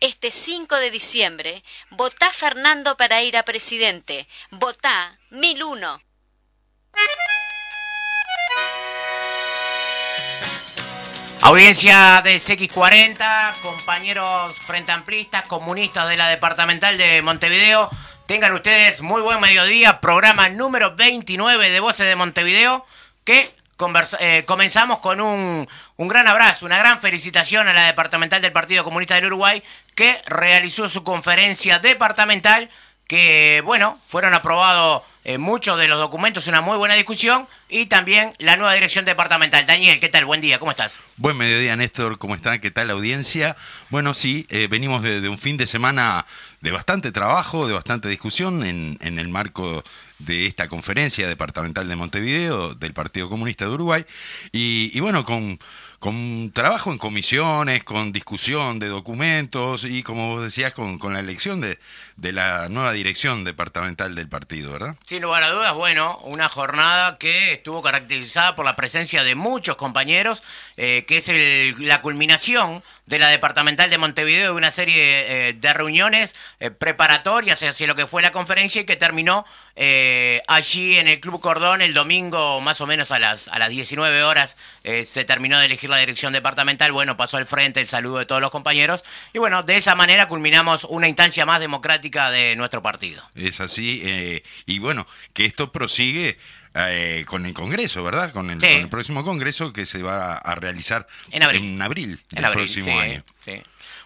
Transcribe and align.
Este 0.00 0.32
5 0.32 0.76
de 0.76 0.90
diciembre, 0.90 1.62
votá 1.90 2.30
Fernando 2.30 2.96
para 2.96 3.20
ir 3.20 3.36
a 3.36 3.42
presidente. 3.42 4.26
Votá 4.50 5.18
1001. 5.28 6.00
Audiencia 11.42 12.22
de 12.24 12.36
CX40, 12.36 13.60
compañeros 13.60 14.56
frente 14.60 14.90
amplistas, 14.90 15.42
comunistas 15.42 16.08
de 16.08 16.16
la 16.16 16.28
departamental 16.28 16.96
de 16.96 17.20
Montevideo. 17.20 17.90
Tengan 18.24 18.54
ustedes 18.54 19.02
muy 19.02 19.20
buen 19.20 19.38
mediodía, 19.38 20.00
programa 20.00 20.48
número 20.48 20.96
29 20.96 21.68
de 21.68 21.80
Voces 21.80 22.06
de 22.06 22.16
Montevideo, 22.16 22.86
que 23.24 23.54
eh, 24.20 24.44
comenzamos 24.46 24.98
con 24.98 25.20
un, 25.20 25.68
un 25.96 26.08
gran 26.08 26.28
abrazo, 26.28 26.66
una 26.66 26.78
gran 26.78 27.00
felicitación 27.00 27.68
a 27.68 27.72
la 27.72 27.86
departamental 27.86 28.42
del 28.42 28.52
Partido 28.52 28.84
Comunista 28.84 29.14
del 29.14 29.26
Uruguay, 29.26 29.62
que 29.94 30.20
realizó 30.26 30.88
su 30.88 31.04
conferencia 31.04 31.78
departamental, 31.78 32.70
que, 33.06 33.62
bueno, 33.64 33.98
fueron 34.06 34.34
aprobados 34.34 35.02
eh, 35.24 35.36
muchos 35.36 35.78
de 35.78 35.86
los 35.88 35.98
documentos, 35.98 36.46
una 36.46 36.62
muy 36.62 36.78
buena 36.78 36.94
discusión 36.94 37.46
y 37.68 37.86
también 37.86 38.32
la 38.38 38.56
nueva 38.56 38.72
dirección 38.72 39.04
departamental. 39.04 39.66
Daniel, 39.66 40.00
¿qué 40.00 40.08
tal? 40.08 40.24
Buen 40.24 40.40
día, 40.40 40.58
¿cómo 40.58 40.70
estás? 40.70 41.00
Buen 41.16 41.36
mediodía, 41.36 41.76
Néstor, 41.76 42.18
¿cómo 42.18 42.34
están? 42.34 42.58
¿Qué 42.60 42.70
tal 42.70 42.86
la 42.86 42.94
audiencia? 42.94 43.56
Bueno, 43.90 44.14
sí, 44.14 44.46
eh, 44.48 44.66
venimos 44.70 45.02
de, 45.02 45.28
un 45.28 45.38
fin 45.38 45.58
de 45.58 45.66
semana 45.66 46.24
de 46.60 46.70
bastante 46.70 47.12
trabajo, 47.12 47.68
de 47.68 47.74
bastante 47.74 48.08
discusión 48.08 48.64
en, 48.64 48.96
en 49.02 49.18
el 49.18 49.28
marco 49.28 49.84
de 50.20 50.46
esta 50.46 50.68
conferencia 50.68 51.28
departamental 51.28 51.88
de 51.88 51.96
Montevideo 51.96 52.74
del 52.74 52.92
Partido 52.92 53.28
Comunista 53.28 53.64
de 53.64 53.72
Uruguay 53.72 54.06
y, 54.52 54.98
bueno, 55.00 55.24
con 55.24 55.58
con 56.00 56.50
trabajo 56.54 56.90
en 56.90 56.96
comisiones, 56.96 57.84
con 57.84 58.10
discusión 58.10 58.78
de 58.78 58.88
documentos 58.88 59.84
y, 59.84 60.02
como 60.02 60.28
vos 60.28 60.42
decías, 60.42 60.72
con, 60.72 60.98
con 60.98 61.12
la 61.12 61.20
elección 61.20 61.60
de, 61.60 61.78
de, 62.16 62.32
la 62.32 62.70
nueva 62.70 62.92
dirección 62.92 63.44
departamental 63.44 64.14
del 64.14 64.26
partido, 64.26 64.72
¿verdad? 64.72 64.96
Sin 65.04 65.20
lugar 65.20 65.42
a 65.42 65.50
dudas, 65.50 65.74
bueno, 65.74 66.18
una 66.22 66.48
jornada 66.48 67.18
que 67.18 67.52
estuvo 67.52 67.82
caracterizada 67.82 68.56
por 68.56 68.64
la 68.64 68.76
presencia 68.76 69.22
de 69.24 69.34
muchos 69.34 69.76
compañeros, 69.76 70.42
eh, 70.78 71.04
que 71.06 71.18
es 71.18 71.28
el, 71.28 71.74
la 71.86 72.00
culminación 72.00 72.82
de 73.10 73.18
la 73.18 73.28
departamental 73.28 73.90
de 73.90 73.98
Montevideo 73.98 74.52
de 74.52 74.56
una 74.56 74.70
serie 74.70 75.48
eh, 75.48 75.52
de 75.52 75.74
reuniones 75.74 76.34
eh, 76.60 76.70
preparatorias 76.70 77.62
hacia 77.62 77.86
lo 77.86 77.94
que 77.94 78.06
fue 78.06 78.22
la 78.22 78.32
conferencia 78.32 78.80
y 78.80 78.84
que 78.84 78.96
terminó 78.96 79.44
allí 80.46 80.98
en 80.98 81.08
el 81.08 81.20
Club 81.20 81.40
Cordón 81.40 81.80
el 81.80 81.94
domingo 81.94 82.60
más 82.60 82.82
o 82.82 82.86
menos 82.86 83.10
a 83.12 83.18
las, 83.18 83.48
a 83.48 83.58
las 83.58 83.70
19 83.70 84.22
horas 84.24 84.58
se 85.04 85.24
terminó 85.24 85.58
de 85.58 85.66
elegir 85.66 85.88
la 85.88 85.96
dirección 85.96 86.34
departamental, 86.34 86.92
bueno, 86.92 87.16
pasó 87.16 87.38
al 87.38 87.46
frente 87.46 87.80
el 87.80 87.88
saludo 87.88 88.18
de 88.18 88.26
todos 88.26 88.42
los 88.42 88.50
compañeros 88.50 89.04
y 89.32 89.38
bueno, 89.38 89.62
de 89.62 89.76
esa 89.76 89.94
manera 89.94 90.28
culminamos 90.28 90.84
una 90.84 91.08
instancia 91.08 91.46
más 91.46 91.60
democrática 91.60 92.30
de 92.30 92.56
nuestro 92.56 92.82
partido. 92.82 93.22
Es 93.34 93.60
así, 93.60 94.02
eh, 94.04 94.42
y 94.66 94.78
bueno, 94.78 95.06
que 95.32 95.46
esto 95.46 95.72
prosigue 95.72 96.38
eh, 96.74 97.24
con 97.26 97.46
el 97.46 97.54
Congreso, 97.54 98.02
¿verdad? 98.04 98.32
Con 98.32 98.50
el, 98.50 98.88
próximo 98.88 99.24
Congreso 99.24 99.72
que 99.72 99.86
se 99.86 100.02
va 100.02 100.36
a 100.36 100.54
realizar 100.54 101.06
en 101.30 101.42
abril, 101.82 102.20
del 102.30 102.50
próximo 102.52 102.98
año. 102.98 103.22
Sí. 103.44 103.62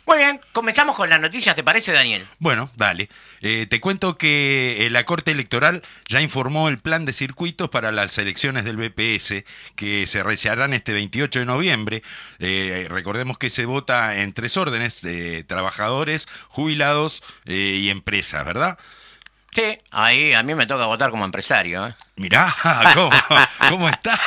Muy 0.07 0.19
bien, 0.19 0.39
comenzamos 0.53 0.97
con 0.97 1.09
las 1.09 1.19
noticias, 1.19 1.57
¿te 1.57 1.65
parece, 1.65 1.93
Daniel? 1.93 2.27
Bueno, 2.39 2.71
dale. 2.77 3.09
Eh, 3.41 3.67
te 3.71 3.81
cuento 3.81 4.19
que 4.19 4.85
eh, 4.85 4.91
la 4.91 5.05
Corte 5.05 5.31
Electoral 5.31 5.83
ya 6.09 6.21
informó 6.21 6.69
el 6.69 6.79
plan 6.79 7.07
de 7.07 7.15
circuitos 7.15 7.71
para 7.71 7.91
las 7.91 8.19
elecciones 8.19 8.65
del 8.65 8.77
BPS 8.77 9.45
que 9.77 10.07
se 10.07 10.23
realizarán 10.23 10.75
este 10.75 10.93
28 10.93 11.39
de 11.39 11.47
noviembre. 11.47 12.03
Eh, 12.39 12.87
recordemos 12.91 13.39
que 13.39 13.49
se 13.49 13.65
vota 13.65 14.21
en 14.21 14.35
tres 14.35 14.59
órdenes, 14.59 15.01
de 15.01 15.43
trabajadores, 15.45 16.29
jubilados 16.49 17.23
y 17.47 17.89
empresas, 17.89 18.45
¿verdad? 18.45 18.79
Sí, 19.55 19.79
ahí 19.93 20.33
a 20.33 20.43
mí 20.43 20.53
me 20.57 20.67
toca 20.67 20.87
votar 20.87 21.11
como 21.11 21.25
empresario. 21.25 21.87
¿eh? 21.87 21.95
Mirá, 22.17 22.53
¿cómo, 22.95 23.11
cómo 23.69 23.89
está? 23.89 24.19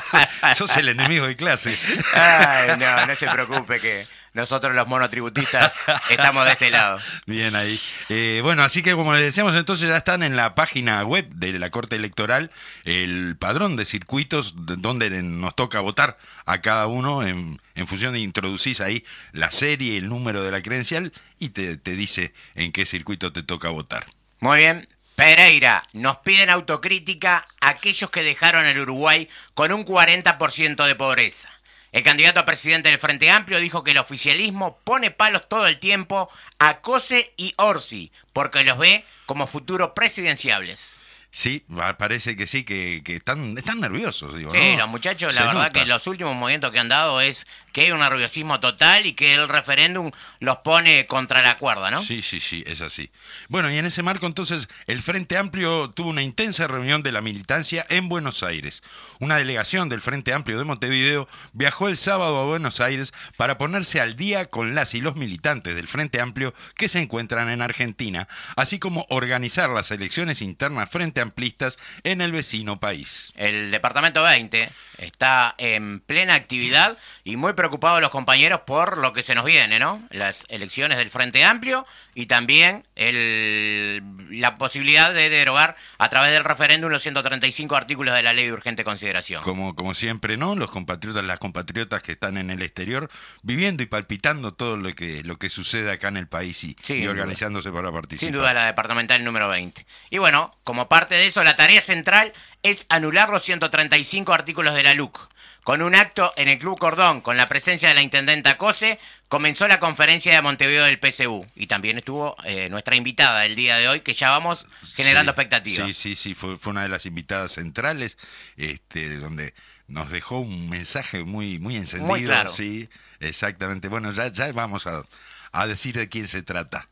Sos 0.54 0.76
el 0.76 0.90
enemigo 0.90 1.26
de 1.26 1.34
clase. 1.34 1.76
Ay, 2.14 2.78
no, 2.78 3.06
no 3.06 3.14
se 3.16 3.26
preocupe 3.26 3.80
que 3.80 4.06
nosotros 4.32 4.76
los 4.76 4.86
monotributistas 4.86 5.74
estamos 6.08 6.44
de 6.44 6.52
este 6.52 6.70
lado. 6.70 7.00
Bien 7.26 7.56
ahí. 7.56 7.80
Eh, 8.10 8.40
bueno, 8.44 8.62
así 8.62 8.80
que 8.80 8.92
como 8.92 9.12
les 9.12 9.22
decíamos, 9.22 9.56
entonces 9.56 9.88
ya 9.88 9.96
están 9.96 10.22
en 10.22 10.36
la 10.36 10.54
página 10.54 11.02
web 11.02 11.26
de 11.30 11.58
la 11.58 11.70
Corte 11.70 11.96
Electoral 11.96 12.52
el 12.84 13.36
padrón 13.36 13.74
de 13.74 13.86
circuitos 13.86 14.54
donde 14.56 15.10
nos 15.22 15.56
toca 15.56 15.80
votar 15.80 16.16
a 16.44 16.60
cada 16.60 16.86
uno 16.86 17.26
en, 17.26 17.58
función 17.86 18.12
de 18.12 18.20
introducís 18.20 18.80
ahí 18.80 19.04
la 19.32 19.50
serie, 19.50 19.96
el 19.96 20.08
número 20.08 20.44
de 20.44 20.52
la 20.52 20.62
credencial 20.62 21.12
y 21.40 21.48
te, 21.48 21.76
te 21.76 21.92
dice 21.92 22.34
en 22.54 22.70
qué 22.70 22.86
circuito 22.86 23.32
te 23.32 23.42
toca 23.42 23.70
votar. 23.70 24.06
Muy 24.40 24.58
bien. 24.58 24.88
Pereira, 25.14 25.82
nos 25.94 26.18
piden 26.18 26.50
autocrítica 26.50 27.46
aquellos 27.60 28.10
que 28.10 28.22
dejaron 28.22 28.66
el 28.66 28.78
Uruguay 28.78 29.28
con 29.54 29.72
un 29.72 29.84
40% 29.84 30.86
de 30.86 30.94
pobreza. 30.94 31.48
El 31.92 32.02
candidato 32.02 32.40
a 32.40 32.44
presidente 32.44 32.90
del 32.90 32.98
Frente 32.98 33.30
Amplio 33.30 33.58
dijo 33.58 33.82
que 33.82 33.92
el 33.92 33.98
oficialismo 33.98 34.78
pone 34.84 35.10
palos 35.10 35.48
todo 35.48 35.66
el 35.66 35.78
tiempo 35.78 36.30
a 36.58 36.80
Cose 36.80 37.32
y 37.38 37.54
Orsi, 37.56 38.12
porque 38.34 38.64
los 38.64 38.76
ve 38.76 39.06
como 39.24 39.46
futuros 39.46 39.92
presidenciables. 39.94 41.00
Sí, 41.30 41.64
parece 41.98 42.36
que 42.36 42.46
sí, 42.46 42.64
que, 42.64 43.02
están, 43.06 43.56
están 43.58 43.80
nerviosos. 43.80 44.36
Digo, 44.36 44.50
sí, 44.50 44.76
los 44.76 44.88
muchachos, 44.88 45.34
la 45.34 45.46
verdad 45.46 45.72
que 45.72 45.84
los 45.86 46.06
últimos 46.06 46.34
movimientos 46.34 46.70
que 46.70 46.78
han 46.78 46.88
dado 46.88 47.20
es 47.20 47.46
que 47.76 47.82
hay 47.82 47.92
un 47.92 48.00
nerviosismo 48.00 48.58
total 48.58 49.04
y 49.04 49.12
que 49.12 49.34
el 49.34 49.50
referéndum 49.50 50.10
los 50.40 50.56
pone 50.64 51.04
contra 51.04 51.42
la 51.42 51.58
cuerda, 51.58 51.90
¿no? 51.90 52.02
Sí, 52.02 52.22
sí, 52.22 52.40
sí, 52.40 52.64
es 52.66 52.80
así. 52.80 53.10
Bueno, 53.50 53.70
y 53.70 53.76
en 53.76 53.84
ese 53.84 54.02
marco 54.02 54.24
entonces 54.24 54.70
el 54.86 55.02
Frente 55.02 55.36
Amplio 55.36 55.90
tuvo 55.90 56.08
una 56.08 56.22
intensa 56.22 56.66
reunión 56.66 57.02
de 57.02 57.12
la 57.12 57.20
militancia 57.20 57.84
en 57.90 58.08
Buenos 58.08 58.42
Aires. 58.42 58.82
Una 59.20 59.36
delegación 59.36 59.90
del 59.90 60.00
Frente 60.00 60.32
Amplio 60.32 60.56
de 60.56 60.64
Montevideo 60.64 61.28
viajó 61.52 61.88
el 61.88 61.98
sábado 61.98 62.38
a 62.38 62.44
Buenos 62.46 62.80
Aires 62.80 63.12
para 63.36 63.58
ponerse 63.58 64.00
al 64.00 64.16
día 64.16 64.46
con 64.46 64.74
las 64.74 64.94
y 64.94 65.02
los 65.02 65.16
militantes 65.16 65.74
del 65.74 65.86
Frente 65.86 66.18
Amplio 66.18 66.54
que 66.76 66.88
se 66.88 67.00
encuentran 67.02 67.50
en 67.50 67.60
Argentina, 67.60 68.26
así 68.56 68.78
como 68.78 69.04
organizar 69.10 69.68
las 69.68 69.90
elecciones 69.90 70.40
internas 70.40 70.88
frente 70.88 71.20
amplistas 71.20 71.78
en 72.04 72.22
el 72.22 72.32
vecino 72.32 72.80
país. 72.80 73.34
El 73.36 73.70
Departamento 73.70 74.22
20 74.22 74.70
está 74.96 75.54
en 75.58 76.00
plena 76.00 76.36
actividad 76.36 76.96
y 77.22 77.36
muy 77.36 77.52
preocupados 77.66 78.00
los 78.00 78.10
compañeros 78.10 78.60
por 78.60 78.96
lo 78.98 79.12
que 79.12 79.24
se 79.24 79.34
nos 79.34 79.44
viene, 79.44 79.80
¿no? 79.80 80.00
Las 80.10 80.46
elecciones 80.48 80.98
del 80.98 81.10
Frente 81.10 81.44
Amplio 81.44 81.84
y 82.14 82.26
también 82.26 82.84
el, 82.94 84.00
la 84.30 84.56
posibilidad 84.56 85.12
de 85.12 85.28
derogar 85.28 85.74
a 85.98 86.08
través 86.08 86.30
del 86.30 86.44
referéndum 86.44 86.90
los 86.90 87.02
135 87.02 87.74
artículos 87.74 88.14
de 88.14 88.22
la 88.22 88.32
ley 88.32 88.46
de 88.46 88.52
urgente 88.52 88.84
consideración. 88.84 89.42
Como, 89.42 89.74
como 89.74 89.94
siempre, 89.94 90.36
¿no? 90.36 90.54
Los 90.54 90.70
compatriotas, 90.70 91.24
las 91.24 91.40
compatriotas 91.40 92.02
que 92.02 92.12
están 92.12 92.38
en 92.38 92.50
el 92.50 92.62
exterior 92.62 93.10
viviendo 93.42 93.82
y 93.82 93.86
palpitando 93.86 94.54
todo 94.54 94.76
lo 94.76 94.94
que, 94.94 95.24
lo 95.24 95.36
que 95.36 95.50
sucede 95.50 95.90
acá 95.90 96.06
en 96.06 96.18
el 96.18 96.28
país 96.28 96.62
y, 96.62 96.76
y 96.86 97.06
organizándose 97.08 97.72
para 97.72 97.90
participar. 97.90 98.28
Sin 98.28 98.38
duda 98.38 98.54
la 98.54 98.66
departamental 98.66 99.24
número 99.24 99.48
20. 99.48 99.84
Y 100.10 100.18
bueno, 100.18 100.54
como 100.62 100.88
parte 100.88 101.16
de 101.16 101.26
eso, 101.26 101.42
la 101.42 101.56
tarea 101.56 101.80
central 101.80 102.32
es 102.62 102.86
anular 102.90 103.28
los 103.30 103.42
135 103.42 104.32
artículos 104.32 104.74
de 104.74 104.84
la 104.84 104.94
LUC. 104.94 105.28
Con 105.66 105.82
un 105.82 105.96
acto 105.96 106.32
en 106.36 106.46
el 106.46 106.60
Club 106.60 106.78
Cordón, 106.78 107.20
con 107.20 107.36
la 107.36 107.48
presencia 107.48 107.88
de 107.88 107.96
la 107.96 108.00
intendenta 108.00 108.56
Cose, 108.56 109.00
comenzó 109.28 109.66
la 109.66 109.80
conferencia 109.80 110.32
de 110.32 110.40
Montevideo 110.40 110.84
del 110.84 111.00
PSU. 111.00 111.44
Y 111.56 111.66
también 111.66 111.98
estuvo 111.98 112.36
eh, 112.44 112.68
nuestra 112.68 112.94
invitada 112.94 113.44
el 113.44 113.56
día 113.56 113.76
de 113.76 113.88
hoy, 113.88 113.98
que 113.98 114.14
ya 114.14 114.30
vamos 114.30 114.68
generando 114.94 115.32
expectativas. 115.32 115.88
Sí, 115.88 115.92
sí, 115.92 116.14
sí, 116.14 116.34
fue, 116.34 116.56
fue, 116.56 116.70
una 116.70 116.84
de 116.84 116.88
las 116.88 117.04
invitadas 117.04 117.50
centrales, 117.50 118.16
este, 118.56 119.16
donde 119.16 119.54
nos 119.88 120.08
dejó 120.12 120.38
un 120.38 120.70
mensaje 120.70 121.24
muy, 121.24 121.58
muy 121.58 121.74
encendido. 121.74 122.12
Muy 122.12 122.22
claro. 122.22 122.52
Sí, 122.52 122.88
exactamente. 123.18 123.88
Bueno, 123.88 124.12
ya, 124.12 124.28
ya 124.28 124.52
vamos 124.52 124.86
a, 124.86 125.02
a 125.50 125.66
decir 125.66 125.96
de 125.96 126.08
quién 126.08 126.28
se 126.28 126.42
trata. 126.42 126.88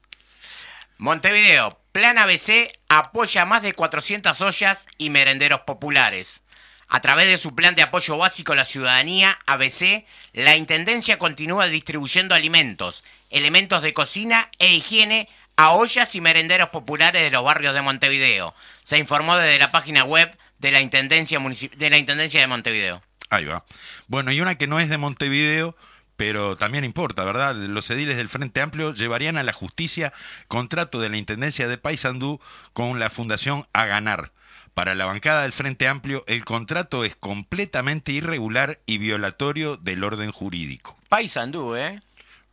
Montevideo, 0.99 1.79
Plan 1.93 2.19
ABC 2.19 2.76
apoya 2.88 3.44
más 3.44 3.62
de 3.62 3.73
400 3.73 4.41
ollas 4.41 4.88
y 4.99 5.11
merenderos 5.11 5.61
populares. 5.61 6.43
A 6.88 7.00
través 7.00 7.28
de 7.28 7.38
su 7.38 7.54
plan 7.54 7.75
de 7.75 7.82
apoyo 7.82 8.16
básico 8.16 8.52
a 8.52 8.56
la 8.56 8.64
ciudadanía, 8.64 9.38
ABC, 9.46 10.04
la 10.32 10.56
Intendencia 10.56 11.19
continúa 11.19 11.66
distribuyendo 11.66 12.34
alimentos, 12.34 13.04
elementos 13.31 13.82
de 13.82 13.94
cocina 13.94 14.50
e 14.58 14.75
higiene 14.75 15.28
a 15.56 15.70
ollas 15.70 16.14
y 16.14 16.20
merenderos 16.20 16.69
populares 16.69 17.22
de 17.22 17.31
los 17.31 17.44
barrios 17.44 17.75
de 17.75 17.82
Montevideo. 17.82 18.54
Se 18.82 18.98
informó 18.98 19.36
desde 19.36 19.58
la 19.58 19.72
página 19.72 20.04
web 20.04 20.36
de 20.58 20.70
la 20.70 20.81
Intendencia, 20.81 21.38
de, 21.76 21.90
la 21.90 21.98
Intendencia 21.98 22.40
de 22.40 22.46
Montevideo. 22.46 23.02
Ahí 23.30 23.44
va. 23.44 23.64
Bueno, 24.06 24.32
y 24.32 24.40
una 24.40 24.56
que 24.56 24.66
no 24.66 24.80
es 24.80 24.88
de 24.88 24.98
Montevideo, 24.98 25.76
pero 26.16 26.56
también 26.56 26.84
importa, 26.84 27.25
¿verdad? 27.25 27.54
Los 27.54 27.90
ediles 27.90 28.16
del 28.16 28.28
Frente 28.28 28.60
Amplio 28.60 28.94
llevarían 28.94 29.37
a 29.37 29.42
la 29.42 29.52
justicia 29.52 30.12
contrato 30.48 31.00
de 31.00 31.08
la 31.08 31.16
Intendencia 31.16 31.69
de 31.69 31.78
Paysandú 31.78 32.40
con 32.72 32.98
la 32.98 33.10
Fundación 33.10 33.66
A 33.72 33.87
Ganar. 33.87 34.33
Para 34.75 34.97
la 34.97 35.05
bancada 35.05 35.43
del 35.43 35.53
Frente 35.53 35.87
Amplio, 35.87 36.25
el 36.26 36.44
contrato 36.44 37.05
es 37.05 37.15
completamente 37.15 38.11
irregular 38.11 38.81
y 38.87 38.99
violatorio 38.99 39.76
del 39.76 40.03
orden 40.03 40.32
jurídico. 40.32 40.99
Paysandú, 41.09 41.76
¿eh? 41.76 42.03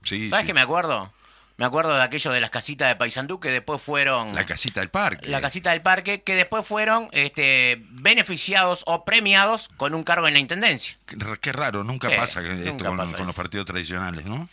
Sí, 0.04 0.30
¿Sabes 0.30 0.46
qué 0.46 0.54
me 0.54 0.62
acuerdo? 0.62 1.12
Me 1.58 1.66
acuerdo 1.66 1.96
de 1.96 2.02
aquello 2.02 2.32
de 2.32 2.42
las 2.42 2.50
casitas 2.50 2.88
de 2.90 2.96
Paysandú 2.96 3.40
que 3.40 3.50
después 3.50 3.82
fueron... 3.82 4.34
La 4.34 4.46
casita 4.46 4.80
del 4.80 4.90
parque. 4.90 5.30
La 5.30 5.42
casita 5.42 5.72
del 5.72 5.82
parque, 5.82 6.22
que 6.22 6.36
después 6.36 6.66
fueron 6.66 7.08
este, 7.12 7.84
beneficiados 7.90 8.84
o 8.88 9.06
premiados 9.06 9.70
con 9.78 9.94
un 9.94 10.04
cargo 10.04 10.28
en 10.28 10.34
la 10.34 10.40
Intendencia. 10.40 10.98
Qué, 11.40 11.52
raro, 11.52 11.84
nunca 11.84 12.10
pasa 12.16 12.42
esto 12.42 12.84
con, 12.84 12.98
los 12.98 13.36
partidos 13.36 13.66
tradicionales, 13.66 14.26
¿no? 14.26 14.50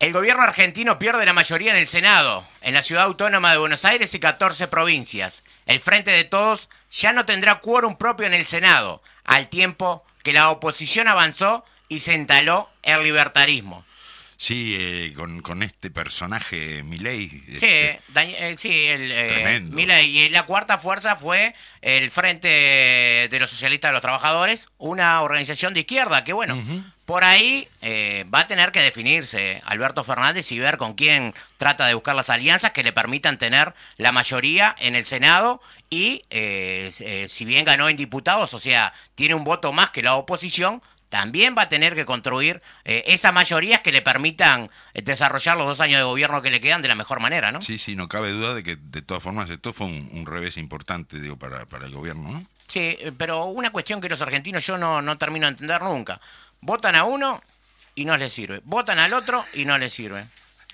El 0.00 0.14
gobierno 0.14 0.42
argentino 0.42 0.98
pierde 0.98 1.26
la 1.26 1.34
mayoría 1.34 1.72
en 1.72 1.78
el 1.78 1.86
Senado, 1.86 2.42
en 2.62 2.72
la 2.72 2.82
ciudad 2.82 3.04
autónoma 3.04 3.52
de 3.52 3.58
Buenos 3.58 3.84
Aires 3.84 4.14
y 4.14 4.18
14 4.18 4.66
provincias. 4.66 5.44
El 5.66 5.78
Frente 5.78 6.10
de 6.10 6.24
Todos 6.24 6.70
ya 6.90 7.12
no 7.12 7.26
tendrá 7.26 7.60
quórum 7.60 7.96
propio 7.96 8.26
en 8.26 8.32
el 8.32 8.46
Senado, 8.46 9.02
al 9.24 9.50
tiempo 9.50 10.02
que 10.22 10.32
la 10.32 10.48
oposición 10.48 11.06
avanzó 11.06 11.66
y 11.88 12.00
se 12.00 12.14
entaló 12.14 12.70
el 12.82 13.02
libertarismo. 13.02 13.84
Sí, 14.40 14.74
eh, 14.74 15.12
con, 15.14 15.42
con, 15.42 15.62
este 15.62 15.90
personaje 15.90 16.82
Milei. 16.82 17.28
Sí, 17.28 17.66
este, 17.66 18.00
eh, 18.14 18.54
sí, 18.56 18.86
el, 18.86 19.12
eh, 19.12 19.60
Milei. 19.60 20.18
Y 20.18 20.28
la 20.30 20.44
cuarta 20.44 20.78
fuerza 20.78 21.14
fue 21.14 21.54
el 21.82 22.10
Frente 22.10 22.48
de 23.30 23.38
los 23.38 23.50
Socialistas 23.50 23.90
de 23.90 23.92
los 23.92 24.00
Trabajadores, 24.00 24.70
una 24.78 25.20
organización 25.20 25.74
de 25.74 25.80
izquierda 25.80 26.24
que, 26.24 26.32
bueno, 26.32 26.58
por 27.04 27.22
ahí 27.22 27.68
va 28.34 28.40
a 28.40 28.46
tener 28.46 28.72
que 28.72 28.80
definirse 28.80 29.60
Alberto 29.66 30.04
Fernández 30.04 30.50
y 30.52 30.58
ver 30.58 30.78
con 30.78 30.94
quién 30.94 31.34
trata 31.58 31.86
de 31.86 31.92
buscar 31.92 32.16
las 32.16 32.30
alianzas 32.30 32.70
que 32.70 32.82
le 32.82 32.94
permitan 32.94 33.36
tener 33.36 33.74
la 33.98 34.10
mayoría 34.10 34.74
en 34.78 34.94
el 34.94 35.04
Senado 35.04 35.60
y, 35.90 36.22
si 37.28 37.44
bien 37.44 37.66
ganó 37.66 37.90
en 37.90 37.98
diputados, 37.98 38.54
o 38.54 38.58
sea, 38.58 38.94
tiene 39.16 39.34
un 39.34 39.44
voto 39.44 39.74
más 39.74 39.90
que 39.90 40.00
la 40.00 40.14
oposición, 40.14 40.80
también 41.10 41.54
va 41.58 41.62
a 41.62 41.68
tener 41.68 41.94
que 41.94 42.06
construir 42.06 42.62
eh, 42.84 43.02
esas 43.06 43.34
mayorías 43.34 43.80
que 43.80 43.92
le 43.92 44.00
permitan 44.00 44.70
eh, 44.94 45.02
desarrollar 45.02 45.56
los 45.58 45.66
dos 45.66 45.80
años 45.80 45.98
de 45.98 46.04
gobierno 46.04 46.40
que 46.40 46.50
le 46.50 46.60
quedan 46.60 46.80
de 46.80 46.88
la 46.88 46.94
mejor 46.94 47.20
manera, 47.20 47.52
¿no? 47.52 47.60
Sí, 47.60 47.76
sí, 47.76 47.96
no 47.96 48.08
cabe 48.08 48.30
duda 48.30 48.54
de 48.54 48.62
que 48.62 48.76
de 48.76 49.02
todas 49.02 49.22
formas 49.22 49.50
esto 49.50 49.72
fue 49.72 49.88
un, 49.88 50.24
revés 50.24 50.56
importante, 50.56 51.18
digo, 51.20 51.36
para, 51.36 51.66
para, 51.66 51.86
el 51.86 51.92
gobierno, 51.92 52.30
¿no? 52.30 52.46
Sí, 52.68 52.96
eh, 53.00 53.12
pero 53.18 53.46
una 53.46 53.70
cuestión 53.70 54.00
que 54.00 54.08
los 54.08 54.22
argentinos 54.22 54.64
yo 54.64 54.78
no, 54.78 55.02
no 55.02 55.18
termino 55.18 55.46
de 55.46 55.52
entender 55.52 55.82
nunca. 55.82 56.20
Votan 56.60 56.94
a 56.94 57.02
uno 57.02 57.42
y 57.96 58.04
no 58.04 58.16
les 58.16 58.32
sirve. 58.32 58.60
Votan 58.64 59.00
al 59.00 59.12
otro 59.12 59.44
y 59.52 59.64
no 59.64 59.76
les 59.78 59.92
sirve. 59.92 60.26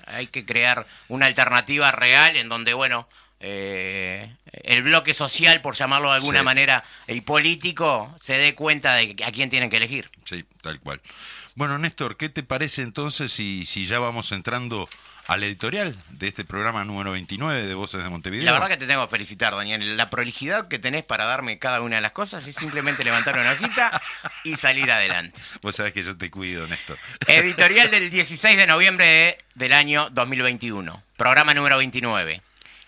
Hay 0.06 0.26
que 0.26 0.44
crear 0.44 0.86
una 1.08 1.26
alternativa 1.26 1.90
real 1.92 2.36
en 2.36 2.50
donde, 2.50 2.74
bueno, 2.74 3.08
eh, 3.40 4.30
el 4.62 4.82
bloque 4.82 5.14
social, 5.14 5.60
por 5.60 5.74
llamarlo 5.74 6.10
de 6.10 6.16
alguna 6.16 6.42
manera, 6.42 6.84
y 7.08 7.20
político, 7.20 8.14
se 8.20 8.38
dé 8.38 8.54
cuenta 8.54 8.94
de 8.94 9.16
a 9.24 9.32
quién 9.32 9.50
tienen 9.50 9.70
que 9.70 9.76
elegir. 9.76 10.10
Sí, 10.24 10.44
tal 10.62 10.80
cual. 10.80 11.00
Bueno, 11.54 11.78
Néstor, 11.78 12.16
¿qué 12.16 12.28
te 12.28 12.42
parece 12.42 12.82
entonces 12.82 13.32
si, 13.32 13.64
si 13.64 13.86
ya 13.86 13.98
vamos 13.98 14.30
entrando 14.32 14.88
al 15.26 15.42
editorial 15.42 15.96
de 16.10 16.28
este 16.28 16.44
programa 16.44 16.84
número 16.84 17.12
29 17.12 17.66
de 17.66 17.74
Voces 17.74 18.02
de 18.02 18.08
Montevideo? 18.08 18.44
La 18.44 18.52
verdad 18.52 18.68
que 18.68 18.76
te 18.76 18.86
tengo 18.86 19.04
que 19.06 19.10
felicitar, 19.10 19.54
Daniel. 19.54 19.96
La 19.96 20.10
prolijidad 20.10 20.68
que 20.68 20.78
tenés 20.78 21.02
para 21.02 21.24
darme 21.24 21.58
cada 21.58 21.80
una 21.80 21.96
de 21.96 22.02
las 22.02 22.12
cosas 22.12 22.46
es 22.46 22.54
simplemente 22.54 23.04
levantar 23.04 23.38
una 23.38 23.52
hojita 23.52 24.00
y 24.44 24.56
salir 24.56 24.90
adelante. 24.90 25.40
Vos 25.62 25.76
sabés 25.76 25.92
que 25.92 26.02
yo 26.02 26.16
te 26.16 26.30
cuido, 26.30 26.66
Néstor. 26.66 26.98
Editorial 27.26 27.90
del 27.90 28.10
16 28.10 28.56
de 28.56 28.66
noviembre 28.66 29.38
del 29.54 29.72
año 29.72 30.10
2021, 30.10 31.02
programa 31.16 31.54
número 31.54 31.78
29. 31.78 32.42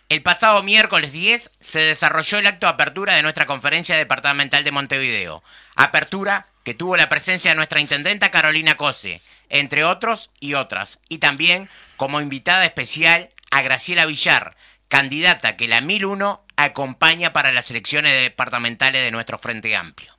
El 0.09 0.23
pasado 0.23 0.63
miércoles 0.63 1.13
10 1.13 1.51
se 1.61 1.81
desarrolló 1.81 2.39
el 2.39 2.47
acto 2.47 2.65
de 2.67 2.73
apertura 2.73 3.15
de 3.15 3.21
nuestra 3.21 3.45
conferencia 3.45 3.95
departamental 3.95 4.65
de 4.65 4.71
Montevideo. 4.71 5.43
Apertura 5.77 6.47
que 6.65 6.73
tuvo 6.73 6.97
la 6.97 7.11
presencia 7.11 7.51
de 7.51 7.57
nuestra 7.57 7.81
intendenta 7.81 8.31
Carolina 8.31 8.79
Cose, 8.79 9.21
entre 9.51 9.85
otros 9.85 10.31
y 10.41 10.55
otras. 10.55 10.99
Y 11.11 11.19
también 11.19 11.69
como 11.99 12.23
invitada 12.23 12.65
especial 12.65 13.29
a 13.51 13.61
Graciela 13.61 14.07
Villar, 14.07 14.57
candidata 14.89 15.57
que 15.57 15.69
la 15.69 15.83
1001 15.83 16.43
acompaña 16.57 17.35
para 17.35 17.53
las 17.53 17.71
elecciones 17.71 18.19
departamentales 18.23 19.03
de 19.03 19.11
nuestro 19.11 19.37
Frente 19.37 19.77
Amplio. 19.77 20.17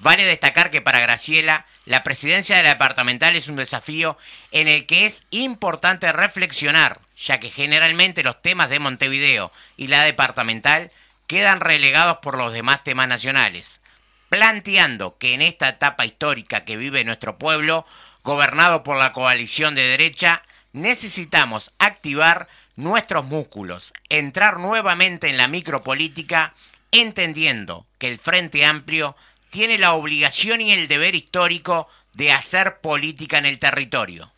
Vale 0.00 0.24
destacar 0.24 0.72
que 0.72 0.80
para 0.80 0.98
Graciela 0.98 1.66
la 1.84 2.02
presidencia 2.02 2.56
de 2.56 2.64
la 2.64 2.70
departamental 2.70 3.36
es 3.36 3.46
un 3.46 3.54
desafío 3.54 4.18
en 4.50 4.66
el 4.66 4.86
que 4.86 5.06
es 5.06 5.24
importante 5.30 6.10
reflexionar 6.10 7.00
ya 7.24 7.40
que 7.40 7.50
generalmente 7.50 8.22
los 8.22 8.40
temas 8.40 8.70
de 8.70 8.78
Montevideo 8.78 9.52
y 9.76 9.88
la 9.88 10.02
departamental 10.04 10.90
quedan 11.26 11.60
relegados 11.60 12.18
por 12.18 12.36
los 12.36 12.52
demás 12.52 12.82
temas 12.82 13.08
nacionales, 13.08 13.80
planteando 14.28 15.16
que 15.18 15.34
en 15.34 15.42
esta 15.42 15.68
etapa 15.68 16.06
histórica 16.06 16.64
que 16.64 16.76
vive 16.76 17.04
nuestro 17.04 17.38
pueblo, 17.38 17.86
gobernado 18.24 18.82
por 18.82 18.98
la 18.98 19.12
coalición 19.12 19.74
de 19.74 19.82
derecha, 19.82 20.42
necesitamos 20.72 21.72
activar 21.78 22.48
nuestros 22.76 23.24
músculos, 23.24 23.92
entrar 24.08 24.58
nuevamente 24.58 25.28
en 25.28 25.36
la 25.36 25.48
micropolítica, 25.48 26.54
entendiendo 26.90 27.86
que 27.98 28.08
el 28.08 28.18
Frente 28.18 28.64
Amplio 28.64 29.16
tiene 29.50 29.78
la 29.78 29.92
obligación 29.92 30.60
y 30.60 30.72
el 30.72 30.88
deber 30.88 31.14
histórico 31.14 31.88
de 32.14 32.32
hacer 32.32 32.80
política 32.80 33.38
en 33.38 33.46
el 33.46 33.58
territorio. 33.58 34.32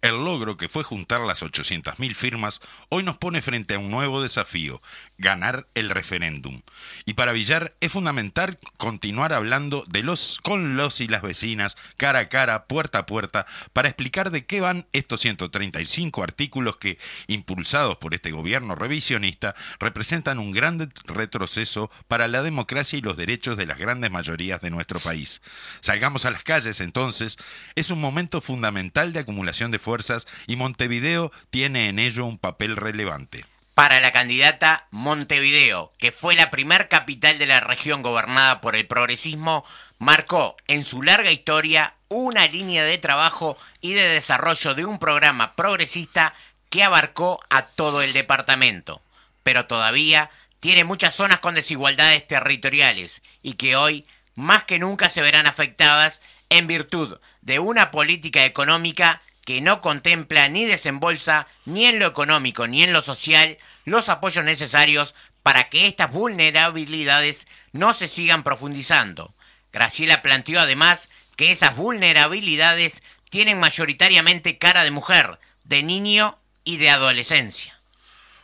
El 0.00 0.24
logro 0.24 0.56
que 0.56 0.68
fue 0.68 0.84
juntar 0.84 1.20
las 1.22 1.42
800.000 1.42 2.14
firmas 2.14 2.60
hoy 2.88 3.02
nos 3.02 3.18
pone 3.18 3.42
frente 3.42 3.74
a 3.74 3.80
un 3.80 3.90
nuevo 3.90 4.22
desafío, 4.22 4.80
ganar 5.18 5.66
el 5.74 5.90
referéndum. 5.90 6.62
Y 7.04 7.14
para 7.14 7.32
Villar 7.32 7.74
es 7.80 7.92
fundamental 7.92 8.58
continuar 8.76 9.32
hablando 9.32 9.84
de 9.88 10.02
los 10.02 10.38
con 10.42 10.76
los 10.76 11.00
y 11.00 11.08
las 11.08 11.22
vecinas, 11.22 11.76
cara 11.96 12.20
a 12.20 12.28
cara, 12.28 12.64
puerta 12.66 13.00
a 13.00 13.06
puerta, 13.06 13.46
para 13.72 13.88
explicar 13.88 14.30
de 14.30 14.46
qué 14.46 14.60
van 14.60 14.86
estos 14.92 15.20
135 15.20 16.22
artículos 16.22 16.76
que, 16.76 16.98
impulsados 17.26 17.96
por 17.96 18.14
este 18.14 18.30
gobierno 18.30 18.76
revisionista, 18.76 19.54
representan 19.80 20.38
un 20.38 20.52
gran 20.52 20.92
retroceso 21.04 21.90
para 22.06 22.28
la 22.28 22.42
democracia 22.42 22.98
y 22.98 23.02
los 23.02 23.16
derechos 23.16 23.56
de 23.56 23.66
las 23.66 23.78
grandes 23.78 24.10
mayorías 24.10 24.60
de 24.60 24.70
nuestro 24.70 25.00
país. 25.00 25.42
Salgamos 25.80 26.24
a 26.24 26.30
las 26.30 26.44
calles 26.44 26.80
entonces, 26.80 27.36
es 27.74 27.90
un 27.90 28.00
momento 28.00 28.40
fundamental 28.40 29.12
de 29.12 29.20
acumulación 29.20 29.70
de 29.72 29.78
fuerzas 29.80 30.26
y 30.46 30.56
Montevideo 30.56 31.32
tiene 31.50 31.88
en 31.88 31.98
ello 31.98 32.24
un 32.24 32.38
papel 32.38 32.76
relevante 32.76 33.44
para 33.78 34.00
la 34.00 34.10
candidata 34.10 34.88
Montevideo, 34.90 35.92
que 35.98 36.10
fue 36.10 36.34
la 36.34 36.50
primer 36.50 36.88
capital 36.88 37.38
de 37.38 37.46
la 37.46 37.60
región 37.60 38.02
gobernada 38.02 38.60
por 38.60 38.74
el 38.74 38.88
progresismo, 38.88 39.64
marcó 40.00 40.56
en 40.66 40.82
su 40.82 41.00
larga 41.00 41.30
historia 41.30 41.94
una 42.08 42.48
línea 42.48 42.82
de 42.82 42.98
trabajo 42.98 43.56
y 43.80 43.92
de 43.92 44.02
desarrollo 44.08 44.74
de 44.74 44.84
un 44.84 44.98
programa 44.98 45.54
progresista 45.54 46.34
que 46.70 46.82
abarcó 46.82 47.40
a 47.50 47.62
todo 47.62 48.02
el 48.02 48.12
departamento, 48.14 49.00
pero 49.44 49.66
todavía 49.66 50.28
tiene 50.58 50.82
muchas 50.82 51.14
zonas 51.14 51.38
con 51.38 51.54
desigualdades 51.54 52.26
territoriales 52.26 53.22
y 53.44 53.52
que 53.52 53.76
hoy 53.76 54.04
más 54.34 54.64
que 54.64 54.80
nunca 54.80 55.08
se 55.08 55.22
verán 55.22 55.46
afectadas 55.46 56.20
en 56.50 56.66
virtud 56.66 57.20
de 57.42 57.60
una 57.60 57.92
política 57.92 58.44
económica 58.44 59.22
que 59.48 59.62
no 59.62 59.80
contempla 59.80 60.50
ni 60.50 60.66
desembolsa 60.66 61.46
ni 61.64 61.86
en 61.86 61.98
lo 61.98 62.06
económico 62.06 62.66
ni 62.66 62.82
en 62.82 62.92
lo 62.92 63.00
social 63.00 63.56
los 63.86 64.10
apoyos 64.10 64.44
necesarios 64.44 65.14
para 65.42 65.70
que 65.70 65.86
estas 65.86 66.12
vulnerabilidades 66.12 67.46
no 67.72 67.94
se 67.94 68.08
sigan 68.08 68.42
profundizando. 68.42 69.32
Graciela 69.72 70.20
planteó 70.20 70.60
además 70.60 71.08
que 71.36 71.50
esas 71.50 71.74
vulnerabilidades 71.74 73.02
tienen 73.30 73.58
mayoritariamente 73.58 74.58
cara 74.58 74.84
de 74.84 74.90
mujer, 74.90 75.38
de 75.64 75.82
niño 75.82 76.36
y 76.64 76.76
de 76.76 76.90
adolescencia. 76.90 77.80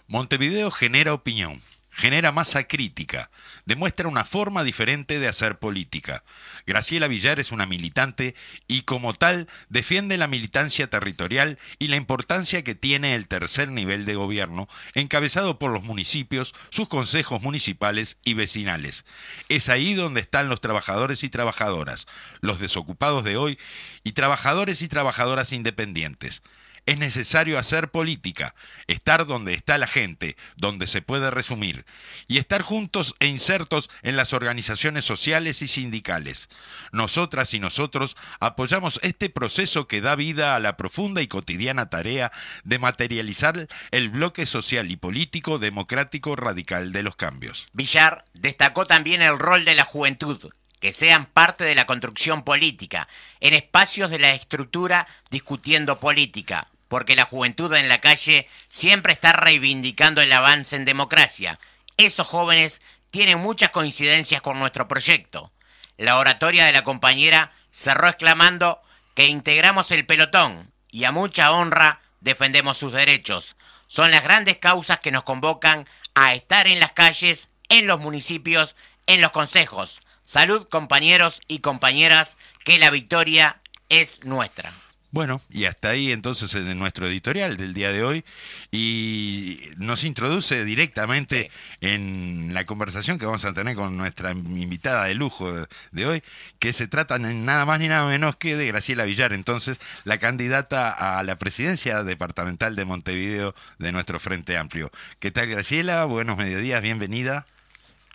Montevideo 0.07 0.71
genera 0.71 1.13
opinión, 1.13 1.61
genera 1.91 2.33
masa 2.33 2.65
crítica, 2.65 3.29
demuestra 3.67 4.09
una 4.09 4.25
forma 4.25 4.65
diferente 4.65 5.19
de 5.19 5.29
hacer 5.29 5.59
política. 5.59 6.25
Graciela 6.67 7.09
Villar 7.09 7.41
es 7.41 7.53
una 7.53 7.67
militante 7.67 8.35
y 8.69 8.83
como 8.83 9.15
tal 9.15 9.49
defiende 9.69 10.17
la 10.17 10.27
militancia 10.27 10.89
territorial 10.89 11.59
y 11.79 11.89
la 11.89 11.97
importancia 11.97 12.63
que 12.63 12.75
tiene 12.75 13.15
el 13.15 13.29
tercer 13.29 13.69
nivel 13.69 14.05
de 14.05 14.15
gobierno, 14.15 14.69
encabezado 14.95 15.59
por 15.59 15.71
los 15.71 15.85
municipios, 15.85 16.55
sus 16.71 16.89
consejos 16.89 17.43
municipales 17.43 18.19
y 18.25 18.35
vecinales. 18.35 19.05
Es 19.49 19.69
ahí 19.69 19.95
donde 19.95 20.21
están 20.21 20.49
los 20.49 20.61
trabajadores 20.61 21.25
y 21.25 21.29
trabajadoras, 21.29 22.07
los 22.41 22.61
desocupados 22.61 23.25
de 23.25 23.37
hoy 23.37 23.59
y 24.03 24.13
trabajadores 24.13 24.83
y 24.83 24.89
trabajadoras 24.89 25.53
independientes. 25.53 26.43
Es 26.87 26.99
necesario 26.99 27.59
hacer 27.59 27.91
política, 27.91 28.55
estar 28.89 29.27
donde 29.27 29.55
está 29.55 29.79
la 29.79 29.87
gente, 29.87 30.37
donde 30.57 30.87
se 30.87 31.01
puede 31.01 31.31
resumir, 31.31 31.87
y 32.29 32.37
estar 32.37 32.61
juntos 32.61 33.15
e 33.21 33.27
insertos 33.27 33.89
en 34.03 34.17
las 34.17 34.35
organizaciones 34.35 35.07
sociales 35.07 35.63
y 35.63 35.69
sindicales. 35.69 36.51
Nosotras 36.93 37.55
y 37.55 37.59
nosotros 37.59 38.17
apoyamos 38.39 39.01
este 39.03 39.31
proceso 39.31 39.89
que 39.89 40.03
da 40.03 40.15
vida 40.15 40.55
a 40.55 40.61
la 40.61 40.77
profunda 40.77 41.23
y 41.23 41.27
cotidiana 41.27 41.89
tarea 41.89 42.33
de 42.65 42.79
materializar 42.79 43.67
el 43.91 44.11
bloque 44.11 44.45
social 44.45 44.91
y 44.91 44.97
político 44.97 45.59
democrático 45.59 46.37
radical 46.37 46.93
de 46.93 47.03
los 47.03 47.17
cambios. 47.17 47.67
Villar 47.73 48.27
destacó 48.35 48.85
también 48.85 49.23
el 49.23 49.39
rol 49.39 49.65
de 49.65 49.75
la 49.75 49.85
juventud 49.85 50.53
que 50.81 50.93
sean 50.93 51.25
parte 51.25 51.65
de 51.65 51.75
la 51.75 51.87
construcción 51.87 52.43
política, 52.43 53.09
en 53.41 53.55
espacios 53.55 54.11
de 54.11 54.19
la 54.19 54.35
estructura 54.35 55.07
discutiendo 55.31 55.99
política, 55.99 56.69
porque 56.95 57.17
la 57.17 57.25
juventud 57.25 57.75
en 57.75 57.89
la 57.89 58.01
calle 58.01 58.47
siempre 58.69 59.15
está 59.15 59.33
reivindicando 59.33 60.21
el 60.21 60.33
avance 60.33 60.77
en 60.77 60.85
democracia. 60.85 61.59
Esos 61.97 62.25
jóvenes 62.25 62.83
tienen 63.11 63.41
muchas 63.41 63.73
coincidencias 63.73 64.41
con 64.41 64.61
nuestro 64.61 64.87
proyecto. 64.87 65.51
La 65.97 66.19
oratoria 66.19 66.67
de 66.67 66.73
la 66.73 66.85
compañera 66.85 67.51
cerró 67.73 68.07
exclamando 68.07 68.81
que 69.17 69.27
integramos 69.27 69.91
el 69.91 70.07
pelotón 70.07 70.71
y 70.93 71.03
a 71.03 71.11
mucha 71.11 71.51
honra 71.51 72.01
defendemos 72.21 72.79
sus 72.79 72.93
derechos. 72.93 73.57
Son 73.87 74.13
las 74.13 74.23
grandes 74.23 74.59
causas 74.59 75.01
que 75.01 75.11
nos 75.11 75.25
convocan 75.25 75.89
a 76.15 76.33
estar 76.35 76.69
en 76.69 76.79
las 76.79 76.93
calles, 76.93 77.49
en 77.71 77.89
los 77.89 77.99
municipios, 77.99 78.77
en 79.09 79.21
los 79.21 79.33
consejos. 79.33 80.01
Salud 80.25 80.69
compañeros 80.69 81.41
y 81.49 81.59
compañeras, 81.59 82.37
que 82.65 82.79
la 82.79 82.91
victoria 82.91 83.61
es 83.89 84.23
nuestra. 84.23 84.73
Bueno, 85.15 85.41
y 85.49 85.67
hasta 85.67 85.91
ahí 85.91 86.11
entonces 86.11 86.53
en 86.57 86.77
nuestro 86.77 87.07
editorial 87.07 87.57
del 87.57 87.73
día 87.73 87.93
de 87.93 88.03
hoy 88.03 88.25
y 88.73 89.61
nos 89.77 90.03
introduce 90.03 90.65
directamente 90.65 91.53
en 91.81 92.53
la 92.53 92.67
conversación 92.67 93.17
que 93.17 93.25
vamos 93.25 93.45
a 93.45 93.53
tener 93.53 93.77
con 93.77 93.97
nuestra 93.97 94.33
invitada 94.33 95.05
de 95.05 95.15
lujo 95.15 95.69
de 95.93 96.07
hoy, 96.07 96.23
que 96.59 96.73
se 96.73 96.89
trata 96.89 97.17
nada 97.21 97.65
más 97.65 97.79
ni 97.79 97.87
nada 97.87 98.09
menos 98.09 98.35
que 98.35 98.57
de 98.57 98.67
Graciela 98.67 99.05
Villar, 99.05 99.33
entonces 99.33 99.79
la 100.03 100.19
candidata 100.19 100.91
a 100.91 101.23
la 101.23 101.37
presidencia 101.37 102.03
departamental 102.03 102.75
de 102.75 102.85
Montevideo 102.85 103.55
de 103.79 103.93
nuestro 103.93 104.19
Frente 104.19 104.59
Amplio. 104.59 104.91
¿Qué 105.21 105.31
tal 105.31 105.47
Graciela? 105.47 106.07
Buenos 106.07 106.37
mediodías, 106.37 106.83
bienvenida. 106.83 107.47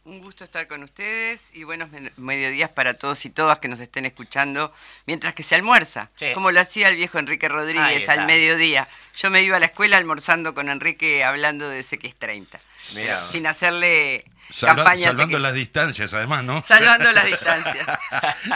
Un 0.10 0.22
gusto 0.22 0.44
estar 0.44 0.68
con 0.68 0.82
ustedes 0.82 1.52
y 1.54 1.66
buenos 1.66 1.90
mediodías 2.18 2.72
para 2.72 2.96
todos 2.96 3.24
y 3.26 3.30
todas 3.30 3.60
que 3.60 3.68
nos 3.68 3.80
estén 3.80 4.08
escuchando 4.08 4.74
mientras 5.06 5.36
que 5.36 5.44
se 5.44 5.54
almuerza, 5.54 6.10
como 6.34 6.50
lo 6.50 6.60
hacía 6.60 6.88
el 6.88 6.96
viejo 6.96 7.20
Enrique 7.20 7.48
Rodríguez 7.48 8.10
al 8.10 8.26
mediodía. 8.26 8.88
Yo 9.16 9.30
me 9.30 9.44
iba 9.44 9.58
a 9.58 9.60
la 9.60 9.68
escuela 9.68 9.98
almorzando 9.98 10.56
con 10.56 10.68
Enrique 10.68 11.24
hablando 11.24 11.70
de 11.70 11.82
CX30, 11.82 12.48
sin 12.76 13.46
hacerle 13.46 14.26
campaña. 14.60 15.10
Salvando 15.10 15.38
las 15.38 15.54
distancias, 15.54 16.12
además, 16.16 16.44
¿no? 16.44 16.64
Salvando 16.64 17.12
las 17.12 17.28
distancias. 17.28 17.86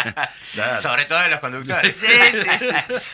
Sobre 0.82 1.06
todo 1.06 1.20
de 1.20 1.30
los 1.30 1.40
conductores. 1.40 1.96
Sí, 1.96 2.08
sí, 2.08 2.50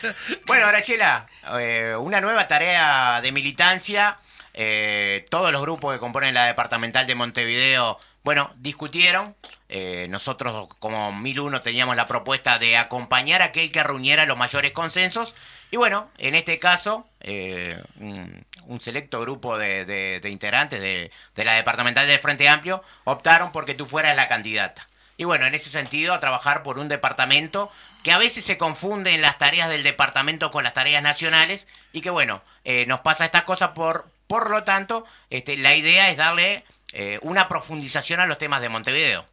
sí. 0.00 0.08
bueno, 0.46 0.66
Graciela, 0.66 1.26
eh, 1.58 1.94
una 1.98 2.22
nueva 2.22 2.48
tarea 2.48 3.20
de 3.20 3.32
militancia. 3.32 4.18
Eh, 4.52 5.24
todos 5.30 5.52
los 5.52 5.62
grupos 5.62 5.94
que 5.94 6.00
componen 6.00 6.34
la 6.34 6.46
departamental 6.46 7.06
de 7.06 7.14
Montevideo 7.14 8.00
bueno, 8.22 8.50
discutieron. 8.56 9.34
Eh, 9.68 10.06
nosotros, 10.10 10.68
como 10.78 11.12
1001, 11.12 11.60
teníamos 11.60 11.96
la 11.96 12.06
propuesta 12.06 12.58
de 12.58 12.76
acompañar 12.76 13.40
a 13.40 13.46
aquel 13.46 13.72
que 13.72 13.82
reuniera 13.82 14.26
los 14.26 14.36
mayores 14.36 14.72
consensos. 14.72 15.34
Y 15.70 15.76
bueno, 15.76 16.10
en 16.18 16.34
este 16.34 16.58
caso, 16.58 17.06
eh, 17.20 17.82
un, 17.96 18.80
selecto 18.80 19.20
grupo 19.20 19.56
de, 19.56 20.20
integrantes 20.24 20.80
de, 20.80 21.10
la 21.44 21.54
departamental 21.54 22.06
del 22.06 22.18
Frente 22.18 22.48
Amplio 22.48 22.82
optaron 23.04 23.52
porque 23.52 23.74
tú 23.74 23.86
fueras 23.86 24.16
la 24.16 24.28
candidata. 24.28 24.86
Y 25.16 25.24
bueno, 25.24 25.46
en 25.46 25.54
ese 25.54 25.70
sentido, 25.70 26.14
a 26.14 26.20
trabajar 26.20 26.62
por 26.62 26.78
un 26.78 26.88
departamento 26.88 27.70
que 28.02 28.12
a 28.12 28.18
veces 28.18 28.44
se 28.44 28.58
confunde 28.58 29.14
en 29.14 29.22
las 29.22 29.38
tareas 29.38 29.68
del 29.68 29.82
departamento 29.82 30.50
con 30.50 30.64
las 30.64 30.72
tareas 30.72 31.02
nacionales 31.02 31.68
y 31.92 32.00
que 32.00 32.10
bueno, 32.10 32.42
eh, 32.64 32.86
nos 32.86 33.00
pasa 33.00 33.26
estas 33.26 33.42
cosas 33.42 33.70
por, 33.70 34.08
por 34.26 34.50
lo 34.50 34.64
tanto, 34.64 35.04
este, 35.28 35.58
la 35.58 35.74
idea 35.74 36.10
es 36.10 36.16
darle 36.16 36.64
eh, 36.92 37.18
una 37.22 37.48
profundización 37.48 38.20
a 38.20 38.26
los 38.26 38.38
temas 38.38 38.60
de 38.60 38.68
Montevideo. 38.68 39.26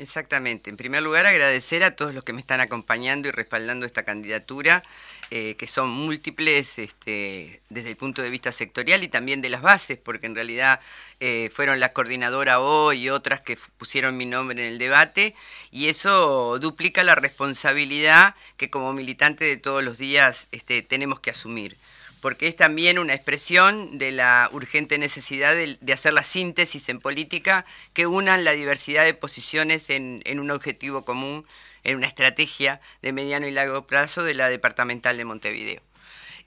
Exactamente. 0.00 0.70
En 0.70 0.78
primer 0.78 1.02
lugar, 1.02 1.26
agradecer 1.26 1.84
a 1.84 1.94
todos 1.94 2.14
los 2.14 2.24
que 2.24 2.32
me 2.32 2.40
están 2.40 2.60
acompañando 2.60 3.28
y 3.28 3.32
respaldando 3.32 3.84
esta 3.84 4.02
candidatura, 4.02 4.82
eh, 5.30 5.56
que 5.56 5.68
son 5.68 5.90
múltiples 5.90 6.78
este, 6.78 7.60
desde 7.68 7.90
el 7.90 7.96
punto 7.96 8.22
de 8.22 8.30
vista 8.30 8.50
sectorial 8.50 9.04
y 9.04 9.08
también 9.08 9.42
de 9.42 9.50
las 9.50 9.60
bases, 9.60 9.98
porque 10.02 10.24
en 10.24 10.34
realidad 10.34 10.80
eh, 11.20 11.50
fueron 11.54 11.80
la 11.80 11.92
coordinadora 11.92 12.60
hoy 12.60 13.02
y 13.02 13.10
otras 13.10 13.42
que 13.42 13.58
pusieron 13.76 14.16
mi 14.16 14.24
nombre 14.24 14.66
en 14.66 14.72
el 14.72 14.78
debate, 14.78 15.34
y 15.70 15.88
eso 15.88 16.58
duplica 16.58 17.04
la 17.04 17.14
responsabilidad 17.14 18.34
que 18.56 18.70
como 18.70 18.94
militante 18.94 19.44
de 19.44 19.58
todos 19.58 19.84
los 19.84 19.98
días 19.98 20.48
este, 20.50 20.80
tenemos 20.80 21.20
que 21.20 21.30
asumir 21.30 21.76
porque 22.20 22.48
es 22.48 22.56
también 22.56 22.98
una 22.98 23.14
expresión 23.14 23.98
de 23.98 24.10
la 24.12 24.48
urgente 24.52 24.98
necesidad 24.98 25.54
de, 25.54 25.92
hacer 25.92 26.12
la 26.12 26.24
síntesis 26.24 26.88
en 26.88 27.00
política 27.00 27.64
que 27.92 28.06
unan 28.06 28.44
la 28.44 28.52
diversidad 28.52 29.04
de 29.04 29.14
posiciones 29.14 29.90
en, 29.90 30.22
un 30.38 30.50
objetivo 30.50 31.04
común, 31.04 31.46
en 31.82 31.96
una 31.96 32.06
estrategia 32.06 32.80
de 33.02 33.12
mediano 33.12 33.48
y 33.48 33.52
largo 33.52 33.86
plazo 33.86 34.22
de 34.22 34.34
la 34.34 34.48
departamental 34.48 35.16
de 35.16 35.24
Montevideo. 35.24 35.82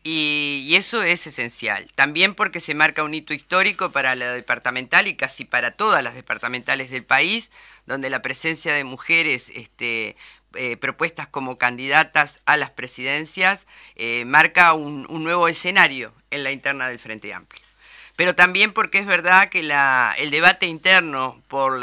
Y, 0.06 0.65
y, 0.68 0.75
eso 0.75 1.01
es 1.01 1.25
esencial. 1.27 1.89
También 1.96 2.36
porque 2.36 2.60
se 2.60 2.75
marca 2.75 3.03
un 3.03 3.13
hito 3.13 3.34
histórico 3.34 3.94
para 3.94 4.15
la 4.15 4.34
departamental 4.34 5.08
y 5.08 5.15
casi 5.15 5.46
para 5.46 5.72
todas 5.72 6.03
las 6.03 6.13
departamentales 6.13 6.92
del 6.92 7.06
país, 7.06 7.51
donde 7.86 8.10
la 8.10 8.22
presencia 8.22 8.74
de 8.74 8.84
mujeres 8.84 9.50
este, 9.56 10.18
eh, 10.55 10.77
propuestas 10.77 11.27
como 11.27 11.57
candidatas 11.57 12.39
a 12.45 12.57
las 12.57 12.69
presidencias 12.69 13.65
eh, 13.95 14.24
marca 14.25 14.74
un, 14.74 15.07
nuevo 15.24 15.48
escenario 15.48 16.13
en 16.31 16.43
la 16.43 16.51
interna 16.51 16.88
del 16.88 17.00
Frente 17.00 17.33
Amplio. 17.33 17.63
Pero 18.15 18.36
también 18.36 18.74
porque 18.74 19.00
es 19.00 19.05
verdad 19.07 19.50
que 19.50 19.60
el 19.60 20.31
debate 20.31 20.67
interno 20.67 21.41
por, 21.48 21.81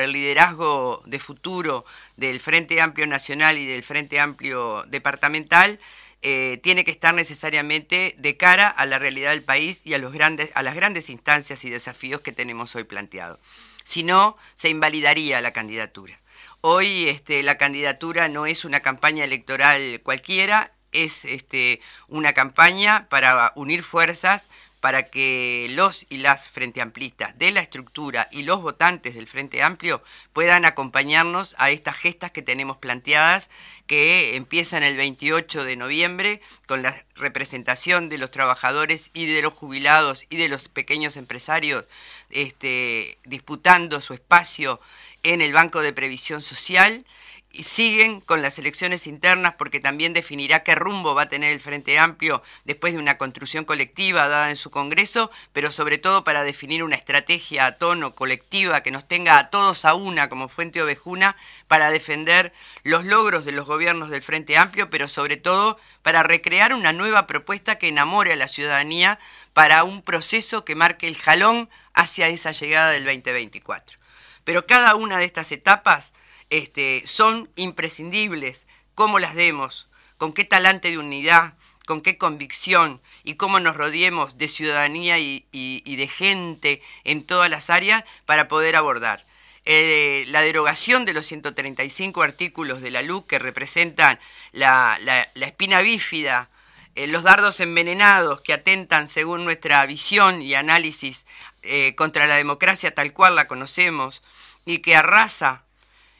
el 0.00 0.12
liderazgo 0.12 1.02
de 1.06 1.18
futuro 1.20 1.84
del 2.16 2.40
Frente 2.40 2.80
Amplio 2.80 3.06
Nacional 3.06 3.58
y 3.58 3.66
del 3.66 3.84
Frente 3.84 4.18
Amplio 4.18 4.84
Departamental 4.88 5.78
eh, 6.22 6.58
tiene 6.62 6.84
que 6.84 6.90
estar 6.90 7.14
necesariamente 7.14 8.14
de 8.18 8.36
cara 8.36 8.68
a 8.68 8.84
la 8.86 8.98
realidad 8.98 9.30
del 9.30 9.44
país 9.44 9.86
y 9.86 9.94
a, 9.94 9.98
a 9.98 10.62
las 10.62 10.74
grandes 10.74 11.08
instancias 11.08 11.64
y 11.64 11.70
desafíos 11.70 12.20
que 12.20 12.32
tenemos 12.32 12.74
hoy 12.74 12.84
planteados. 12.84 13.38
Si 13.84 14.02
no, 14.02 14.36
se 14.54 14.68
invalidaría 14.68 15.40
la 15.40 15.52
candidatura. 15.52 16.19
Hoy 16.62 17.08
este, 17.08 17.42
la 17.42 17.56
candidatura 17.56 18.28
no 18.28 18.44
es 18.44 18.66
una 18.66 18.80
campaña 18.80 19.24
electoral 19.24 20.00
cualquiera, 20.02 20.72
es 20.92 21.24
este, 21.24 21.80
una 22.08 22.34
campaña 22.34 23.08
para 23.08 23.52
unir 23.54 23.82
fuerzas 23.82 24.50
para 24.80 25.04
que 25.04 25.68
los 25.70 26.06
y 26.08 26.18
las 26.18 26.48
Frente 26.48 26.80
Amplistas 26.80 27.38
de 27.38 27.50
la 27.50 27.60
estructura 27.60 28.28
y 28.30 28.42
los 28.42 28.62
votantes 28.62 29.14
del 29.14 29.26
Frente 29.26 29.62
Amplio 29.62 30.02
puedan 30.32 30.64
acompañarnos 30.64 31.54
a 31.58 31.70
estas 31.70 31.96
gestas 31.96 32.30
que 32.30 32.42
tenemos 32.42 32.78
planteadas 32.78 33.50
que 33.86 34.36
empiezan 34.36 34.82
el 34.82 34.96
28 34.96 35.64
de 35.64 35.76
noviembre 35.76 36.40
con 36.66 36.82
la 36.82 37.04
representación 37.14 38.08
de 38.08 38.18
los 38.18 38.30
trabajadores 38.30 39.10
y 39.12 39.26
de 39.26 39.42
los 39.42 39.52
jubilados 39.52 40.24
y 40.30 40.36
de 40.36 40.48
los 40.48 40.68
pequeños 40.68 41.16
empresarios 41.16 41.84
este, 42.30 43.18
disputando 43.24 44.00
su 44.00 44.14
espacio 44.14 44.80
en 45.22 45.40
el 45.40 45.52
Banco 45.52 45.80
de 45.80 45.92
Previsión 45.92 46.42
Social 46.42 47.04
y 47.52 47.64
siguen 47.64 48.20
con 48.20 48.42
las 48.42 48.58
elecciones 48.58 49.06
internas 49.06 49.54
porque 49.58 49.80
también 49.80 50.12
definirá 50.12 50.62
qué 50.62 50.74
rumbo 50.76 51.14
va 51.14 51.22
a 51.22 51.28
tener 51.28 51.52
el 51.52 51.60
Frente 51.60 51.98
Amplio 51.98 52.42
después 52.64 52.92
de 52.92 53.00
una 53.00 53.18
construcción 53.18 53.64
colectiva 53.64 54.28
dada 54.28 54.50
en 54.50 54.56
su 54.56 54.70
Congreso, 54.70 55.30
pero 55.52 55.72
sobre 55.72 55.98
todo 55.98 56.22
para 56.22 56.44
definir 56.44 56.84
una 56.84 56.94
estrategia 56.94 57.66
a 57.66 57.72
tono 57.72 58.14
colectiva 58.14 58.82
que 58.82 58.92
nos 58.92 59.08
tenga 59.08 59.38
a 59.38 59.50
todos 59.50 59.84
a 59.84 59.94
una 59.94 60.28
como 60.28 60.48
Fuente 60.48 60.80
Ovejuna 60.80 61.36
para 61.66 61.90
defender 61.90 62.52
los 62.84 63.04
logros 63.04 63.44
de 63.44 63.52
los 63.52 63.66
gobiernos 63.66 64.10
del 64.10 64.22
Frente 64.22 64.56
Amplio, 64.56 64.88
pero 64.88 65.08
sobre 65.08 65.36
todo 65.36 65.78
para 66.02 66.22
recrear 66.22 66.72
una 66.72 66.92
nueva 66.92 67.26
propuesta 67.26 67.78
que 67.78 67.88
enamore 67.88 68.32
a 68.32 68.36
la 68.36 68.48
ciudadanía 68.48 69.18
para 69.54 69.82
un 69.82 70.02
proceso 70.02 70.64
que 70.64 70.76
marque 70.76 71.08
el 71.08 71.16
jalón 71.16 71.68
hacia 71.94 72.28
esa 72.28 72.52
llegada 72.52 72.90
del 72.92 73.04
2024. 73.04 73.99
Pero 74.44 74.66
cada 74.66 74.94
una 74.94 75.18
de 75.18 75.24
estas 75.24 75.52
etapas 75.52 76.12
este, 76.50 77.02
son 77.06 77.50
imprescindibles, 77.56 78.66
cómo 78.94 79.18
las 79.18 79.34
demos, 79.34 79.88
con 80.18 80.32
qué 80.32 80.44
talante 80.44 80.90
de 80.90 80.98
unidad, 80.98 81.54
con 81.86 82.02
qué 82.02 82.18
convicción 82.18 83.00
y 83.24 83.34
cómo 83.34 83.58
nos 83.58 83.76
rodeemos 83.76 84.38
de 84.38 84.48
ciudadanía 84.48 85.18
y, 85.18 85.46
de 85.52 86.06
gente 86.06 86.82
en 87.04 87.24
todas 87.24 87.50
las 87.50 87.70
áreas 87.70 88.04
para 88.26 88.46
poder 88.46 88.76
abordar. 88.76 89.24
Eh, 89.64 90.24
la 90.28 90.42
derogación 90.42 91.04
de 91.04 91.12
los 91.12 91.26
135 91.26 92.22
artículos 92.22 92.80
de 92.80 92.90
la 92.90 93.02
LUC 93.02 93.26
que 93.26 93.38
representan 93.38 94.20
la, 94.52 94.98
espina 95.34 95.80
bífida 95.82 96.48
eh, 96.94 97.06
los 97.06 97.22
dardos 97.22 97.60
envenenados 97.60 98.40
que 98.40 98.52
atentan 98.52 99.06
según 99.08 99.44
nuestra 99.44 99.84
visión 99.86 100.42
y 100.42 100.54
análisis 100.54 101.26
eh, 101.62 101.94
contra 101.94 102.26
la 102.26 102.36
democracia 102.36 102.94
tal 102.94 103.12
cual 103.12 103.36
la 103.36 103.48
conocemos 103.48 104.22
y 104.64 104.78
que 104.78 104.96
arrasa 104.96 105.64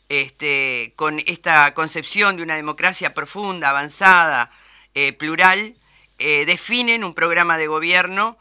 este, 0.09 0.93
con 0.97 1.21
esta 1.27 1.73
concepción 1.75 2.37
de 2.37 2.43
una 2.43 2.57
democracia 2.57 3.15
profunda, 3.15 3.71
avanzada, 3.71 4.51
eh, 4.95 5.13
plural, 5.13 5.75
definen 6.19 7.03
un 7.03 7.15
programa 7.15 7.57
de 7.57 7.67
gobierno 7.67 8.37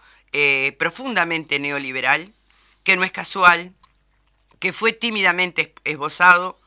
profundamente 0.78 1.60
neoliberal, 1.60 2.34
que 2.84 2.98
no 2.98 3.06
es 3.06 3.12
casual, 3.14 3.72
que 4.60 4.74
fue 4.74 4.92
tímidamente 4.92 5.74
esbozado 5.86 6.60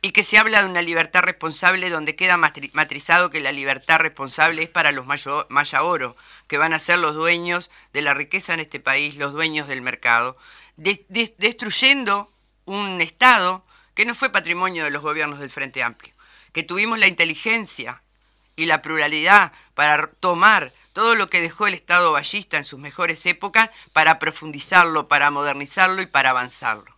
y 0.00 0.12
que 0.12 0.22
se 0.22 0.38
habla 0.38 0.62
de 0.62 0.68
una 0.68 0.82
libertad 0.82 1.22
responsable 1.22 1.90
donde 1.90 2.14
queda 2.14 2.36
matrizado 2.36 3.30
que 3.30 3.40
la 3.40 3.50
libertad 3.50 3.98
responsable 3.98 4.62
es 4.62 4.68
para 4.68 4.92
los 4.92 5.06
maya 5.06 5.82
oro, 5.82 6.16
que 6.46 6.58
van 6.58 6.72
a 6.72 6.78
ser 6.78 6.98
los 6.98 7.14
dueños 7.14 7.70
de 7.92 8.02
la 8.02 8.14
riqueza 8.14 8.54
en 8.54 8.60
este 8.60 8.78
país, 8.78 9.16
los 9.16 9.32
dueños 9.32 9.66
del 9.66 9.82
mercado, 9.82 10.36
destruyendo 10.76 12.30
un 12.64 13.00
Estado 13.00 13.64
que 13.94 14.04
no 14.04 14.14
fue 14.14 14.30
patrimonio 14.30 14.84
de 14.84 14.90
los 14.90 15.02
gobiernos 15.02 15.40
del 15.40 15.50
Frente 15.50 15.82
Amplio, 15.82 16.14
que 16.52 16.62
tuvimos 16.62 16.98
la 17.00 17.08
inteligencia 17.08 18.00
y 18.54 18.66
la 18.66 18.82
pluralidad 18.82 19.52
para 19.74 20.08
tomar 20.20 20.72
todo 20.92 21.16
lo 21.16 21.28
que 21.28 21.40
dejó 21.40 21.66
el 21.66 21.74
Estado 21.74 22.12
ballista 22.12 22.56
en 22.56 22.64
sus 22.64 22.78
mejores 22.78 23.26
épocas 23.26 23.70
para 23.92 24.20
profundizarlo, 24.20 25.08
para 25.08 25.30
modernizarlo 25.30 26.02
y 26.02 26.06
para 26.06 26.30
avanzarlo. 26.30 26.97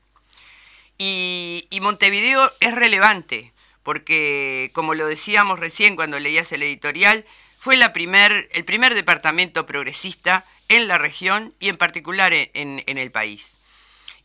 Y, 1.03 1.79
Montevideo 1.81 2.53
es 2.61 2.75
relevante, 2.75 3.55
porque 3.83 4.71
como 4.75 4.93
lo 4.93 5.07
decíamos 5.07 5.59
recién 5.59 5.97
cuando 5.97 6.21
leías 6.21 6.53
el 6.53 6.63
editorial, 6.63 7.25
fue 7.59 7.79
la 7.79 7.95
primer, 7.95 8.51
el 8.53 8.67
primer 8.67 8.95
departamento 8.95 9.65
progresista 9.65 10.45
en 10.69 10.89
la 10.89 10.99
región 10.99 11.55
y 11.59 11.71
en 11.71 11.79
particular 11.79 12.35
en, 12.35 12.83
el 12.87 13.11
país. 13.11 13.55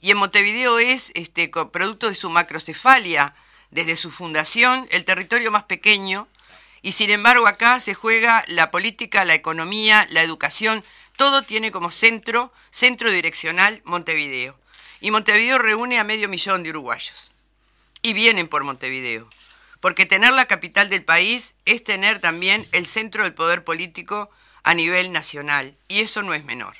Y 0.02 0.12
en 0.12 0.18
Montevideo 0.18 0.78
es, 0.80 1.14
este, 1.16 1.48
producto 1.48 2.10
de 2.10 2.16
su 2.16 2.30
macrocefalia, 2.30 3.36
desde 3.72 3.96
su 3.96 4.12
fundación, 4.12 4.86
el 4.92 5.06
territorio 5.06 5.52
más 5.52 5.64
pequeño, 5.64 6.28
y 6.82 6.92
sin 6.92 7.10
embargo 7.10 7.48
acá 7.48 7.80
se 7.80 7.94
juega 7.94 8.44
la 8.48 8.70
política, 8.70 9.24
la 9.24 9.34
economía, 9.34 10.08
la 10.10 10.24
educación, 10.24 10.84
todo 11.16 11.44
tiene 11.44 11.72
como 11.72 11.90
centro, 11.90 12.52
centro 12.70 13.12
direccional 13.12 13.82
Montevideo. 13.86 14.58
Y 15.06 15.12
Montevideo 15.12 15.60
reúne 15.60 16.00
a 16.00 16.04
medio 16.04 16.28
millón 16.28 16.64
de 16.64 16.72
uruguayos. 16.72 17.32
Y 18.02 18.14
vienen 18.14 18.48
por 18.48 18.64
Montevideo. 18.64 19.30
Porque 19.80 20.08
tener 20.08 20.34
la 20.34 20.48
capital 20.48 20.90
del 20.90 21.04
país 21.04 21.54
es 21.66 21.84
tener 21.84 22.20
también 22.20 22.68
el 22.72 22.88
centro 22.88 23.22
del 23.22 23.36
poder 23.36 23.64
político 23.64 24.32
a 24.64 24.74
nivel 24.74 25.12
nacional. 25.12 25.76
Y 25.88 26.00
eso 26.00 26.24
no 26.24 26.34
es 26.34 26.44
menor. 26.44 26.76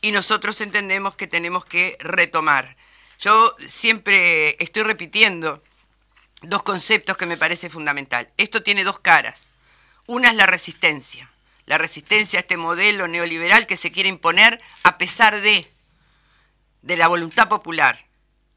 Y 0.00 0.12
nosotros 0.12 0.60
entendemos 0.60 1.16
que 1.16 1.26
tenemos 1.26 1.64
que 1.64 1.96
retomar. 1.98 2.76
Yo 3.18 3.56
siempre 3.66 4.56
estoy 4.62 4.84
repitiendo 4.84 5.64
dos 6.42 6.62
conceptos 6.62 7.16
que 7.16 7.26
me 7.26 7.36
parece 7.36 7.68
fundamental. 7.68 8.30
Esto 8.36 8.62
tiene 8.62 8.84
dos 8.84 9.00
caras. 9.00 9.52
Una 10.06 10.28
es 10.28 10.36
la 10.36 10.46
resistencia. 10.46 11.28
La 11.66 11.76
resistencia 11.76 12.38
a 12.38 12.42
este 12.42 12.56
modelo 12.56 13.08
neoliberal 13.08 13.66
que 13.66 13.76
se 13.76 13.90
quiere 13.90 14.08
imponer 14.08 14.62
a 14.84 14.96
pesar 14.96 15.40
de 15.40 15.71
de 16.82 16.96
la 16.96 17.08
voluntad 17.08 17.48
popular, 17.48 18.04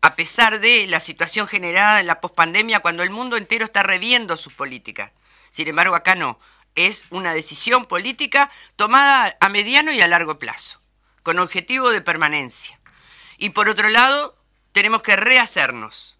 a 0.01 0.15
pesar 0.15 0.59
de 0.59 0.85
la 0.87 0.99
situación 0.99 1.47
generada 1.47 1.99
en 1.99 2.07
la 2.07 2.21
pospandemia 2.21 2.79
cuando 2.79 3.03
el 3.03 3.09
mundo 3.09 3.37
entero 3.37 3.65
está 3.65 3.83
reviendo 3.83 4.35
sus 4.37 4.53
políticas. 4.53 5.11
Sin 5.51 5.67
embargo, 5.67 5.95
acá 5.95 6.15
no. 6.15 6.39
Es 6.75 7.05
una 7.09 7.33
decisión 7.33 7.85
política 7.85 8.51
tomada 8.75 9.37
a 9.39 9.49
mediano 9.49 9.93
y 9.93 10.01
a 10.01 10.07
largo 10.07 10.37
plazo, 10.37 10.81
con 11.23 11.39
objetivo 11.39 11.89
de 11.89 12.01
permanencia. 12.01 12.79
Y 13.37 13.51
por 13.51 13.69
otro 13.69 13.87
lado, 13.89 14.37
tenemos 14.73 15.01
que 15.01 15.15
rehacernos. 15.15 16.17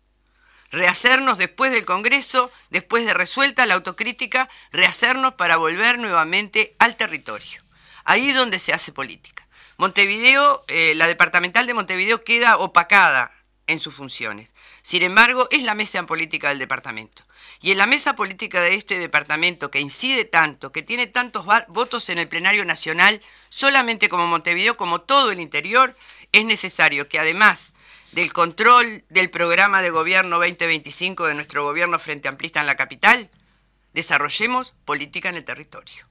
Rehacernos 0.72 1.38
después 1.38 1.72
del 1.72 1.86
Congreso, 1.86 2.52
después 2.70 3.06
de 3.06 3.14
resuelta 3.14 3.66
la 3.66 3.76
autocrítica, 3.76 4.50
rehacernos 4.72 5.34
para 5.36 5.58
volver 5.58 6.00
nuevamente 6.00 6.76
al 6.80 6.96
territorio. 6.96 7.62
Ahí 8.04 8.32
donde 8.32 8.60
se 8.60 8.74
hace 8.74 8.92
política. 8.92 9.45
Montevideo, 9.78 10.64
eh, 10.68 10.94
la 10.96 11.08
departamental 11.08 11.68
de 11.68 11.74
Montevideo 11.74 12.24
queda 12.24 12.58
opacada 12.58 13.32
en 13.68 13.80
sus 13.80 13.94
funciones. 13.94 14.54
Sin 14.82 15.04
embargo, 15.04 15.48
es 15.52 15.64
la 15.64 15.76
mesa 15.76 16.04
política 16.06 16.50
del 16.50 16.60
departamento. 16.60 17.24
Y 17.62 17.72
en 17.72 17.78
la 17.78 17.88
mesa 17.88 18.16
política 18.16 18.62
de 18.62 18.76
este 18.76 19.00
departamento, 19.00 19.72
que 19.72 19.80
incide 19.80 20.26
tanto, 20.26 20.72
que 20.72 20.84
tiene 20.84 21.08
tantos 21.08 21.46
votos 21.68 22.10
en 22.10 22.20
el 22.20 22.28
plenario 22.28 22.64
nacional, 22.66 23.22
solamente 23.50 24.10
como 24.10 24.28
Montevideo, 24.28 24.78
como 24.78 25.02
todo 25.02 25.32
el 25.32 25.40
interior, 25.40 25.96
es 26.32 26.46
necesario 26.46 27.10
que 27.10 27.20
además 27.20 27.74
del 28.12 28.32
control 28.34 29.04
del 29.10 29.30
programa 29.30 29.82
de 29.82 29.90
gobierno 29.90 30.38
2025 30.38 31.28
de 31.28 31.34
nuestro 31.34 31.64
gobierno 31.64 32.00
frente 32.00 32.28
amplista 32.28 32.60
en 32.62 32.68
la 32.68 32.76
capital, 32.76 33.30
desarrollemos 33.94 34.74
política 34.86 35.30
en 35.30 35.36
el 35.36 35.44
territorio. 35.44 36.06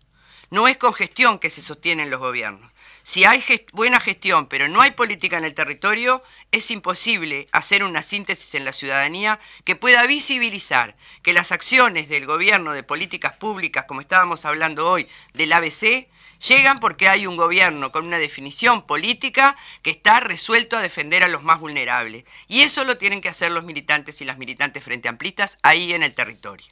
No 0.51 0.69
es 0.69 0.77
con 0.77 0.93
gestión 0.93 1.39
que 1.39 1.51
se 1.51 1.63
sostienen 1.63 2.11
los 2.11 2.21
gobiernos. 2.21 2.74
Si 3.07 3.27
hay 3.27 3.45
buena 3.75 4.01
gestión, 4.01 4.49
pero 4.49 4.67
no 4.67 4.81
hay 4.81 4.93
política 4.93 5.37
en 5.37 5.45
el 5.45 5.53
territorio, 5.53 6.23
es 6.53 6.71
imposible 6.71 7.49
hacer 7.53 7.85
una 7.85 8.03
síntesis 8.03 8.55
en 8.55 8.65
la 8.65 8.73
ciudadanía 8.73 9.41
que 9.65 9.77
pueda 9.77 10.07
visibilizar 10.07 10.97
que 11.23 11.35
las 11.35 11.53
acciones 11.53 12.09
del 12.09 12.25
gobierno 12.25 12.73
de 12.73 12.83
políticas 12.83 13.37
públicas, 13.37 13.85
como 13.87 14.01
estábamos 14.01 14.47
hablando 14.47 14.91
hoy, 14.91 15.07
del 15.35 15.53
ABC, 15.53 16.09
llegan 16.49 16.81
porque 16.81 17.11
hay 17.11 17.27
un 17.27 17.37
gobierno 17.37 17.93
con 17.93 18.07
una 18.07 18.19
definición 18.19 18.87
política 18.87 19.55
que 19.83 19.91
está 19.91 20.21
resuelto 20.21 20.79
a 20.79 20.83
defender 20.83 21.25
a 21.25 21.29
los 21.29 21.43
más 21.43 21.61
vulnerables. 21.61 22.25
Y 22.49 22.63
eso 22.63 22.85
lo 22.85 22.97
tienen 22.97 23.21
que 23.21 23.29
hacer 23.29 23.53
los 23.53 23.65
militantes 23.65 24.23
y 24.23 24.25
las 24.25 24.39
militantes 24.39 24.83
frente 24.83 25.11
amplistas 25.11 25.59
ahí 25.63 25.93
en 25.93 26.05
el 26.05 26.15
territorio. 26.15 26.69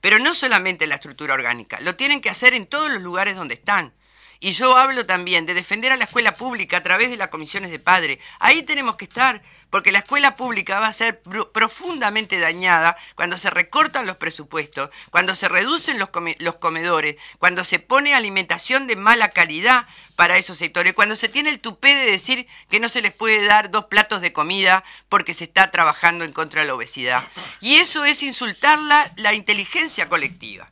Pero 0.00 0.20
no 0.20 0.34
solamente 0.34 0.84
en 0.84 0.90
la 0.90 0.96
estructura 0.96 1.34
orgánica, 1.34 1.80
lo 1.80 1.96
tienen 1.96 2.20
que 2.20 2.30
hacer 2.30 2.54
en 2.54 2.66
todos 2.66 2.92
los 2.92 3.02
lugares 3.02 3.34
donde 3.34 3.54
están. 3.54 3.92
Y 4.44 4.52
yo 4.52 4.76
hablo 4.76 5.06
también 5.06 5.46
de 5.46 5.54
defender 5.54 5.90
a 5.90 5.96
la 5.96 6.04
escuela 6.04 6.34
pública 6.34 6.76
a 6.76 6.82
través 6.82 7.08
de 7.08 7.16
las 7.16 7.28
comisiones 7.28 7.70
de 7.70 7.78
padre. 7.78 8.20
Ahí 8.40 8.62
tenemos 8.62 8.96
que 8.96 9.06
estar, 9.06 9.40
porque 9.70 9.90
la 9.90 10.00
escuela 10.00 10.36
pública 10.36 10.80
va 10.80 10.88
a 10.88 10.92
ser 10.92 11.22
profundamente 11.54 12.38
dañada 12.38 12.94
cuando 13.14 13.38
se 13.38 13.48
recortan 13.48 14.04
los 14.04 14.18
presupuestos, 14.18 14.90
cuando 15.08 15.34
se 15.34 15.48
reducen 15.48 15.98
los, 15.98 16.10
comedores, 16.58 17.16
cuando 17.38 17.64
se 17.64 17.78
pone 17.78 18.14
alimentación 18.14 18.86
de 18.86 18.96
mala 18.96 19.30
calidad 19.30 19.86
para 20.14 20.36
esos 20.36 20.58
sectores, 20.58 20.92
cuando 20.92 21.16
se 21.16 21.30
tiene 21.30 21.48
el 21.48 21.60
tupé 21.60 21.94
de 21.94 22.10
decir 22.10 22.46
que 22.68 22.80
no 22.80 22.90
se 22.90 23.00
les 23.00 23.14
puede 23.14 23.46
dar 23.46 23.70
dos 23.70 23.86
platos 23.86 24.20
de 24.20 24.34
comida 24.34 24.84
porque 25.08 25.32
se 25.32 25.44
está 25.44 25.70
trabajando 25.70 26.22
en 26.22 26.32
contra 26.32 26.60
de 26.60 26.66
la 26.66 26.74
obesidad. 26.74 27.26
Y 27.62 27.76
eso 27.76 28.04
es 28.04 28.22
insultar 28.22 28.78
la, 29.16 29.32
inteligencia 29.32 30.10
colectiva. 30.10 30.70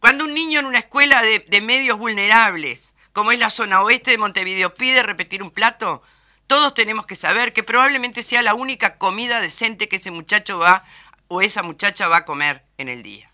Cuando 0.00 0.24
un 0.24 0.34
niño 0.34 0.58
en 0.58 0.66
una 0.66 0.80
escuela 0.80 1.22
de 1.22 1.60
medios 1.60 1.96
vulnerables, 1.96 2.93
como 3.14 3.30
es 3.30 3.38
la 3.38 3.48
zona 3.48 3.80
oeste 3.80 4.10
de 4.10 4.18
Montevideo, 4.18 4.74
pide 4.74 5.02
repetir 5.02 5.42
un 5.42 5.52
plato, 5.52 6.02
todos 6.48 6.74
tenemos 6.74 7.06
que 7.06 7.16
saber 7.16 7.52
que 7.52 7.62
probablemente 7.62 8.24
sea 8.24 8.42
la 8.42 8.54
única 8.54 8.98
comida 8.98 9.40
decente 9.40 9.88
que 9.88 9.96
ese 9.96 10.10
muchacho 10.10 10.58
va 10.58 10.84
o 11.28 11.40
esa 11.40 11.62
muchacha 11.62 12.08
va 12.08 12.18
a 12.18 12.24
comer 12.24 12.64
en 12.76 12.88
el 12.88 13.04
día. 13.04 13.30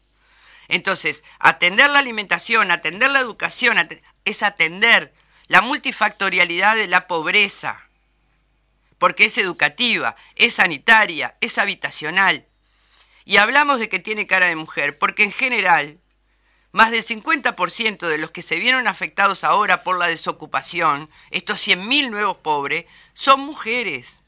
Entonces, 0.68 1.24
atender 1.38 1.90
la 1.90 1.98
alimentación, 1.98 2.70
atender 2.70 3.10
la 3.10 3.20
educación, 3.20 3.78
es 4.26 4.42
atender 4.42 5.14
la 5.48 5.62
multifactorialidad 5.62 6.76
de 6.76 6.86
la 6.86 7.08
pobreza, 7.08 7.88
porque 8.98 9.24
es 9.24 9.38
educativa, 9.38 10.14
es 10.36 10.56
sanitaria, 10.56 11.36
es 11.40 11.56
habitacional. 11.56 12.46
Y 13.24 13.38
hablamos 13.38 13.80
de 13.80 13.88
que 13.88 13.98
tiene 13.98 14.26
cara 14.26 14.46
de 14.46 14.56
mujer, 14.56 14.98
porque 14.98 15.22
en 15.22 15.32
general 15.32 15.99
más 16.72 16.90
del 16.90 17.04
50% 17.04 18.06
de 18.06 18.18
los 18.18 18.30
que 18.30 18.42
se 18.42 18.56
vieron 18.56 18.86
afectados 18.86 19.44
ahora 19.44 19.82
por 19.82 19.98
la 19.98 20.06
desocupación, 20.06 21.10
estos 21.30 21.66
100.000 21.66 22.10
nuevos 22.10 22.36
pobres, 22.38 22.86
son 23.14 23.40
mujeres, 23.40 24.22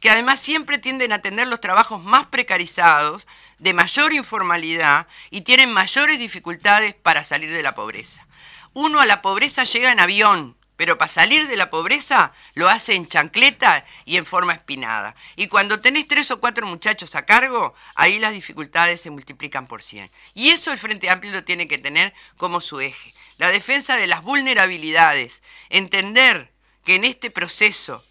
que 0.00 0.10
además 0.10 0.40
siempre 0.40 0.78
tienden 0.78 1.12
a 1.12 1.20
tener 1.20 1.48
los 1.48 1.60
trabajos 1.60 2.02
más 2.02 2.26
precarizados, 2.26 3.26
de 3.58 3.72
mayor 3.72 4.12
informalidad 4.12 5.06
y 5.30 5.42
tienen 5.42 5.72
mayores 5.72 6.18
dificultades 6.18 6.94
para 6.94 7.22
salir 7.22 7.52
de 7.52 7.62
la 7.62 7.74
pobreza. 7.74 8.26
Uno 8.72 9.00
a 9.00 9.06
la 9.06 9.22
pobreza 9.22 9.64
llega 9.64 9.92
en 9.92 10.00
avión, 10.00 10.56
pero 10.76 10.98
para 10.98 11.08
salir 11.08 11.48
de 11.48 11.56
la 11.56 11.70
pobreza 11.70 12.32
lo 12.54 12.68
hace 12.68 12.94
en 12.94 13.06
chancleta 13.06 13.84
y 14.04 14.16
en 14.16 14.26
forma 14.26 14.52
espinada. 14.52 15.14
Y 15.36 15.48
cuando 15.48 15.80
tenés 15.80 16.08
tres 16.08 16.30
o 16.30 16.40
cuatro 16.40 16.66
muchachos 16.66 17.14
a 17.14 17.26
cargo, 17.26 17.74
ahí 17.94 18.18
las 18.18 18.32
dificultades 18.32 19.00
se 19.00 19.10
multiplican 19.10 19.66
por 19.66 19.82
cien. 19.82 20.10
Y 20.34 20.50
eso 20.50 20.72
el 20.72 20.78
Frente 20.78 21.10
Amplio 21.10 21.32
lo 21.32 21.44
tiene 21.44 21.68
que 21.68 21.78
tener 21.78 22.14
como 22.36 22.60
su 22.60 22.80
eje. 22.80 23.14
La 23.36 23.50
defensa 23.50 23.96
de 23.96 24.06
las 24.06 24.22
vulnerabilidades. 24.22 25.42
Entender 25.70 26.52
que 26.84 26.94
en 26.96 27.04
este 27.04 27.30
proceso 27.30 28.04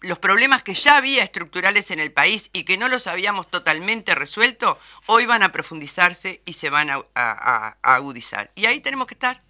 los 0.00 0.18
problemas 0.18 0.62
que 0.62 0.74
ya 0.74 0.96
había 0.96 1.22
estructurales 1.22 1.90
en 1.90 2.00
el 2.00 2.12
país 2.12 2.50
y 2.52 2.64
que 2.64 2.76
no 2.76 2.88
los 2.88 3.06
habíamos 3.06 3.48
totalmente 3.48 4.14
resuelto, 4.14 4.78
hoy 5.06 5.26
van 5.26 5.42
a 5.42 5.52
profundizarse 5.52 6.42
y 6.44 6.54
se 6.54 6.70
van 6.70 6.90
a, 6.90 7.76
agudizar. 7.82 8.50
Y 8.54 8.66
ahí 8.66 8.80
tenemos 8.80 9.06
que 9.06 9.14
estar. 9.14 9.42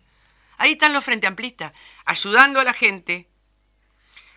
Ahí 0.60 0.72
están 0.72 0.92
los 0.92 1.02
frente 1.02 1.26
amplistas, 1.26 1.72
ayudando 2.04 2.60
a 2.60 2.64
la 2.64 2.74
gente, 2.74 3.30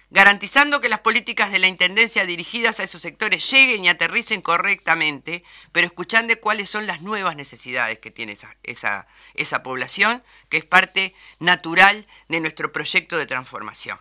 garantizando 0.10 0.80
que 0.80 0.88
las 0.88 1.02
políticas 1.02 1.52
de 1.52 1.60
la 1.60 1.68
Intendencia 1.68 2.26
dirigidas 2.26 2.80
a 2.80 2.84
esos 2.84 3.02
sectores 3.02 3.52
lleguen 3.52 3.84
y 3.84 3.90
aterricen 3.90 4.40
correctamente, 4.40 5.44
pero 5.74 5.86
escuchando 5.86 6.34
cuáles 6.40 6.70
son 6.70 6.88
las 6.88 7.02
nuevas 7.02 7.36
necesidades 7.36 8.00
que 8.00 8.10
tiene 8.10 8.38
esa, 8.64 9.64
población, 9.64 10.24
que 10.48 10.56
es 10.56 10.64
parte 10.64 11.14
natural 11.40 12.08
de 12.30 12.40
nuestro 12.40 12.72
proyecto 12.72 13.18
de 13.18 13.26
transformación. 13.26 14.00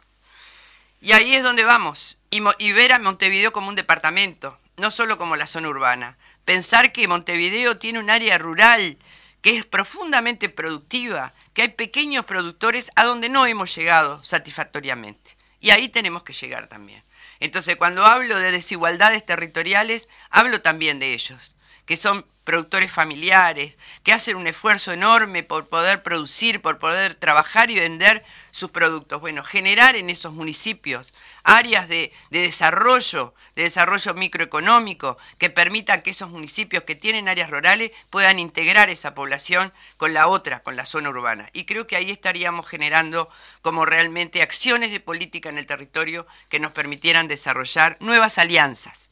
Y 1.01 1.11
ahí 1.11 1.35
es 1.35 1.43
donde 1.43 1.65
vamos, 1.65 2.19
y, 2.31 2.71
ver 2.71 2.93
a 2.93 3.01
Montevideo 3.01 3.53
como 3.53 3.69
un 3.69 3.75
departamento, 3.75 4.61
no 4.77 4.93
solo 4.93 5.19
como 5.19 5.35
la 5.35 5.49
zona 5.49 5.71
urbana. 5.71 6.19
Pensar 6.45 6.93
que 6.93 7.09
Montevideo 7.09 7.79
tiene 7.79 7.99
un 7.99 8.11
área 8.11 8.39
rural 8.39 8.97
que 9.41 9.57
es 9.57 9.67
profundamente 9.67 10.49
productiva, 10.49 11.35
que 11.55 11.63
hay 11.63 11.69
pequeños 11.69 12.25
productores 12.25 12.91
a 12.97 13.05
donde 13.05 13.29
no 13.29 13.47
hemos 13.47 13.75
llegado 13.75 14.23
satisfactoriamente. 14.25 15.37
Y 15.61 15.71
ahí 15.71 15.89
tenemos 15.89 16.23
que 16.23 16.33
llegar 16.33 16.67
también. 16.67 17.03
Entonces, 17.41 17.77
cuando 17.77 18.05
hablo 18.05 18.39
de 18.39 18.53
desigualdades 18.53 19.25
territoriales, 19.25 20.09
hablo 20.31 20.61
también 20.61 20.99
de 20.99 21.13
ellos, 21.13 21.55
que 21.87 21.97
son 21.97 22.25
productores 22.45 22.91
familiares, 22.91 23.77
que 24.03 24.13
hacen 24.13 24.37
un 24.37 24.47
esfuerzo 24.47 24.93
enorme 24.93 25.43
por 25.43 25.69
poder 25.69 26.03
producir, 26.03 26.61
por 26.61 26.79
poder 26.79 27.15
trabajar 27.15 27.71
y 27.71 27.79
vender 27.79 28.25
sus 28.51 28.71
productos. 28.71 29.21
Bueno, 29.21 29.45
generar 29.45 29.97
en 29.97 30.11
esos 30.11 30.33
municipios 30.33 31.13
áreas 31.45 31.89
de, 31.89 32.13
desarrollo, 32.31 33.35
de 33.55 33.65
desarrollo 33.65 34.15
microeconómico, 34.15 35.19
que 35.39 35.51
permitan 35.51 36.03
que 36.03 36.11
esos 36.11 36.31
municipios 36.31 36.85
que 36.85 36.95
tienen 36.95 37.29
áreas 37.29 37.51
rurales 37.51 37.93
puedan 38.11 38.39
integrar 38.39 38.91
esa 38.91 39.15
población 39.15 39.73
con 39.97 40.15
la 40.15 40.29
otra, 40.29 40.63
con 40.63 40.77
la 40.77 40.87
zona 40.87 41.11
urbana. 41.11 41.51
Y 41.53 41.65
creo 41.65 41.87
que 41.87 41.97
ahí 41.97 42.11
estaríamos 42.11 42.69
generando 42.69 43.29
como 43.61 43.85
realmente 43.85 44.43
acciones 44.43 44.91
de 44.91 45.01
política 45.01 45.49
en 45.49 45.59
el 45.59 45.67
territorio 45.67 46.27
que 46.49 46.61
nos 46.61 46.73
permitieran 46.73 47.29
desarrollar 47.29 47.97
nuevas 48.01 48.39
alianzas. 48.39 49.11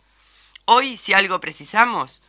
Hoy, 0.64 0.96
si 0.96 1.12
algo 1.12 1.40
precisamos, 1.40 2.22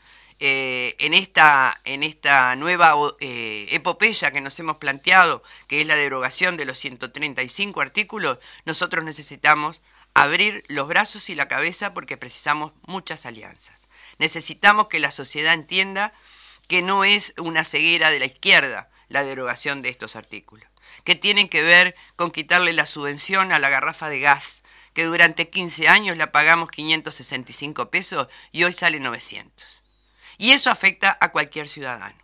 eh, 0.43 0.95
en, 0.97 1.13
esta, 1.13 1.79
en 1.85 2.01
esta 2.01 2.55
nueva 2.55 2.95
eh, 3.19 3.67
epopeya 3.69 4.31
que 4.31 4.41
nos 4.41 4.59
hemos 4.59 4.77
planteado, 4.77 5.43
que 5.67 5.81
es 5.81 5.85
la 5.85 5.95
derogación 5.95 6.57
de 6.57 6.65
los 6.65 6.79
135 6.79 7.79
artículos, 7.79 8.39
nosotros 8.65 9.05
necesitamos 9.05 9.81
abrir 10.13 10.63
los 10.67 10.88
brazos 10.88 11.30
y 11.30 11.36
la 11.36 11.47
cabeza 11.47 11.93
porque 11.93 12.17
precisamos 12.17 12.74
muchas 12.86 13.26
alianzas. 13.26 13.88
Necesitamos 14.17 14.88
que 14.88 15.00
la 15.00 15.12
sociedad 15.12 15.54
entienda 15.54 16.13
que 16.67 16.82
no 16.82 17.04
es 17.04 17.34
una 17.38 17.63
ceguera 17.63 18.10
de 18.10 18.19
la 18.19 18.26
izquierda 18.26 18.89
la 19.10 19.24
derogación 19.24 19.82
de 19.82 19.89
estos 19.89 20.15
artículos, 20.15 20.69
que 21.04 21.15
tienen 21.15 21.50
que 21.50 21.62
ver 21.62 21.95
con 22.15 22.32
quitarle 22.32 22.71
la 22.71 22.86
subvención 22.86 23.52
a 23.52 23.60
la 23.60 23.69
garrafa 23.69 24.08
de 24.10 24.21
gas, 24.21 24.63
que 24.93 25.04
durante 25.04 25.50
15 25.50 25.88
años 25.89 26.17
la 26.17 26.32
pagamos 26.32 26.69
565 26.69 27.89
pesos 27.89 28.28
y 28.52 28.63
hoy 28.63 28.74
sale 28.74 29.00
900 29.00 29.82
y 30.41 30.54
eso 30.54 30.71
afecta 30.71 31.15
a 31.21 31.32
cualquier 31.32 31.69
ciudadano. 31.69 32.17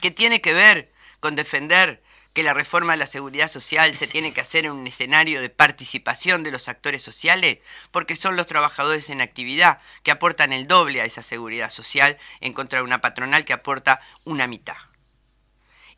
¿Qué 0.00 0.10
tiene 0.10 0.40
que 0.40 0.52
ver 0.52 0.92
con 1.20 1.36
defender 1.36 2.02
que 2.38 2.44
la 2.44 2.54
reforma 2.54 2.92
de 2.92 2.98
la 2.98 3.08
seguridad 3.08 3.50
social 3.50 3.96
se 3.96 4.06
tiene 4.06 4.32
que 4.32 4.40
hacer 4.40 4.64
en 4.64 4.70
un 4.70 4.86
escenario 4.86 5.40
de 5.40 5.48
participación 5.48 6.44
de 6.44 6.52
los 6.52 6.68
actores 6.68 7.02
sociales, 7.02 7.58
porque 7.90 8.14
son 8.14 8.36
los 8.36 8.46
trabajadores 8.46 9.10
en 9.10 9.20
actividad 9.20 9.80
que 10.04 10.12
aportan 10.12 10.52
el 10.52 10.68
doble 10.68 11.00
a 11.00 11.04
esa 11.04 11.22
seguridad 11.22 11.68
social 11.68 12.16
en 12.40 12.52
contra 12.52 12.78
de 12.78 12.84
una 12.84 13.00
patronal 13.00 13.44
que 13.44 13.54
aporta 13.54 14.00
una 14.22 14.46
mitad. 14.46 14.76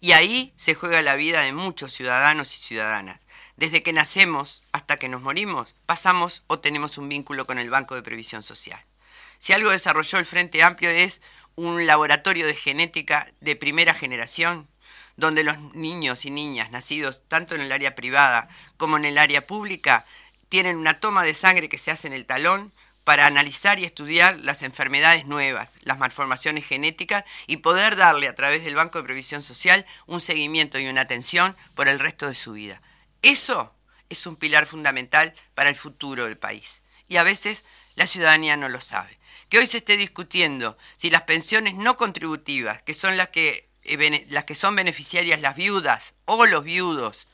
Y 0.01 0.13
ahí 0.13 0.55
se 0.57 0.75
juega 0.75 1.03
la 1.03 1.15
vida 1.15 1.43
de 1.43 1.53
muchos 1.53 1.93
ciudadanos 1.93 2.55
y 2.55 2.57
ciudadanas. 2.57 3.21
Desde 3.57 3.83
que 3.83 3.93
nacemos 3.93 4.63
hasta 4.73 4.97
que 4.97 5.11
nos 5.11 5.21
morimos, 5.21 5.75
pasamos 5.85 6.43
o 6.47 6.59
tenemos 6.59 6.97
un 6.97 7.11
vínculo 7.11 7.47
con 7.47 7.59
el 7.59 7.69
Banco 7.69 7.97
de 7.97 8.03
Previsión 8.03 8.43
Social. 8.43 8.81
Si 9.39 9.53
algo 9.53 9.69
desarrolló 9.69 10.19
el 10.19 10.25
Frente 10.25 10.63
Amplio 10.63 10.89
es 10.89 11.21
un 11.57 11.87
laboratorio 11.87 12.47
de 12.47 12.55
genética 12.55 13.31
de 13.43 13.57
primera 13.57 13.93
generación, 13.93 14.71
donde 15.21 15.45
los 15.45 15.61
niños 15.75 16.25
y 16.25 16.31
niñas 16.31 16.71
nacidos 16.71 17.23
tanto 17.29 17.55
en 17.55 17.61
el 17.61 17.71
área 17.71 17.95
privada 17.95 18.49
como 18.77 18.97
en 18.97 19.05
el 19.05 19.19
área 19.19 19.47
pública 19.47 20.07
tienen 20.49 20.77
una 20.77 20.99
toma 20.99 21.25
de 21.25 21.35
sangre 21.35 21.69
que 21.69 21.79
se 21.79 21.91
hace 21.91 22.09
en 22.09 22.15
el 22.15 22.27
talón 22.27 22.73
para 23.05 23.27
analizar 23.27 23.79
y 23.79 23.85
estudiar 23.85 24.39
las 24.41 24.63
enfermedades 24.63 25.27
nuevas, 25.27 25.73
las 25.83 25.99
malformaciones 25.99 26.67
genéticas 26.67 27.25
y 27.47 27.59
poder 27.59 27.97
darle 27.97 28.29
a 28.29 28.35
través 28.35 28.65
del 28.65 28.75
Banco 28.75 28.99
de 28.99 29.05
Previsión 29.05 29.43
Social 29.43 29.87
un 30.07 30.21
seguimiento 30.21 30.79
y 30.79 30.89
una 30.89 31.03
atención 31.03 31.57
por 31.75 31.89
el 31.89 31.99
resto 31.99 32.27
de 32.27 32.35
su 32.35 32.53
vida. 32.53 32.81
Eso 33.23 33.75
es 34.09 34.27
un 34.27 34.37
pilar 34.37 34.67
fundamental 34.67 35.35
para 35.55 35.71
el 35.71 35.77
futuro 35.77 36.25
del 36.25 36.39
país 36.39 36.83
y 37.09 37.17
a 37.17 37.23
veces 37.23 37.65
la 37.95 38.07
ciudadanía 38.07 38.57
no 38.57 38.69
lo 38.69 38.81
sabe 38.81 39.21
que 39.51 39.59
hoy 39.59 39.67
se 39.67 39.79
esté 39.79 39.97
discutiendo 39.97 40.79
si 40.97 41.11
las 41.11 41.23
pensiones 41.23 41.75
no 41.75 41.97
contributivas, 41.97 42.83
que 42.85 42.95
son 42.95 43.17
las 43.17 43.31
que, 43.31 43.70
las 44.29 44.45
que 44.45 44.55
son 44.55 44.77
beneficiarias 44.77 45.41
las 45.41 45.57
viudas 45.57 46.15
o 46.27 46.47
los 46.47 46.65
viudos, 46.65 47.27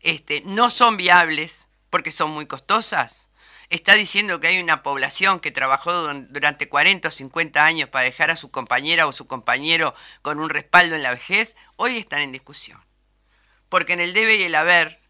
este, 0.00 0.42
no 0.46 0.70
son 0.70 0.96
viables 0.96 1.66
porque 1.90 2.12
son 2.12 2.30
muy 2.30 2.46
costosas, 2.46 3.28
está 3.70 3.94
diciendo 3.94 4.40
que 4.40 4.48
hay 4.48 4.58
una 4.60 4.82
población 4.82 5.40
que 5.40 5.50
trabajó 5.50 5.92
durante 6.14 6.68
40 6.68 7.08
o 7.08 7.10
50 7.10 7.64
años 7.64 7.88
para 7.88 8.04
dejar 8.04 8.30
a 8.30 8.36
su 8.36 8.50
compañera 8.50 9.06
o 9.06 9.12
su 9.12 9.26
compañero 9.26 9.94
con 10.22 10.40
un 10.40 10.50
respaldo 10.50 10.96
en 10.96 11.02
la 11.02 11.12
vejez, 11.12 11.56
hoy 11.76 11.98
están 11.98 12.22
en 12.22 12.32
discusión. 12.32 12.80
Porque 13.68 13.92
en 13.92 14.00
el 14.00 14.12
debe 14.12 14.36
y 14.36 14.42
el 14.42 14.56
haber, 14.56 15.00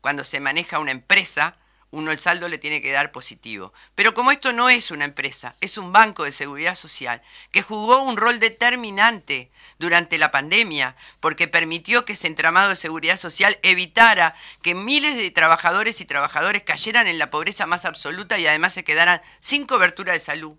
cuando 0.00 0.24
se 0.24 0.40
maneja 0.40 0.78
una 0.78 0.92
empresa, 0.92 1.56
uno 1.90 2.10
el 2.10 2.18
saldo 2.18 2.48
le 2.48 2.58
tiene 2.58 2.82
que 2.82 2.92
dar 2.92 3.12
positivo. 3.12 3.72
Pero 3.94 4.14
como 4.14 4.32
esto 4.32 4.52
no 4.52 4.68
es 4.68 4.90
una 4.90 5.04
empresa, 5.04 5.54
es 5.60 5.78
un 5.78 5.92
banco 5.92 6.24
de 6.24 6.32
seguridad 6.32 6.74
social 6.74 7.22
que 7.52 7.62
jugó 7.62 8.02
un 8.02 8.16
rol 8.16 8.40
determinante 8.40 9.50
durante 9.78 10.18
la 10.18 10.30
pandemia 10.30 10.96
porque 11.20 11.48
permitió 11.48 12.04
que 12.04 12.14
ese 12.14 12.26
entramado 12.26 12.70
de 12.70 12.76
seguridad 12.76 13.16
social 13.16 13.58
evitara 13.62 14.34
que 14.62 14.74
miles 14.74 15.16
de 15.16 15.30
trabajadores 15.30 16.00
y 16.00 16.04
trabajadores 16.04 16.62
cayeran 16.62 17.06
en 17.06 17.18
la 17.18 17.30
pobreza 17.30 17.66
más 17.66 17.84
absoluta 17.84 18.38
y 18.38 18.46
además 18.46 18.74
se 18.74 18.84
quedaran 18.84 19.22
sin 19.40 19.66
cobertura 19.66 20.12
de 20.12 20.20
salud. 20.20 20.56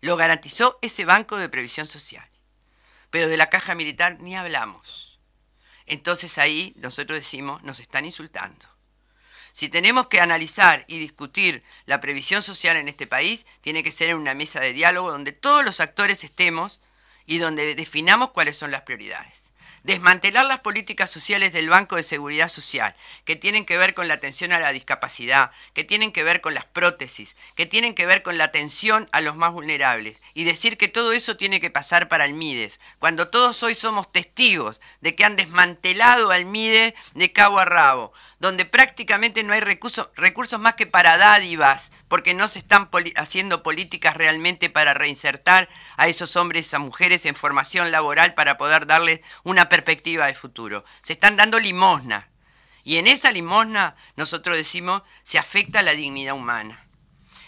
Lo 0.00 0.16
garantizó 0.16 0.78
ese 0.82 1.04
banco 1.04 1.36
de 1.36 1.48
previsión 1.48 1.86
social. 1.86 2.26
Pero 3.10 3.28
de 3.28 3.36
la 3.36 3.50
caja 3.50 3.74
militar 3.74 4.18
ni 4.20 4.36
hablamos. 4.36 5.18
Entonces 5.86 6.38
ahí 6.38 6.72
nosotros 6.76 7.18
decimos, 7.18 7.62
nos 7.62 7.78
están 7.78 8.04
insultando. 8.04 8.71
Si 9.52 9.68
tenemos 9.68 10.08
que 10.08 10.20
analizar 10.20 10.84
y 10.88 10.98
discutir 10.98 11.62
la 11.84 12.00
previsión 12.00 12.42
social 12.42 12.76
en 12.76 12.88
este 12.88 13.06
país, 13.06 13.46
tiene 13.60 13.82
que 13.82 13.92
ser 13.92 14.10
en 14.10 14.16
una 14.16 14.34
mesa 14.34 14.60
de 14.60 14.72
diálogo 14.72 15.10
donde 15.10 15.32
todos 15.32 15.64
los 15.64 15.80
actores 15.80 16.24
estemos 16.24 16.80
y 17.26 17.38
donde 17.38 17.74
definamos 17.74 18.30
cuáles 18.30 18.56
son 18.56 18.70
las 18.70 18.82
prioridades. 18.82 19.42
Desmantelar 19.84 20.46
las 20.46 20.60
políticas 20.60 21.10
sociales 21.10 21.52
del 21.52 21.68
Banco 21.68 21.96
de 21.96 22.04
Seguridad 22.04 22.46
Social, 22.46 22.94
que 23.24 23.34
tienen 23.34 23.64
que 23.64 23.76
ver 23.76 23.94
con 23.94 24.06
la 24.06 24.14
atención 24.14 24.52
a 24.52 24.60
la 24.60 24.70
discapacidad, 24.70 25.50
que 25.74 25.82
tienen 25.82 26.12
que 26.12 26.22
ver 26.22 26.40
con 26.40 26.54
las 26.54 26.66
prótesis, 26.66 27.34
que 27.56 27.66
tienen 27.66 27.96
que 27.96 28.06
ver 28.06 28.22
con 28.22 28.38
la 28.38 28.44
atención 28.44 29.08
a 29.10 29.20
los 29.20 29.34
más 29.34 29.52
vulnerables, 29.52 30.22
y 30.34 30.44
decir 30.44 30.78
que 30.78 30.86
todo 30.86 31.12
eso 31.12 31.36
tiene 31.36 31.60
que 31.60 31.70
pasar 31.70 32.08
para 32.08 32.26
el 32.26 32.34
MIDES, 32.34 32.78
cuando 33.00 33.26
todos 33.28 33.60
hoy 33.64 33.74
somos 33.74 34.12
testigos 34.12 34.80
de 35.00 35.16
que 35.16 35.24
han 35.24 35.34
desmantelado 35.34 36.30
al 36.30 36.46
MIDES 36.46 36.94
de 37.14 37.32
cabo 37.32 37.58
a 37.58 37.64
rabo, 37.64 38.12
donde 38.42 38.64
prácticamente 38.64 39.44
no 39.44 39.52
hay 39.52 39.60
recursos, 39.60 40.08
recursos 40.16 40.58
más 40.58 40.74
que 40.74 40.88
para 40.88 41.16
dádivas, 41.16 41.92
porque 42.08 42.34
no 42.34 42.48
se 42.48 42.58
están 42.58 42.90
haciendo 43.14 43.62
políticas 43.62 44.16
realmente 44.16 44.68
para 44.68 44.94
reinsertar 44.94 45.68
a 45.96 46.08
esos 46.08 46.34
hombres 46.34 46.74
a 46.74 46.80
mujeres 46.80 47.24
en 47.24 47.36
formación 47.36 47.92
laboral 47.92 48.34
para 48.34 48.58
poder 48.58 48.88
darles 48.88 49.20
una 49.44 49.68
perspectiva 49.68 50.26
de 50.26 50.34
futuro. 50.34 50.84
Se 51.02 51.12
están 51.12 51.36
dando 51.36 51.60
limosna. 51.60 52.30
Y 52.82 52.96
en 52.96 53.06
esa 53.06 53.30
limosna 53.30 53.94
nosotros 54.16 54.56
decimos 54.56 55.02
se 55.22 55.38
afecta 55.38 55.80
la 55.82 55.92
dignidad 55.92 56.34
humana. 56.34 56.84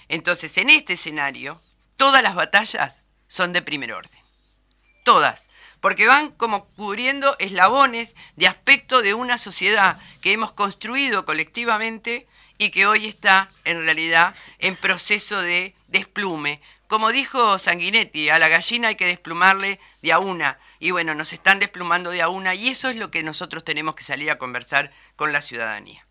Entonces, 0.06 0.56
en 0.58 0.70
este 0.70 0.92
escenario, 0.92 1.60
todas 1.96 2.22
las 2.22 2.36
batallas 2.36 3.04
son 3.26 3.52
de 3.52 3.62
primer 3.62 3.92
orden. 3.92 4.20
Todas. 5.04 5.48
Porque 5.84 6.06
van 6.06 6.30
como 6.30 6.64
cubriendo 6.64 7.36
eslabones 7.38 8.14
de 8.36 8.48
aspecto 8.48 9.02
de 9.02 9.12
una 9.12 9.36
sociedad 9.36 9.98
que 10.22 10.32
hemos 10.32 10.50
construido 10.50 11.26
colectivamente 11.26 12.26
y 12.56 12.70
que 12.70 12.86
hoy 12.86 13.04
está 13.04 13.50
en 13.66 13.84
realidad 13.84 14.34
en 14.60 14.76
proceso 14.76 15.42
de 15.42 15.74
desplume. 15.88 16.62
Como 16.86 17.12
dijo 17.12 17.58
Sanguinetti, 17.58 18.30
a 18.30 18.38
la 18.38 18.48
gallina 18.48 18.88
hay 18.88 18.94
que 18.94 19.04
desplumarle 19.04 19.78
de 20.00 20.12
a 20.14 20.20
una. 20.20 20.58
Y 20.80 20.90
bueno, 20.92 21.14
nos 21.14 21.34
están 21.34 21.58
desplumando 21.58 22.08
de 22.12 22.22
a 22.22 22.30
una 22.30 22.54
y 22.54 22.68
eso 22.68 22.88
es 22.88 22.96
lo 22.96 23.10
que 23.10 23.22
nosotros 23.22 23.62
tenemos 23.62 23.94
que 23.94 24.04
salir 24.04 24.30
a 24.30 24.38
conversar 24.38 24.90
con 25.16 25.34
la 25.34 25.42
ciudadanía. 25.42 26.06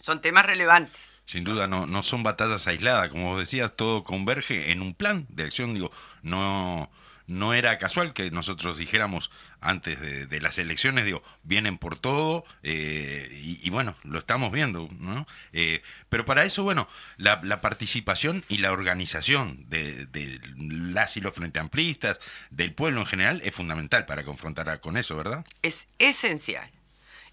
Son 0.00 0.22
temas 0.22 0.46
relevantes. 0.46 1.02
Sin 1.26 1.44
duda 1.44 1.66
no, 1.66 1.86
no 1.86 2.02
son 2.02 2.22
batallas 2.22 2.66
aisladas, 2.66 3.10
como 3.10 3.28
vos 3.28 3.40
decías, 3.40 3.76
todo 3.76 4.02
converge 4.02 4.72
en 4.72 4.80
un 4.80 4.94
plan 4.94 5.26
de 5.28 5.44
acción, 5.44 5.74
digo, 5.74 5.92
no, 6.22 6.90
no 7.30 7.54
era 7.54 7.78
casual 7.78 8.12
que 8.12 8.32
nosotros 8.32 8.76
dijéramos 8.76 9.30
antes 9.60 10.00
de, 10.00 10.40
las 10.40 10.58
elecciones, 10.58 11.04
digo, 11.04 11.22
vienen 11.44 11.78
por 11.78 11.96
todo, 11.96 12.44
eh, 12.64 13.28
y, 13.30 13.70
bueno, 13.70 13.94
lo 14.02 14.18
estamos 14.18 14.50
viendo, 14.50 14.88
¿no? 14.98 15.26
Eh, 15.52 15.80
pero 16.08 16.24
para 16.24 16.44
eso, 16.44 16.64
bueno, 16.64 16.88
la, 17.18 17.60
participación 17.60 18.44
y 18.48 18.58
la 18.58 18.72
organización 18.72 19.64
de, 19.68 20.40
las 20.56 21.16
y 21.16 21.20
los 21.20 21.32
frente 21.32 21.60
amplistas, 21.60 22.18
del 22.50 22.72
pueblo 22.72 23.00
en 23.00 23.06
general, 23.06 23.40
es 23.44 23.54
fundamental 23.54 24.06
para 24.06 24.24
confrontar 24.24 24.80
con 24.80 24.96
eso, 24.96 25.16
¿verdad? 25.16 25.44
Es 25.62 25.86
esencial 26.00 26.68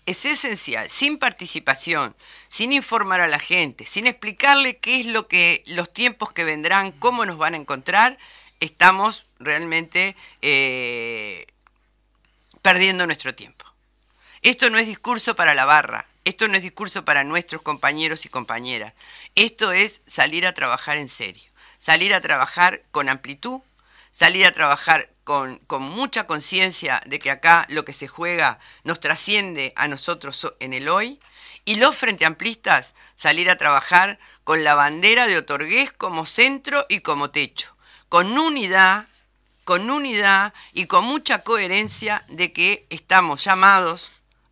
es 0.05 0.23
esencial. 0.23 0.89
Sin 0.89 1.17
participación, 1.17 2.15
sin 2.47 2.71
informar 2.71 3.19
a 3.19 3.27
la 3.27 3.39
gente, 3.39 3.86
sin 3.86 4.07
explicarle 4.07 4.77
qué 4.77 5.01
es 5.01 5.05
lo 5.05 5.27
que 5.27 5.63
los 5.67 5.91
tiempos 5.91 6.31
que 6.31 6.45
vendrán, 6.45 6.93
cómo 6.93 7.25
nos 7.25 7.38
van 7.38 7.55
a 7.55 7.57
encontrar, 7.57 8.17
estamos 8.60 9.26
realmente 9.39 10.15
eh, 10.41 11.48
perdiendo 12.62 13.06
nuestro 13.06 13.36
tiempo. 13.36 13.65
Esto 14.41 14.70
no 14.70 14.78
es 14.78 14.88
discurso 14.88 15.36
para 15.36 15.54
la 15.54 15.65
barra, 15.65 16.08
esto 16.26 16.48
no 16.48 16.56
es 16.56 16.63
discurso 16.63 17.06
para 17.06 17.24
nuestros 17.24 17.62
compañeros 17.62 18.26
y 18.26 18.30
compañeras, 18.30 18.93
esto 19.36 19.72
es 19.72 20.02
salir 20.06 20.46
a 20.46 20.54
trabajar 20.54 20.98
en 20.98 21.08
serio, 21.08 21.50
salir 21.80 22.13
a 22.13 22.22
trabajar 22.22 22.84
con 22.91 23.10
amplitud, 23.10 23.62
salir 24.12 24.46
a 24.46 24.52
trabajar 24.52 25.10
con, 25.24 25.62
mucha 25.80 26.26
conciencia 26.26 27.02
de 27.06 27.20
que 27.20 27.32
acá 27.32 27.65
lo 27.70 27.86
que 27.86 27.93
se 27.93 28.08
juega 28.08 28.60
nos 28.84 29.00
trasciende 29.00 29.74
a 29.76 29.88
nosotros 29.88 30.54
en 30.60 30.74
el 30.74 30.89
hoy, 30.89 31.20
y 31.65 31.76
los 31.76 31.96
frente 31.96 32.26
amplistas 32.26 32.96
salir 33.13 33.50
a 33.50 33.58
trabajar 33.58 34.20
con 34.43 34.63
la 34.63 34.74
bandera 34.74 35.28
de 35.28 35.38
Otorgués 35.38 35.91
como 35.91 36.26
centro 36.26 36.86
y 36.89 37.02
como 37.02 37.30
techo, 37.30 37.76
con 38.10 38.38
unidad, 38.38 39.08
con 39.63 39.89
unidad 39.89 40.54
y 40.74 40.86
con 40.86 41.06
mucha 41.06 41.43
coherencia 41.43 42.24
de 42.28 42.54
que 42.54 42.86
estamos 42.89 43.43
llamados 43.43 44.10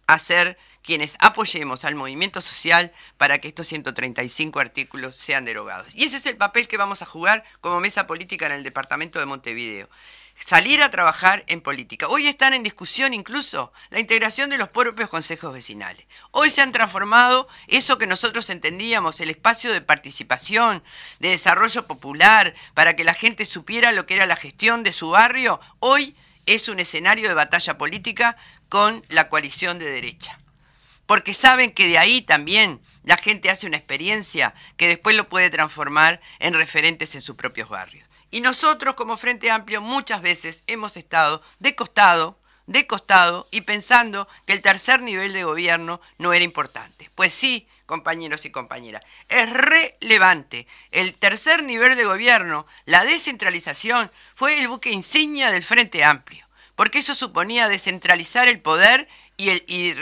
a 0.08 0.20
ser 0.20 0.58
quienes 0.84 1.16
apoyemos 1.20 1.84
al 1.84 1.96
movimiento 1.96 2.42
social 2.42 2.94
para 3.18 3.40
que 3.40 3.48
estos 3.48 3.68
135 3.68 4.60
artículos 4.60 5.16
sean 5.16 5.46
derogados. 5.46 5.88
Y 5.94 6.04
ese 6.04 6.18
es 6.18 6.26
el 6.28 6.38
papel 6.38 6.68
que 6.68 6.78
vamos 6.78 7.02
a 7.02 7.08
jugar 7.08 7.44
como 7.60 7.80
mesa 7.80 8.06
política 8.06 8.46
en 8.46 8.52
el 8.52 8.64
departamento 8.64 9.20
de 9.20 9.26
Montevideo. 9.26 9.90
Salir 10.38 10.84
a 10.84 10.92
trabajar 10.92 11.44
en 11.48 11.62
política. 11.62 12.08
Hoy 12.08 12.28
están 12.28 12.54
en 12.54 12.62
discusión 12.62 13.14
incluso 13.14 13.72
la 13.90 14.00
integración 14.00 14.50
de 14.50 14.58
los 14.58 14.70
propios 14.70 15.10
consejos 15.10 15.54
vecinales. 15.54 16.06
Hoy 16.32 16.50
se 16.50 16.62
han 16.62 16.72
transformado 16.72 17.48
eso 17.68 17.98
que 17.98 18.06
nosotros 18.06 18.50
entendíamos, 18.50 19.20
el 19.22 19.30
espacio 19.30 19.72
de 19.72 19.82
participación, 19.82 20.84
de 21.20 21.30
desarrollo 21.30 21.88
popular, 21.88 22.54
para 22.74 22.96
que 22.96 23.06
la 23.06 23.14
gente 23.14 23.46
supiera 23.46 23.92
lo 23.92 24.06
que 24.06 24.16
era 24.16 24.26
la 24.26 24.36
gestión 24.36 24.84
de 24.84 24.92
su 24.92 25.10
barrio. 25.10 25.60
Hoy 25.80 26.16
es 26.46 26.68
un 26.68 26.80
escenario 26.80 27.28
de 27.28 27.34
batalla 27.34 27.78
política 27.78 28.38
con 28.70 29.04
la 29.10 29.30
coalición 29.30 29.80
de 29.80 29.90
derecha 29.90 30.38
porque 31.06 31.34
saben 31.34 31.72
que 31.72 31.88
de 31.88 31.98
ahí 31.98 32.22
también 32.22 32.82
la 33.04 33.18
gente 33.18 33.50
hace 33.50 33.68
una 33.68 33.78
experiencia 33.78 34.54
que 34.78 34.88
después 34.88 35.16
lo 35.16 35.30
puede 35.30 35.50
transformar 35.50 36.22
en 36.40 36.54
referentes 36.54 37.14
en 37.16 37.22
sus 37.22 37.36
propios 37.36 37.70
barrios. 37.70 38.05
Y 38.36 38.42
nosotros 38.42 38.96
como 38.96 39.16
Frente 39.16 39.50
Amplio 39.50 39.80
muchas 39.80 40.22
veces 40.22 40.66
hemos 40.68 40.98
estado 40.98 41.42
de 41.60 41.74
costado, 41.74 42.38
de 42.66 42.86
costado 42.86 43.48
y 43.50 43.62
pensando 43.62 44.28
que 44.46 44.52
el 44.52 44.62
tercer 44.62 45.02
nivel 45.02 45.32
de 45.32 45.46
gobierno 45.46 46.02
no 46.18 46.34
era 46.34 46.44
importante. 46.44 47.10
Pues 47.16 47.34
sí, 47.34 47.66
compañeros 47.86 48.44
y 48.44 48.50
compañeras, 48.50 49.06
es 49.30 49.50
relevante. 49.50 50.68
El 50.92 51.14
tercer 51.14 51.64
nivel 51.64 51.96
de 51.96 52.04
gobierno, 52.04 52.68
la 52.84 53.06
descentralización, 53.06 54.12
fue 54.36 54.60
el 54.60 54.68
buque 54.68 54.92
insignia 54.92 55.50
del 55.50 55.64
Frente 55.64 56.04
Amplio, 56.04 56.46
porque 56.76 57.00
eso 57.00 57.16
suponía 57.16 57.70
descentralizar 57.70 58.50
el 58.50 58.60
poder 58.60 59.08
y, 59.38 59.94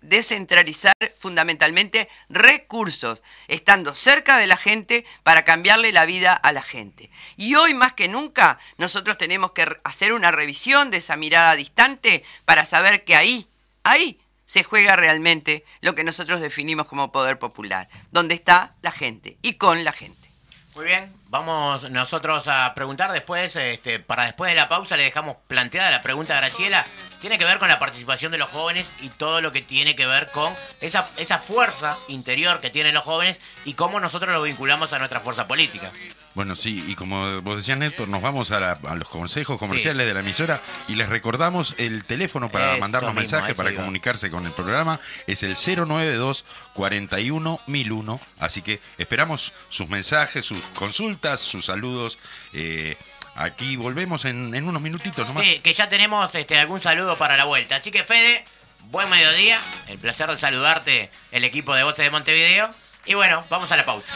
descentralizar 0.00 0.94
fundamentalmente 1.18 2.08
recursos, 2.28 3.22
estando 3.48 3.94
cerca 3.94 4.38
de 4.38 4.46
la 4.46 4.56
gente 4.56 5.04
para 5.22 5.44
cambiarle 5.44 5.92
la 5.92 6.06
vida 6.06 6.32
a 6.32 6.52
la 6.52 6.62
gente. 6.62 7.10
Y 7.36 7.54
hoy 7.54 7.74
más 7.74 7.94
que 7.94 8.08
nunca 8.08 8.58
nosotros 8.78 9.18
tenemos 9.18 9.52
que 9.52 9.66
hacer 9.84 10.12
una 10.12 10.30
revisión 10.30 10.90
de 10.90 10.98
esa 10.98 11.16
mirada 11.16 11.54
distante 11.54 12.24
para 12.44 12.64
saber 12.64 13.04
que 13.04 13.16
ahí, 13.16 13.48
ahí 13.82 14.20
se 14.46 14.64
juega 14.64 14.96
realmente 14.96 15.64
lo 15.80 15.94
que 15.94 16.04
nosotros 16.04 16.40
definimos 16.40 16.86
como 16.86 17.10
poder 17.10 17.38
popular, 17.38 17.88
donde 18.10 18.34
está 18.34 18.74
la 18.82 18.92
gente 18.92 19.38
y 19.42 19.54
con 19.54 19.82
la 19.82 19.92
gente. 19.92 20.30
Muy 20.74 20.86
bien, 20.86 21.14
vamos 21.28 21.90
nosotros 21.90 22.48
a 22.48 22.72
preguntar 22.74 23.12
después, 23.12 23.54
este, 23.56 24.00
para 24.00 24.24
después 24.24 24.50
de 24.50 24.54
la 24.54 24.70
pausa 24.70 24.96
le 24.96 25.02
dejamos 25.02 25.36
planteada 25.46 25.90
la 25.90 26.00
pregunta 26.00 26.34
a 26.36 26.40
Graciela. 26.40 26.84
Tiene 27.22 27.38
que 27.38 27.44
ver 27.44 27.58
con 27.58 27.68
la 27.68 27.78
participación 27.78 28.32
de 28.32 28.38
los 28.38 28.50
jóvenes 28.50 28.92
y 29.00 29.08
todo 29.08 29.40
lo 29.40 29.52
que 29.52 29.62
tiene 29.62 29.94
que 29.94 30.06
ver 30.06 30.28
con 30.32 30.52
esa, 30.80 31.08
esa 31.16 31.38
fuerza 31.38 31.96
interior 32.08 32.58
que 32.60 32.68
tienen 32.68 32.94
los 32.94 33.04
jóvenes 33.04 33.40
y 33.64 33.74
cómo 33.74 34.00
nosotros 34.00 34.34
lo 34.34 34.42
vinculamos 34.42 34.92
a 34.92 34.98
nuestra 34.98 35.20
fuerza 35.20 35.46
política. 35.46 35.92
Bueno, 36.34 36.56
sí, 36.56 36.82
y 36.88 36.94
como 36.94 37.42
vos 37.42 37.56
decías, 37.56 37.78
Néstor, 37.78 38.08
nos 38.08 38.22
vamos 38.22 38.50
a, 38.50 38.78
los 38.96 39.08
consejos 39.08 39.58
comerciales 39.58 40.06
de 40.06 40.14
la 40.14 40.20
emisora 40.20 40.60
y 40.88 40.94
les 40.94 41.08
recordamos 41.08 41.74
el 41.78 42.04
teléfono 42.04 42.50
para 42.50 42.76
mandarnos 42.78 43.14
mensajes, 43.14 43.54
para 43.54 43.74
comunicarse 43.74 44.30
con 44.30 44.44
el 44.46 44.52
programa. 44.52 44.98
Es 45.26 45.42
el 45.42 45.54
092 45.54 46.44
41 46.72 47.60
1001. 47.66 48.20
Así 48.40 48.62
que 48.62 48.80
esperamos 48.98 49.52
sus 49.68 49.88
mensajes, 49.88 50.44
sus 50.44 50.58
consultas, 50.74 51.38
sus 51.40 51.66
saludos. 51.66 52.18
Eh, 52.52 52.96
aquí 53.34 53.76
volvemos 53.76 54.24
en, 54.24 54.54
unos 54.66 54.82
minutitos 54.82 55.26
nomás. 55.26 55.46
Sí, 55.46 55.58
que 55.60 55.72
ya 55.72 55.88
tenemos 55.88 56.34
este, 56.34 56.58
algún 56.58 56.80
saludo 56.80 57.16
para 57.16 57.36
la 57.36 57.44
vuelta. 57.44 57.76
Así 57.76 57.90
que, 57.90 58.04
Fede, 58.04 58.44
buen 58.90 59.08
mediodía. 59.10 59.60
El 59.88 59.98
placer 59.98 60.30
de 60.30 60.38
saludarte, 60.38 61.10
el 61.30 61.44
equipo 61.44 61.74
de 61.74 61.82
Voces 61.82 62.04
de 62.04 62.10
Montevideo. 62.10 62.70
Y 63.04 63.14
bueno, 63.14 63.44
vamos 63.50 63.72
a 63.72 63.76
la 63.76 63.84
pausa. 63.84 64.14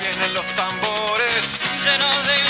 Vienen 0.00 0.34
los 0.34 0.46
tambores 0.54 1.60
llenos 1.84 2.26
de 2.26 2.44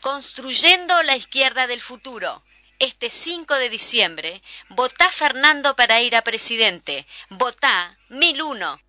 Construyendo 0.00 1.00
la 1.02 1.16
izquierda 1.16 1.68
del 1.68 1.80
futuro. 1.80 2.42
Este 2.80 3.10
5 3.10 3.54
de 3.54 3.70
diciembre, 3.70 4.42
votá 4.68 5.08
Fernando 5.08 5.76
para 5.76 6.00
ir 6.00 6.16
a 6.16 6.22
presidente. 6.22 7.06
Votá 7.30 7.96
1001. 8.08 8.80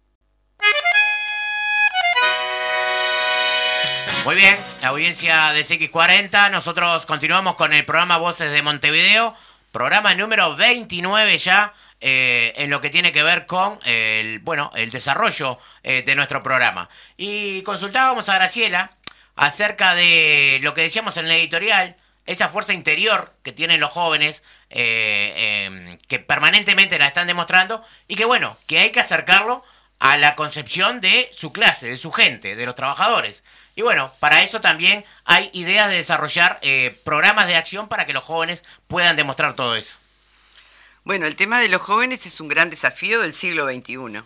Muy 4.25 4.35
bien, 4.35 4.57
la 4.81 4.87
audiencia 4.87 5.51
de 5.51 5.63
CX40, 5.63 6.49
nosotros 6.49 7.05
continuamos 7.05 7.55
con 7.55 7.73
el 7.73 7.83
programa 7.83 8.15
Voces 8.15 8.53
de 8.53 8.61
Montevideo, 8.61 9.35
programa 9.73 10.15
número 10.15 10.55
29 10.55 11.37
ya 11.37 11.73
eh, 11.99 12.53
en 12.55 12.69
lo 12.69 12.79
que 12.79 12.89
tiene 12.89 13.11
que 13.11 13.21
ver 13.21 13.45
con 13.45 13.79
el, 13.83 14.39
bueno, 14.39 14.71
el 14.75 14.91
desarrollo 14.91 15.59
eh, 15.83 16.03
de 16.05 16.15
nuestro 16.15 16.41
programa. 16.41 16.89
Y 17.17 17.63
consultábamos 17.63 18.29
a 18.29 18.35
Graciela 18.35 18.91
acerca 19.35 19.93
de 19.93 20.59
lo 20.61 20.73
que 20.73 20.83
decíamos 20.83 21.17
en 21.17 21.25
el 21.25 21.31
editorial, 21.31 21.97
esa 22.25 22.47
fuerza 22.47 22.71
interior 22.71 23.35
que 23.43 23.51
tienen 23.51 23.81
los 23.81 23.91
jóvenes, 23.91 24.43
eh, 24.69 25.65
em, 25.65 25.97
que 26.07 26.19
permanentemente 26.19 26.97
la 26.97 27.07
están 27.07 27.27
demostrando, 27.27 27.83
y 28.07 28.15
que 28.15 28.23
bueno, 28.23 28.57
que 28.67 28.79
hay 28.79 28.91
que 28.91 29.01
acercarlo 29.01 29.65
a 29.99 30.15
la 30.15 30.35
concepción 30.35 31.01
de 31.01 31.29
su 31.35 31.51
clase, 31.51 31.87
de 31.87 31.97
su 31.97 32.11
gente, 32.13 32.55
de 32.55 32.65
los 32.65 32.75
trabajadores. 32.75 33.43
Y 33.75 33.81
bueno, 33.81 34.13
para 34.19 34.43
eso 34.43 34.61
también 34.61 35.03
hay 35.25 35.49
ideas 35.53 35.89
de 35.89 35.97
desarrollar 35.97 36.59
programas 37.03 37.47
de 37.47 37.55
acción 37.55 37.87
para 37.87 38.05
que 38.05 38.13
los 38.13 38.23
jóvenes 38.23 38.63
puedan 38.87 39.15
demostrar 39.15 39.55
todo 39.55 39.75
eso. 39.75 39.97
Bueno, 41.05 41.25
el 41.25 41.35
tema 41.35 41.59
de 41.59 41.67
los 41.67 41.81
jóvenes 41.81 42.25
es 42.25 42.39
un 42.39 42.47
gran 42.47 42.69
desafío 42.69 43.21
del 43.21 43.33
siglo 43.33 43.67
XXI, 43.67 44.23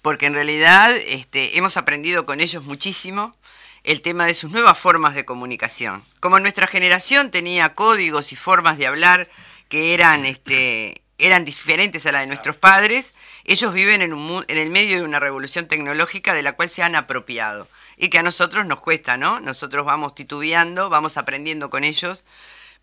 porque 0.00 0.24
en 0.24 0.32
realidad 0.32 0.96
este, 0.96 1.58
hemos 1.58 1.76
aprendido 1.76 2.24
con 2.24 2.40
ellos 2.40 2.64
muchísimo 2.64 3.36
el 3.84 4.00
tema 4.00 4.24
de 4.26 4.32
sus 4.32 4.50
nuevas 4.50 4.78
formas 4.78 5.14
de 5.14 5.26
comunicación. 5.26 6.02
Como 6.20 6.40
nuestra 6.40 6.66
generación 6.66 7.30
tenía 7.30 7.74
códigos 7.74 8.32
y 8.32 8.36
formas 8.36 8.78
de 8.78 8.86
hablar 8.86 9.28
que 9.68 9.92
eran, 9.92 10.24
este, 10.24 11.02
eran 11.18 11.44
diferentes 11.44 12.06
a 12.06 12.12
la 12.12 12.20
de 12.20 12.26
nuestros 12.26 12.56
padres, 12.56 13.12
ellos 13.44 13.74
viven 13.74 14.00
en, 14.00 14.14
un, 14.14 14.44
en 14.48 14.56
el 14.56 14.70
medio 14.70 14.96
de 14.96 15.02
una 15.02 15.20
revolución 15.20 15.68
tecnológica 15.68 16.32
de 16.32 16.42
la 16.42 16.52
cual 16.52 16.70
se 16.70 16.82
han 16.82 16.94
apropiado 16.94 17.68
y 17.98 18.08
que 18.08 18.18
a 18.18 18.22
nosotros 18.22 18.64
nos 18.64 18.80
cuesta, 18.80 19.16
¿no? 19.16 19.40
Nosotros 19.40 19.84
vamos 19.84 20.14
titubeando, 20.14 20.88
vamos 20.88 21.16
aprendiendo 21.16 21.68
con 21.68 21.84
ellos, 21.84 22.24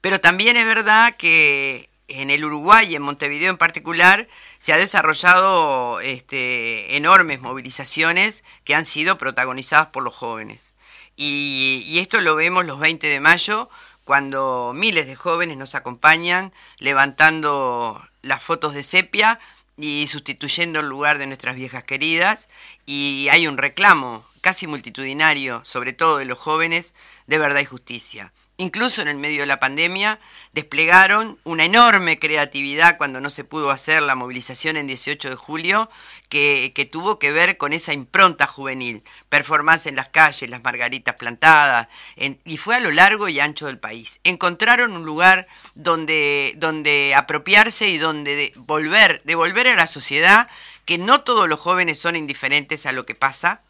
pero 0.02 0.20
también 0.20 0.58
es 0.58 0.66
verdad 0.66 1.16
que 1.16 1.90
en 2.08 2.30
el 2.30 2.46
Uruguay 2.46 2.92
y 2.92 2.96
en 2.96 3.02
Montevideo 3.02 3.50
en 3.50 3.58
particular 3.58 4.28
se 4.60 4.74
ha 4.74 4.78
desarrollado 4.78 6.00
este, 6.02 6.98
enormes 6.98 7.40
movilizaciones 7.42 8.44
que 8.64 8.76
han 8.76 8.86
sido 8.86 9.18
protagonizadas 9.18 9.88
por 9.88 10.04
los 10.04 10.14
jóvenes. 10.14 10.76
Y, 11.18 11.98
esto 12.00 12.20
lo 12.20 12.36
vemos 12.36 12.66
los 12.66 12.80
20 12.80 13.08
de 13.08 13.20
mayo 13.22 13.70
cuando 14.04 14.74
miles 14.76 15.08
de 15.08 15.16
jóvenes 15.16 15.58
nos 15.58 15.74
acompañan 15.74 16.54
levantando 16.78 18.06
las 18.22 18.44
fotos 18.44 18.74
de 18.74 18.84
sepia 18.84 19.40
y 19.78 20.08
sustituyendo 20.08 20.82
el 20.82 20.88
lugar 20.88 21.18
de 21.18 21.26
nuestras 21.26 21.56
viejas 21.56 21.84
queridas 21.86 22.50
y 22.86 23.28
hay 23.32 23.48
un 23.48 23.58
reclamo 23.58 24.26
casi 24.46 24.68
multitudinario, 24.68 25.66
sobre 25.66 25.92
todo 25.92 26.20
de 26.20 26.26
los 26.26 26.38
jóvenes, 26.38 26.94
de 27.26 27.40
verdad 27.40 27.62
y 27.62 27.66
justicia 27.66 28.32
incluso 28.58 29.02
en 29.02 29.08
el 29.08 29.18
medio 29.18 29.42
de 29.42 29.48
la 29.48 29.60
pandemia, 29.60 30.20
desplegaron 30.54 31.38
una 31.44 31.66
enorme 31.66 32.20
creatividad 32.20 32.98
cuando 32.98 33.20
no 33.20 33.30
se 33.30 33.44
pudo 33.44 33.70
hacer 33.70 34.02
la 34.02 34.16
movilización 34.16 34.78
en 34.78 34.88
18 34.88 35.30
de 35.30 35.36
julio, 35.36 35.90
que, 36.30 36.90
tuvo 36.92 37.20
que 37.20 37.32
ver 37.32 37.58
con 37.58 37.74
esa 37.74 37.94
impronta 37.94 38.48
juvenil, 38.48 39.04
performance 39.30 39.88
en 39.88 39.96
las 39.96 40.10
calles, 40.10 40.50
las 40.50 40.64
margaritas 40.64 41.16
plantadas, 41.16 41.88
y 42.16 42.58
fue 42.58 42.76
a 42.76 42.80
lo 42.80 42.92
largo 42.92 43.28
y 43.28 43.40
ancho 43.40 43.68
del 43.68 43.80
país. 43.80 44.20
Encontraron 44.24 44.94
un 44.94 45.06
lugar 45.06 45.48
donde, 45.76 46.54
donde 46.58 47.14
apropiarse 47.16 47.90
y 47.90 47.98
donde 47.98 48.54
volver, 48.56 49.22
devolver 49.26 49.68
a 49.68 49.76
la 49.76 49.88
sociedad 49.88 50.48
que 50.86 50.98
no 50.98 51.22
todos 51.22 51.50
los 51.50 51.60
jóvenes 51.60 52.00
son 52.00 52.16
indiferentes 52.16 52.86
a 52.86 52.92
lo 52.92 53.06
que 53.06 53.16
pasa, 53.16 53.64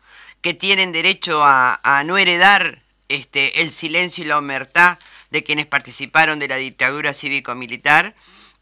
que 0.45 0.53
tienen 0.53 0.91
derecho 0.91 1.41
a, 1.43 2.03
no 2.05 2.19
heredar 2.19 2.84
este, 3.10 3.63
el 3.63 3.71
silencio 3.71 4.23
y 4.23 4.27
la 4.27 4.38
omertad 4.38 4.99
de 5.31 5.43
quienes 5.43 5.65
participaron 5.65 6.38
de 6.38 6.47
la 6.47 6.58
dictadura 6.58 7.15
cívico-militar 7.15 8.13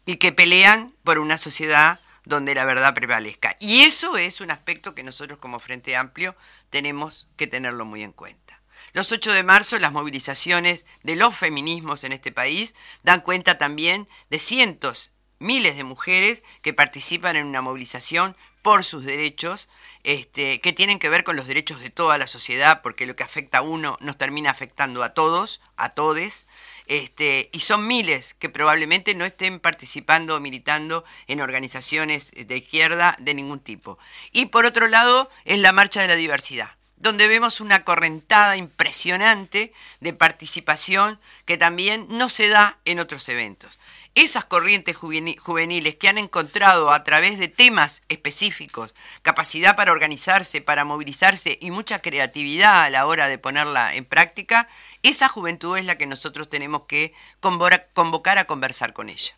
y 0.06 0.16
que 0.16 0.32
pelean 0.32 0.94
por 1.04 1.18
una 1.18 1.36
sociedad 1.36 2.00
donde 2.24 2.54
la 2.54 2.64
verdad 2.64 2.94
prevalezca. 2.94 3.58
Y 3.60 3.82
eso 3.82 4.16
es 4.16 4.40
un 4.40 4.50
aspecto 4.50 4.94
que 4.94 5.02
nosotros 5.02 5.38
como 5.38 5.60
Frente 5.60 5.94
Amplio 5.94 6.34
tenemos 6.70 7.28
que 7.36 7.48
tenerlo 7.48 7.84
muy 7.84 8.02
en 8.02 8.12
cuenta. 8.12 8.58
Los 8.94 9.12
8 9.12 9.32
de 9.32 9.42
marzo 9.42 9.78
las 9.78 9.92
movilizaciones 9.92 10.86
de 11.02 11.16
los 11.16 11.36
feminismos 11.36 12.02
en 12.04 12.14
este 12.14 12.32
país 12.32 12.74
dan 13.02 13.20
cuenta 13.20 13.58
también 13.58 14.08
de 14.30 14.38
cientos, 14.38 15.10
miles 15.38 15.76
de 15.76 15.84
mujeres 15.84 16.42
que 16.62 16.72
participan 16.72 17.36
en 17.36 17.44
una 17.44 17.60
movilización 17.60 18.38
por 18.64 18.82
sus 18.82 19.04
derechos, 19.04 19.68
este, 20.04 20.58
que 20.58 20.72
tienen 20.72 20.98
que 20.98 21.10
ver 21.10 21.22
con 21.22 21.36
los 21.36 21.46
derechos 21.46 21.80
de 21.80 21.90
toda 21.90 22.16
la 22.16 22.26
sociedad, 22.26 22.80
porque 22.80 23.04
lo 23.04 23.14
que 23.14 23.22
afecta 23.22 23.58
a 23.58 23.60
uno 23.60 23.98
nos 24.00 24.16
termina 24.16 24.50
afectando 24.50 25.02
a 25.02 25.10
todos, 25.10 25.60
a 25.76 25.90
todes, 25.90 26.48
este, 26.86 27.50
y 27.52 27.60
son 27.60 27.86
miles 27.86 28.32
que 28.38 28.48
probablemente 28.48 29.14
no 29.14 29.26
estén 29.26 29.60
participando 29.60 30.34
o 30.34 30.40
militando 30.40 31.04
en 31.26 31.42
organizaciones 31.42 32.32
de 32.34 32.56
izquierda 32.56 33.18
de 33.20 33.34
ningún 33.34 33.60
tipo. 33.60 33.98
Y 34.32 34.46
por 34.46 34.64
otro 34.64 34.88
lado, 34.88 35.28
es 35.44 35.58
la 35.58 35.72
marcha 35.72 36.00
de 36.00 36.08
la 36.08 36.16
diversidad 36.16 36.70
donde 37.04 37.28
vemos 37.28 37.60
una 37.60 37.84
correntada 37.84 38.56
impresionante 38.56 39.72
de 40.00 40.12
participación 40.12 41.20
que 41.44 41.56
también 41.56 42.06
no 42.08 42.28
se 42.28 42.48
da 42.48 42.78
en 42.84 42.98
otros 42.98 43.28
eventos 43.28 43.78
esas 44.14 44.44
corrientes 44.44 44.96
juveniles 44.96 45.96
que 45.96 46.08
han 46.08 46.18
encontrado 46.18 46.92
a 46.92 47.02
través 47.02 47.38
de 47.38 47.48
temas 47.48 48.02
específicos 48.08 48.94
capacidad 49.22 49.74
para 49.74 49.90
organizarse, 49.90 50.60
para 50.60 50.84
movilizarse 50.84 51.58
y 51.60 51.72
mucha 51.72 52.00
creatividad 52.00 52.84
a 52.84 52.90
la 52.90 53.06
hora 53.06 53.26
de 53.26 53.38
ponerla 53.38 53.94
en 53.94 54.04
práctica, 54.04 54.68
esa 55.02 55.28
juventud 55.28 55.76
es 55.76 55.84
la 55.84 55.98
que 55.98 56.06
nosotros 56.06 56.48
tenemos 56.48 56.82
que 56.86 57.12
convocar 57.40 58.38
a 58.38 58.44
conversar 58.44 58.92
con 58.92 59.08
ella. 59.08 59.36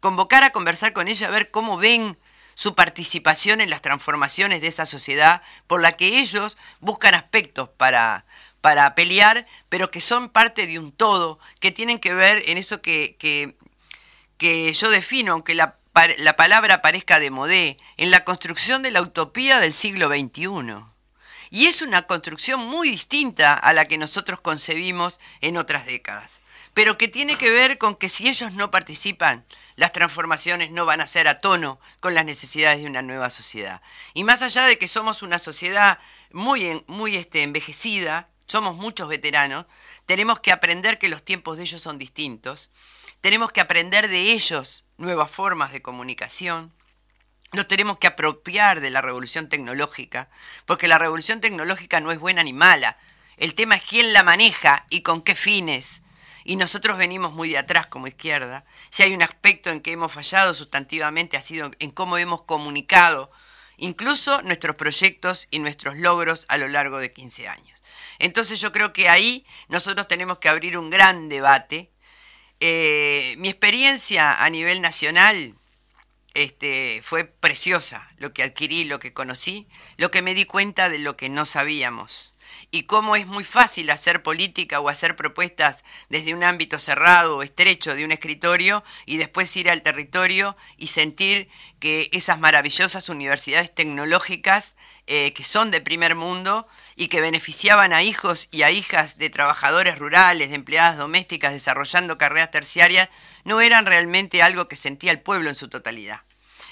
Convocar 0.00 0.44
a 0.44 0.50
conversar 0.50 0.92
con 0.92 1.08
ella, 1.08 1.28
a 1.28 1.30
ver 1.30 1.50
cómo 1.50 1.78
ven 1.78 2.18
su 2.54 2.74
participación 2.74 3.60
en 3.60 3.70
las 3.70 3.82
transformaciones 3.82 4.60
de 4.60 4.68
esa 4.68 4.86
sociedad 4.86 5.42
por 5.66 5.80
la 5.80 5.92
que 5.92 6.18
ellos 6.20 6.56
buscan 6.80 7.14
aspectos 7.14 7.68
para, 7.76 8.24
para 8.60 8.94
pelear, 8.94 9.46
pero 9.68 9.90
que 9.90 10.00
son 10.00 10.28
parte 10.28 10.66
de 10.66 10.78
un 10.78 10.92
todo, 10.92 11.38
que 11.60 11.70
tienen 11.70 11.98
que 11.98 12.14
ver 12.14 12.42
en 12.46 12.58
eso 12.58 12.82
que, 12.82 13.16
que 13.18 13.56
que 14.42 14.72
yo 14.72 14.90
defino, 14.90 15.34
aunque 15.34 15.54
la, 15.54 15.76
la 16.18 16.34
palabra 16.34 16.82
parezca 16.82 17.20
de 17.20 17.30
modé, 17.30 17.76
en 17.96 18.10
la 18.10 18.24
construcción 18.24 18.82
de 18.82 18.90
la 18.90 19.00
utopía 19.00 19.60
del 19.60 19.72
siglo 19.72 20.08
XXI. 20.08 20.82
Y 21.50 21.66
es 21.66 21.80
una 21.80 22.08
construcción 22.08 22.58
muy 22.58 22.90
distinta 22.90 23.54
a 23.54 23.72
la 23.72 23.84
que 23.84 23.98
nosotros 23.98 24.40
concebimos 24.40 25.20
en 25.42 25.56
otras 25.58 25.86
décadas, 25.86 26.40
pero 26.74 26.98
que 26.98 27.06
tiene 27.06 27.38
que 27.38 27.52
ver 27.52 27.78
con 27.78 27.94
que 27.94 28.08
si 28.08 28.28
ellos 28.28 28.52
no 28.52 28.72
participan, 28.72 29.44
las 29.82 29.92
transformaciones 29.92 30.70
no 30.70 30.86
van 30.86 31.02
a 31.02 31.06
ser 31.06 31.28
a 31.28 31.40
tono 31.40 31.78
con 32.00 32.14
las 32.14 32.24
necesidades 32.24 32.78
de 32.80 32.86
una 32.86 33.02
nueva 33.02 33.28
sociedad. 33.28 33.82
Y 34.14 34.24
más 34.24 34.40
allá 34.40 34.62
de 34.66 34.78
que 34.78 34.88
somos 34.88 35.22
una 35.22 35.38
sociedad 35.38 35.98
muy, 36.30 36.82
muy 36.86 37.16
este, 37.16 37.42
envejecida, 37.42 38.28
somos 38.46 38.76
muchos 38.76 39.08
veteranos, 39.08 39.66
tenemos 40.06 40.40
que 40.40 40.52
aprender 40.52 40.98
que 40.98 41.08
los 41.08 41.22
tiempos 41.22 41.58
de 41.58 41.64
ellos 41.64 41.82
son 41.82 41.98
distintos 41.98 42.70
tenemos 43.22 43.52
que 43.52 43.60
aprender 43.60 44.08
de 44.08 44.32
ellos 44.32 44.84
nuevas 44.98 45.30
formas 45.30 45.72
de 45.72 45.80
comunicación. 45.80 46.72
Nos 47.52 47.68
tenemos 47.68 47.98
que 47.98 48.08
apropiar 48.08 48.80
de 48.80 48.90
la 48.90 49.00
revolución 49.00 49.48
tecnológica, 49.48 50.28
porque 50.66 50.88
la 50.88 50.98
revolución 50.98 51.40
tecnológica 51.40 52.00
no 52.00 52.10
es 52.10 52.18
buena 52.18 52.42
ni 52.42 52.52
mala. 52.52 52.98
El 53.36 53.54
tema 53.54 53.76
es 53.76 53.82
quién 53.82 54.12
la 54.12 54.24
maneja 54.24 54.86
y 54.90 55.02
con 55.02 55.22
qué 55.22 55.36
fines. 55.36 56.01
Y 56.44 56.56
nosotros 56.56 56.98
venimos 56.98 57.32
muy 57.32 57.50
de 57.50 57.58
atrás 57.58 57.86
como 57.86 58.06
izquierda. 58.06 58.64
Si 58.90 59.02
hay 59.02 59.14
un 59.14 59.22
aspecto 59.22 59.70
en 59.70 59.80
que 59.80 59.92
hemos 59.92 60.12
fallado 60.12 60.54
sustantivamente 60.54 61.36
ha 61.36 61.42
sido 61.42 61.70
en 61.78 61.90
cómo 61.90 62.18
hemos 62.18 62.42
comunicado 62.42 63.30
incluso 63.76 64.42
nuestros 64.42 64.76
proyectos 64.76 65.48
y 65.50 65.58
nuestros 65.58 65.96
logros 65.96 66.44
a 66.48 66.56
lo 66.56 66.68
largo 66.68 66.98
de 66.98 67.12
15 67.12 67.48
años. 67.48 67.82
Entonces 68.18 68.60
yo 68.60 68.72
creo 68.72 68.92
que 68.92 69.08
ahí 69.08 69.46
nosotros 69.68 70.06
tenemos 70.08 70.38
que 70.38 70.48
abrir 70.48 70.78
un 70.78 70.90
gran 70.90 71.28
debate 71.28 71.92
eh, 72.64 73.34
mi 73.38 73.48
experiencia 73.48 74.32
a 74.32 74.48
nivel 74.48 74.82
nacional 74.82 75.56
este, 76.32 77.00
fue 77.02 77.24
preciosa, 77.24 78.08
lo 78.18 78.32
que 78.32 78.44
adquirí, 78.44 78.84
lo 78.84 79.00
que 79.00 79.12
conocí, 79.12 79.66
lo 79.96 80.12
que 80.12 80.22
me 80.22 80.32
di 80.32 80.44
cuenta 80.44 80.88
de 80.88 81.00
lo 81.00 81.16
que 81.16 81.28
no 81.28 81.44
sabíamos 81.44 82.34
y 82.70 82.84
cómo 82.84 83.16
es 83.16 83.26
muy 83.26 83.44
fácil 83.44 83.90
hacer 83.90 84.22
política 84.22 84.80
o 84.80 84.88
hacer 84.88 85.16
propuestas 85.16 85.84
desde 86.08 86.34
un 86.34 86.44
ámbito 86.44 86.78
cerrado 86.78 87.36
o 87.36 87.42
estrecho 87.42 87.94
de 87.94 88.04
un 88.04 88.12
escritorio 88.12 88.84
y 89.06 89.16
después 89.16 89.56
ir 89.56 89.70
al 89.70 89.82
territorio 89.82 90.56
y 90.76 90.88
sentir 90.88 91.48
que 91.80 92.08
esas 92.12 92.38
maravillosas 92.38 93.08
universidades 93.08 93.74
tecnológicas 93.74 94.76
eh, 95.08 95.32
que 95.32 95.42
son 95.42 95.72
de 95.72 95.80
primer 95.80 96.14
mundo 96.14 96.68
y 96.94 97.08
que 97.08 97.20
beneficiaban 97.20 97.92
a 97.92 98.04
hijos 98.04 98.46
y 98.52 98.62
a 98.62 98.70
hijas 98.70 99.18
de 99.18 99.30
trabajadores 99.30 99.98
rurales, 99.98 100.50
de 100.50 100.54
empleadas 100.54 100.96
domésticas 100.96 101.52
desarrollando 101.52 102.18
carreras 102.18 102.52
terciarias, 102.52 103.08
no 103.42 103.60
eran 103.60 103.84
realmente 103.84 104.42
algo 104.42 104.68
que 104.68 104.76
sentía 104.76 105.10
el 105.10 105.20
pueblo 105.20 105.48
en 105.48 105.56
su 105.56 105.68
totalidad. 105.68 106.22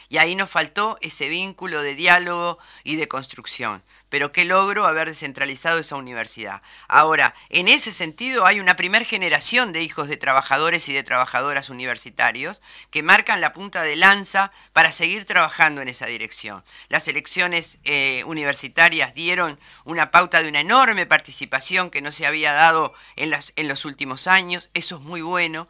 Y 0.08 0.18
ahí 0.18 0.36
nos 0.36 0.48
faltó 0.48 0.96
ese 1.00 1.28
vínculo 1.28 1.82
de 1.82 1.94
diálogo 1.94 2.58
y 2.84 2.96
de 2.96 3.08
construcción. 3.08 3.82
Pero 4.10 4.32
qué 4.32 4.44
logro 4.44 4.86
haber 4.86 5.08
descentralizado 5.08 5.78
esa 5.78 5.96
universidad. 5.96 6.60
Ahora, 6.88 7.34
en 7.48 7.68
ese 7.68 7.92
sentido 7.92 8.44
hay 8.44 8.60
una 8.60 8.76
primer 8.76 9.04
generación 9.04 9.72
de 9.72 9.82
hijos 9.82 10.08
de 10.08 10.16
trabajadores 10.16 10.88
y 10.88 10.92
de 10.92 11.02
trabajadoras 11.02 11.70
universitarios 11.70 12.60
que 12.90 13.02
marcan 13.02 13.40
la 13.40 13.54
punta 13.54 13.82
de 13.82 13.96
lanza 13.96 14.52
para 14.72 14.92
seguir 14.92 15.24
trabajando 15.24 15.80
en 15.80 15.88
esa 15.88 16.06
dirección. 16.06 16.62
Las 16.88 17.08
elecciones 17.08 17.78
eh, 17.84 18.22
universitarias 18.26 19.14
dieron 19.14 19.58
una 19.84 20.10
pauta 20.10 20.42
de 20.42 20.48
una 20.48 20.60
enorme 20.60 21.06
participación 21.06 21.90
que 21.90 22.02
no 22.02 22.12
se 22.12 22.26
había 22.26 22.52
dado 22.52 22.92
en, 23.16 23.30
los 23.68 23.84
últimos 23.84 24.26
años. 24.26 24.70
Eso 24.74 24.96
es 24.96 25.02
muy 25.02 25.22
bueno 25.22 25.68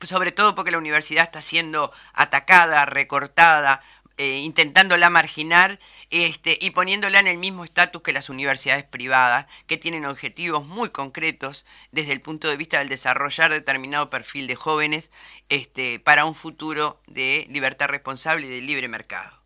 sobre 0.00 0.32
todo 0.32 0.54
porque 0.54 0.70
la 0.70 0.78
universidad 0.78 1.24
está 1.24 1.40
siendo 1.40 1.90
atacada, 2.12 2.84
recortada, 2.84 3.80
eh, 4.18 4.38
intentándola 4.38 5.08
marginar 5.08 5.78
este, 6.14 6.58
y 6.60 6.70
poniéndola 6.70 7.20
en 7.20 7.26
el 7.26 7.38
mismo 7.38 7.64
estatus 7.64 8.02
que 8.02 8.12
las 8.12 8.28
universidades 8.28 8.84
privadas, 8.84 9.46
que 9.66 9.76
tienen 9.76 10.06
objetivos 10.06 10.64
muy 10.64 10.90
concretos 10.90 11.66
desde 11.92 12.12
el 12.12 12.20
punto 12.20 12.48
de 12.48 12.56
vista 12.56 12.78
del 12.78 12.88
desarrollar 12.88 13.50
determinado 13.50 14.10
perfil 14.10 14.46
de 14.46 14.56
jóvenes 14.56 15.10
este, 15.48 15.98
para 15.98 16.24
un 16.24 16.34
futuro 16.34 17.00
de 17.06 17.46
libertad 17.50 17.88
responsable 17.88 18.46
y 18.46 18.50
de 18.50 18.60
libre 18.60 18.88
mercado. 18.88 19.42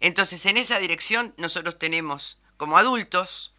Entonces, 0.00 0.44
en 0.46 0.56
esa 0.56 0.78
dirección 0.78 1.34
nosotros 1.36 1.78
tenemos 1.78 2.38
como 2.56 2.78
adultos 2.78 3.54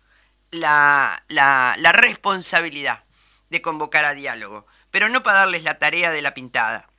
la, 0.51 1.23
la, 1.27 1.75
la 1.77 1.91
responsabilidad 1.91 3.03
de 3.49 3.61
convocar 3.61 4.05
a 4.05 4.13
diálogo 4.13 4.65
pero 4.91 5.09
no 5.09 5.23
para 5.23 5.39
darles 5.39 5.63
la 5.63 5.79
tarea 5.79 6.11
de 6.11 6.21
la 6.21 6.33
pintada, 6.33 6.89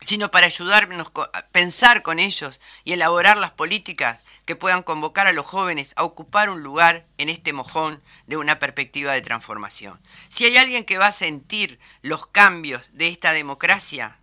sino 0.00 0.30
para 0.30 0.46
ayudarnos 0.46 1.08
a 1.32 1.46
pensar 1.48 2.02
con 2.02 2.18
ellos 2.18 2.60
y 2.84 2.92
elaborar 2.92 3.36
las 3.36 3.52
políticas 3.52 4.22
que 4.48 4.56
puedan 4.56 4.82
convocar 4.82 5.26
a 5.26 5.34
los 5.34 5.44
jóvenes 5.44 5.92
a 5.96 6.04
ocupar 6.04 6.48
un 6.48 6.62
lugar 6.62 7.04
en 7.18 7.28
este 7.28 7.52
mojón 7.52 8.02
de 8.26 8.38
una 8.38 8.58
perspectiva 8.58 9.12
de 9.12 9.20
transformación. 9.20 10.00
Si 10.30 10.46
hay 10.46 10.56
alguien 10.56 10.86
que 10.86 10.96
va 10.96 11.08
a 11.08 11.12
sentir 11.12 11.78
los 12.00 12.26
cambios 12.26 12.88
de 12.94 13.08
esta 13.08 13.32
democracia, 13.32 14.16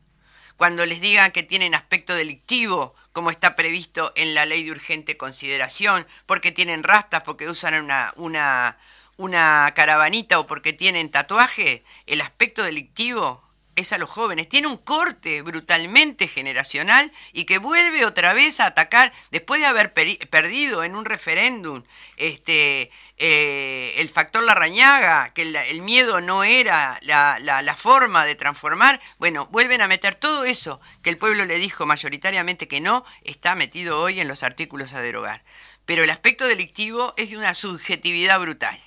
cuando 0.58 0.84
les 0.88 1.00
digan 1.00 1.32
que 1.32 1.44
tienen 1.44 1.76
aspecto 1.76 2.16
delictivo, 2.16 2.96
como 3.14 3.30
está 3.30 3.56
previsto 3.56 4.14
en 4.16 4.34
la 4.34 4.48
ley 4.48 4.64
de 4.64 4.72
urgente 4.72 5.16
consideración, 5.16 6.08
porque 6.26 6.52
tienen 6.52 6.82
rastas, 6.82 7.22
porque 7.22 7.48
usan 7.48 7.76
una, 7.76 8.12
una 8.16 8.78
una 9.18 9.72
caravanita 9.76 10.40
o 10.40 10.48
porque 10.48 10.74
tienen 10.74 11.12
tatuaje, 11.12 11.84
el 12.08 12.20
aspecto 12.20 12.64
delictivo 12.64 13.44
es 13.76 13.94
a 13.94 13.98
los 13.98 14.10
jóvenes. 14.10 14.50
Tiene 14.50 14.68
un 14.68 14.78
corte 14.78 15.42
brutalmente 15.42 16.28
generacional 16.28 17.12
y 17.34 17.46
que 17.46 17.58
vuelve 17.58 18.06
otra 18.06 18.34
vez 18.34 18.60
a 18.60 18.68
atacar, 18.68 19.14
después 19.32 19.60
de 19.60 19.68
haber 19.68 19.94
perdido 19.94 20.84
en 20.84 20.96
un 20.96 21.06
referéndum 21.06 21.84
este, 22.18 22.92
eh, 23.18 23.96
el 23.98 24.10
factor 24.10 24.44
Larrañaga, 24.44 25.34
que 25.34 25.42
el, 25.42 25.82
miedo 25.82 26.22
no 26.22 26.44
era 26.44 27.00
la, 27.02 27.40
la, 27.40 27.76
forma 27.76 28.26
de 28.26 28.36
transformar, 28.36 29.02
bueno, 29.18 29.48
vuelven 29.48 29.82
a 29.82 29.88
meter 29.88 30.16
todo 30.16 30.46
eso 30.46 30.80
que 31.02 31.10
el 31.10 31.18
pueblo 31.18 31.46
le 31.46 31.60
dijo 31.60 31.86
mayoritariamente 31.86 32.68
que 32.68 32.82
no, 32.82 33.06
está 33.24 33.56
metido 33.56 34.02
hoy 34.02 34.20
en 34.20 34.28
los 34.28 34.44
artículos 34.44 34.94
a 34.94 35.02
derogar. 35.02 35.44
Pero 35.86 36.04
el 36.04 36.10
aspecto 36.10 36.48
delictivo 36.48 37.14
es 37.18 37.30
de 37.30 37.38
una 37.38 37.54
subjetividad 37.54 38.40
brutal 38.40 38.80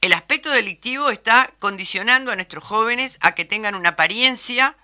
el 0.00 0.12
aspecto 0.12 0.50
delictivo 0.50 1.10
está 1.10 1.50
condicionando 1.58 2.30
a 2.30 2.36
nuestros 2.36 2.64
jóvenes 2.64 3.18
a 3.20 3.34
que 3.34 3.44
tengan 3.44 3.74
una 3.74 3.90
apariencia 3.90 4.76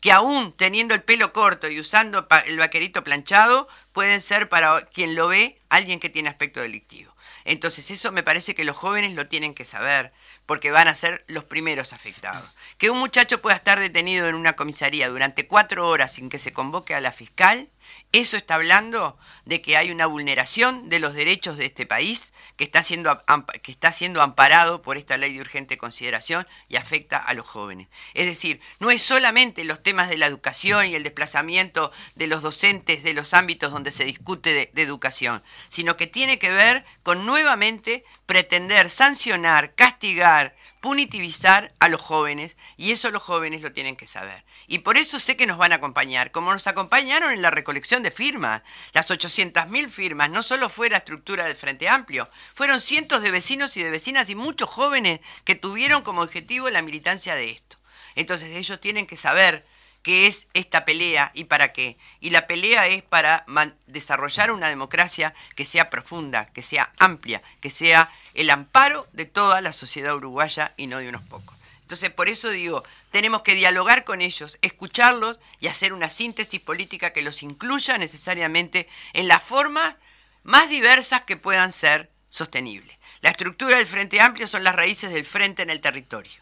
que 0.00 0.12
aún 0.12 0.52
teniendo 0.52 0.94
el 0.94 1.02
pelo 1.02 1.32
corto 1.32 1.68
y 1.68 1.80
usando 1.80 2.26
el 2.46 2.58
vaquerito 2.58 3.02
planchado, 3.02 3.68
pueden 3.92 4.20
ser 4.20 4.48
para 4.48 4.82
quien 4.82 5.14
lo 5.14 5.28
ve 5.28 5.58
alguien 5.68 6.00
que 6.00 6.10
tiene 6.10 6.28
aspecto 6.28 6.60
delictivo. 6.60 7.14
Entonces 7.44 7.90
eso 7.90 8.12
me 8.12 8.22
parece 8.22 8.54
que 8.54 8.64
los 8.64 8.76
jóvenes 8.76 9.14
lo 9.14 9.26
tienen 9.26 9.54
que 9.54 9.64
saber, 9.64 10.12
porque 10.46 10.70
van 10.70 10.88
a 10.88 10.94
ser 10.94 11.24
los 11.28 11.44
primeros 11.44 11.92
afectados. 11.92 12.48
Que 12.78 12.90
un 12.90 12.98
muchacho 12.98 13.40
pueda 13.40 13.56
estar 13.56 13.78
detenido 13.80 14.28
en 14.28 14.34
una 14.34 14.54
comisaría 14.54 15.08
durante 15.08 15.46
cuatro 15.46 15.88
horas 15.88 16.12
sin 16.12 16.28
que 16.28 16.38
se 16.38 16.52
convoque 16.52 16.94
a 16.94 17.00
la 17.00 17.12
fiscal, 17.12 17.68
eso 18.12 18.36
está 18.36 18.54
hablando 18.54 19.18
de 19.44 19.60
que 19.60 19.76
hay 19.76 19.90
una 19.90 20.06
vulneración 20.06 20.88
de 20.88 20.98
los 20.98 21.14
derechos 21.14 21.58
de 21.58 21.66
este 21.66 21.86
país 21.86 22.32
que 22.56 22.64
está 22.64 22.82
siendo, 22.82 23.22
que 23.62 23.70
está 23.70 23.92
siendo 23.92 24.22
amparado 24.22 24.82
por 24.82 24.96
esta 24.96 25.16
ley 25.16 25.34
de 25.34 25.40
urgente 25.40 25.76
consideración 25.76 26.46
y 26.68 26.76
afecta 26.76 27.18
a 27.18 27.34
los 27.34 27.46
jóvenes. 27.46 27.88
Es 28.14 28.26
decir, 28.26 28.60
no 28.80 28.90
es 28.90 29.02
solamente 29.02 29.64
los 29.64 29.82
temas 29.82 30.08
de 30.08 30.18
la 30.18 30.26
educación 30.26 30.86
y 30.86 30.94
el 30.94 31.02
desplazamiento 31.02 31.92
de 32.14 32.26
los 32.26 32.42
docentes 32.42 33.02
de 33.02 33.14
los 33.14 33.34
ámbitos 33.34 33.72
donde 33.72 33.92
se 33.92 34.04
discute 34.04 34.70
de 34.72 34.82
educación, 34.82 35.42
sino 35.68 35.96
que 35.96 36.06
tiene 36.06 36.38
que 36.38 36.50
ver 36.50 36.84
con 37.02 37.26
nuevamente 37.26 38.04
pretender 38.26 38.90
sancionar, 38.90 39.74
castigar, 39.74 40.56
punitivizar 40.80 41.74
a 41.80 41.88
los 41.88 42.00
jóvenes 42.00 42.56
y 42.76 42.92
eso 42.92 43.10
los 43.10 43.22
jóvenes 43.22 43.60
lo 43.60 43.72
tienen 43.72 43.96
que 43.96 44.06
saber. 44.06 44.44
Y 44.68 44.80
por 44.80 44.96
eso 44.96 45.18
sé 45.18 45.36
que 45.36 45.46
nos 45.46 45.58
van 45.58 45.72
a 45.72 45.76
acompañar, 45.76 46.30
como 46.30 46.52
nos 46.52 46.66
acompañaron 46.66 47.32
en 47.32 47.42
la 47.42 47.50
recolección 47.50 48.02
de 48.02 48.10
firmas. 48.10 48.62
Las 48.92 49.08
800.000 49.10 49.90
firmas 49.90 50.30
no 50.30 50.42
solo 50.42 50.68
fue 50.68 50.90
la 50.90 50.98
estructura 50.98 51.44
del 51.44 51.56
Frente 51.56 51.88
Amplio, 51.88 52.28
fueron 52.54 52.80
cientos 52.80 53.22
de 53.22 53.30
vecinos 53.30 53.76
y 53.76 53.82
de 53.82 53.90
vecinas 53.90 54.30
y 54.30 54.34
muchos 54.34 54.68
jóvenes 54.68 55.20
que 55.44 55.54
tuvieron 55.54 56.02
como 56.02 56.22
objetivo 56.22 56.68
la 56.70 56.82
militancia 56.82 57.34
de 57.34 57.50
esto. 57.50 57.76
Entonces 58.14 58.56
ellos 58.56 58.80
tienen 58.80 59.06
que 59.06 59.16
saber 59.16 59.64
qué 60.06 60.28
es 60.28 60.46
esta 60.54 60.84
pelea 60.84 61.32
y 61.34 61.44
para 61.44 61.72
qué. 61.72 61.98
Y 62.20 62.30
la 62.30 62.46
pelea 62.46 62.86
es 62.86 63.02
para 63.02 63.44
desarrollar 63.86 64.52
una 64.52 64.68
democracia 64.68 65.34
que 65.56 65.64
sea 65.64 65.90
profunda, 65.90 66.46
que 66.46 66.62
sea 66.62 66.92
amplia, 66.98 67.42
que 67.60 67.70
sea 67.70 68.12
el 68.34 68.50
amparo 68.50 69.08
de 69.12 69.24
toda 69.24 69.60
la 69.60 69.72
sociedad 69.72 70.14
uruguaya 70.14 70.74
y 70.76 70.86
no 70.86 70.98
de 70.98 71.08
unos 71.08 71.22
pocos. 71.22 71.55
Entonces, 71.86 72.10
por 72.10 72.28
eso 72.28 72.50
digo, 72.50 72.82
tenemos 73.12 73.42
que 73.42 73.54
dialogar 73.54 74.02
con 74.02 74.20
ellos, 74.20 74.58
escucharlos 74.60 75.38
y 75.60 75.68
hacer 75.68 75.92
una 75.92 76.08
síntesis 76.08 76.60
política 76.60 77.12
que 77.12 77.22
los 77.22 77.44
incluya 77.44 77.96
necesariamente 77.96 78.88
en 79.12 79.28
las 79.28 79.40
formas 79.40 79.94
más 80.42 80.68
diversas 80.68 81.22
que 81.22 81.36
puedan 81.36 81.70
ser 81.70 82.10
sostenibles. 82.28 82.98
La 83.20 83.30
estructura 83.30 83.76
del 83.76 83.86
Frente 83.86 84.20
Amplio 84.20 84.48
son 84.48 84.64
las 84.64 84.74
raíces 84.74 85.12
del 85.12 85.24
frente 85.24 85.62
en 85.62 85.70
el 85.70 85.80
territorio 85.80 86.32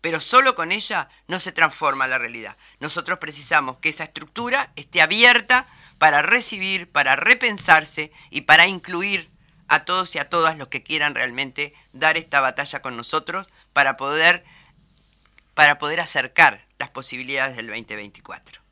pero 0.00 0.20
solo 0.20 0.54
con 0.54 0.70
ella 0.70 1.08
no 1.28 1.38
se 1.38 1.50
transforma 1.50 2.06
la 2.06 2.18
realidad. 2.18 2.58
Nosotros 2.78 3.18
precisamos 3.20 3.78
que 3.78 3.88
esa 3.88 4.04
estructura 4.04 4.70
esté 4.76 5.00
abierta 5.00 5.66
para 5.96 6.20
recibir, 6.20 6.90
para 6.90 7.16
repensarse 7.16 8.12
y 8.28 8.42
para 8.42 8.66
incluir 8.66 9.30
a 9.66 9.86
todos 9.86 10.14
y 10.14 10.18
a 10.18 10.28
todas 10.28 10.58
los 10.58 10.68
que 10.68 10.82
quieran 10.82 11.14
realmente 11.14 11.72
dar 11.94 12.18
esta 12.18 12.42
batalla 12.42 12.82
con 12.82 12.98
nosotros 12.98 13.46
para 13.74 13.98
poder, 13.98 14.44
para 15.52 15.78
poder 15.78 16.00
acercar 16.00 16.64
las 16.78 16.88
posibilidades 16.88 17.56
del 17.56 17.66
2024. 17.66 18.62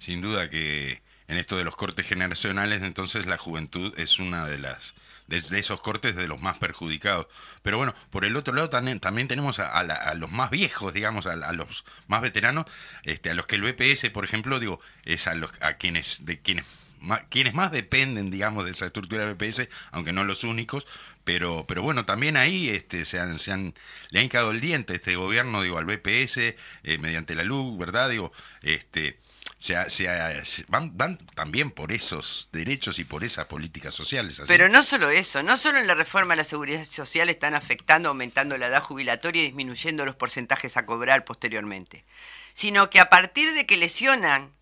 Sin 0.00 0.20
duda 0.20 0.50
que 0.50 1.00
en 1.28 1.38
esto 1.38 1.56
de 1.56 1.64
los 1.64 1.76
cortes 1.76 2.06
generacionales, 2.06 2.82
entonces 2.82 3.26
la 3.26 3.38
juventud 3.38 3.94
es 3.98 4.18
una 4.18 4.46
de 4.46 4.58
las 4.58 4.94
de, 5.26 5.38
esos 5.38 5.80
cortes 5.80 6.16
de 6.16 6.26
los 6.26 6.40
más 6.40 6.58
perjudicados. 6.58 7.26
Pero 7.62 7.76
bueno, 7.76 7.94
por 8.10 8.24
el 8.24 8.36
otro 8.36 8.54
lado 8.54 8.68
también, 8.68 9.00
también 9.00 9.28
tenemos 9.28 9.58
a, 9.58 10.14
los 10.14 10.30
más 10.30 10.50
viejos, 10.50 10.92
digamos, 10.92 11.26
a, 11.26 11.52
los 11.52 11.84
más 12.08 12.20
veteranos, 12.20 12.66
este, 13.04 13.30
a 13.30 13.34
los 13.34 13.46
que 13.46 13.56
el 13.56 13.62
BPS, 13.62 14.10
por 14.10 14.24
ejemplo, 14.24 14.58
digo, 14.58 14.80
es 15.04 15.26
a 15.26 15.34
los 15.34 15.50
a 15.62 15.74
quienes 15.74 16.26
de 16.26 16.40
quienes 16.40 16.66
más, 17.00 17.22
quienes 17.28 17.54
más 17.54 17.70
dependen, 17.70 18.30
digamos, 18.30 18.64
de 18.64 18.72
esa 18.72 18.86
estructura 18.86 19.24
del 19.24 19.34
BPS, 19.34 19.68
aunque 19.92 20.12
no 20.12 20.24
los 20.24 20.44
únicos, 20.44 20.86
pero, 21.24 21.64
pero 21.66 21.82
bueno, 21.82 22.04
también 22.04 22.36
ahí 22.36 22.68
este, 22.68 23.04
se 23.06 23.18
han, 23.18 23.38
se 23.38 23.52
han, 23.52 23.74
le 24.10 24.20
han 24.20 24.28
quedado 24.28 24.50
el 24.50 24.60
diente 24.60 24.94
este 24.94 25.16
gobierno, 25.16 25.62
digo, 25.62 25.78
al 25.78 25.86
BPS, 25.86 26.36
eh, 26.38 26.56
mediante 27.00 27.34
la 27.34 27.44
luz, 27.44 27.78
¿verdad? 27.78 28.10
Digo, 28.10 28.30
este, 28.62 29.18
se, 29.58 30.64
van, 30.68 30.96
van, 30.96 31.16
también 31.34 31.70
por 31.70 31.90
esos 31.90 32.50
derechos 32.52 32.98
y 32.98 33.04
por 33.04 33.24
esas 33.24 33.46
políticas 33.46 33.94
sociales. 33.94 34.42
Pero 34.46 34.68
no 34.68 34.82
solo 34.82 35.08
eso, 35.08 35.42
no 35.42 35.56
solo 35.56 35.78
en 35.78 35.86
la 35.86 35.94
reforma 35.94 36.34
de 36.34 36.38
la 36.38 36.44
seguridad 36.44 36.84
social 36.84 37.30
están 37.30 37.54
afectando, 37.54 38.10
aumentando 38.10 38.58
la 38.58 38.66
edad 38.66 38.82
jubilatoria 38.82 39.40
y 39.40 39.46
disminuyendo 39.46 40.04
los 40.04 40.16
porcentajes 40.16 40.76
a 40.76 40.84
cobrar 40.84 41.24
posteriormente, 41.24 42.04
sino 42.52 42.90
que 42.90 43.00
a 43.00 43.08
partir 43.08 43.52
de 43.54 43.64
que 43.64 43.78
lesionan, 43.78 44.52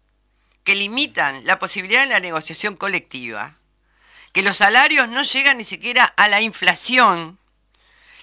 que 0.62 0.76
limitan 0.76 1.44
la 1.44 1.58
posibilidad 1.58 2.02
de 2.04 2.10
la 2.10 2.20
negociación 2.20 2.76
colectiva, 2.76 3.56
que 4.32 4.42
los 4.42 4.56
salarios 4.56 5.08
no 5.08 5.22
llegan 5.22 5.58
ni 5.58 5.64
siquiera 5.64 6.04
a 6.04 6.28
la 6.28 6.40
inflación, 6.40 7.38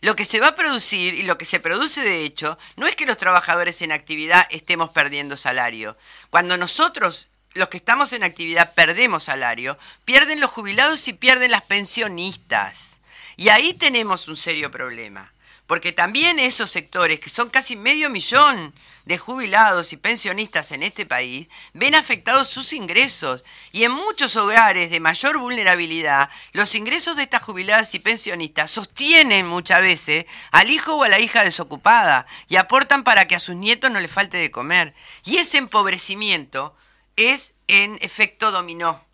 lo 0.02 0.16
que 0.16 0.26
se 0.26 0.40
va 0.40 0.50
a 0.50 0.56
producir 0.56 1.14
y 1.14 1.24
lo 1.24 1.38
que 1.38 1.46
se 1.46 1.60
produce 1.60 2.02
de 2.02 2.24
hecho 2.24 2.58
no 2.78 2.88
es 2.88 2.96
que 2.96 3.06
los 3.06 3.18
trabajadores 3.18 3.82
en 3.82 3.92
actividad 3.92 4.48
estemos 4.50 4.92
perdiendo 4.92 5.36
salario. 5.36 5.98
Cuando 6.30 6.58
nosotros, 6.58 7.28
los 7.54 7.70
que 7.70 7.78
estamos 7.78 8.14
en 8.14 8.24
actividad, 8.24 8.74
perdemos 8.74 9.24
salario, 9.24 9.78
pierden 10.06 10.40
los 10.40 10.52
jubilados 10.52 11.08
y 11.08 11.14
pierden 11.14 11.52
las 11.52 11.64
pensionistas. 11.64 13.00
Y 13.36 13.50
ahí 13.50 13.74
tenemos 13.74 14.28
un 14.28 14.38
serio 14.38 14.72
problema. 14.72 15.34
Porque 15.70 15.92
también 15.92 16.40
esos 16.40 16.72
sectores, 16.72 17.20
que 17.20 17.30
son 17.30 17.52
casi 17.52 17.76
medio 17.76 18.10
millón 18.10 18.74
de 19.06 19.20
jubilados 19.20 19.94
y 19.94 19.98
pensionistas 19.98 20.72
en 20.72 20.82
este 20.82 21.06
país 21.06 21.48
ven 21.74 21.94
afectados 21.94 22.50
sus 22.50 22.74
ingresos 22.74 23.44
y 23.72 23.84
en 23.84 23.92
muchos 23.92 24.36
hogares 24.36 24.90
de 24.90 25.00
mayor 25.00 25.38
vulnerabilidad 25.38 26.32
los 26.54 26.74
ingresos 26.74 27.18
de 27.18 27.24
estas 27.24 27.44
jubiladas 27.44 27.94
y 27.94 28.00
pensionistas 28.00 28.72
sostienen 28.72 29.46
muchas 29.46 29.84
veces 29.84 30.26
al 30.50 30.72
hijo 30.72 30.96
o 30.96 31.04
a 31.04 31.08
la 31.08 31.20
hija 31.20 31.44
desocupada 31.44 32.26
y 32.48 32.56
aportan 32.56 33.04
para 33.04 33.28
que 33.28 33.36
a 33.36 33.40
sus 33.40 33.56
nietos 33.56 33.92
no 33.92 34.00
les 34.00 34.10
falte 34.10 34.38
de 34.38 34.50
comer. 34.50 34.96
Y 35.24 35.38
ese 35.38 35.60
empobrecimiento 35.60 36.76
es 37.16 37.54
en 37.68 38.00
efecto 38.02 38.50
dominó 38.50 39.08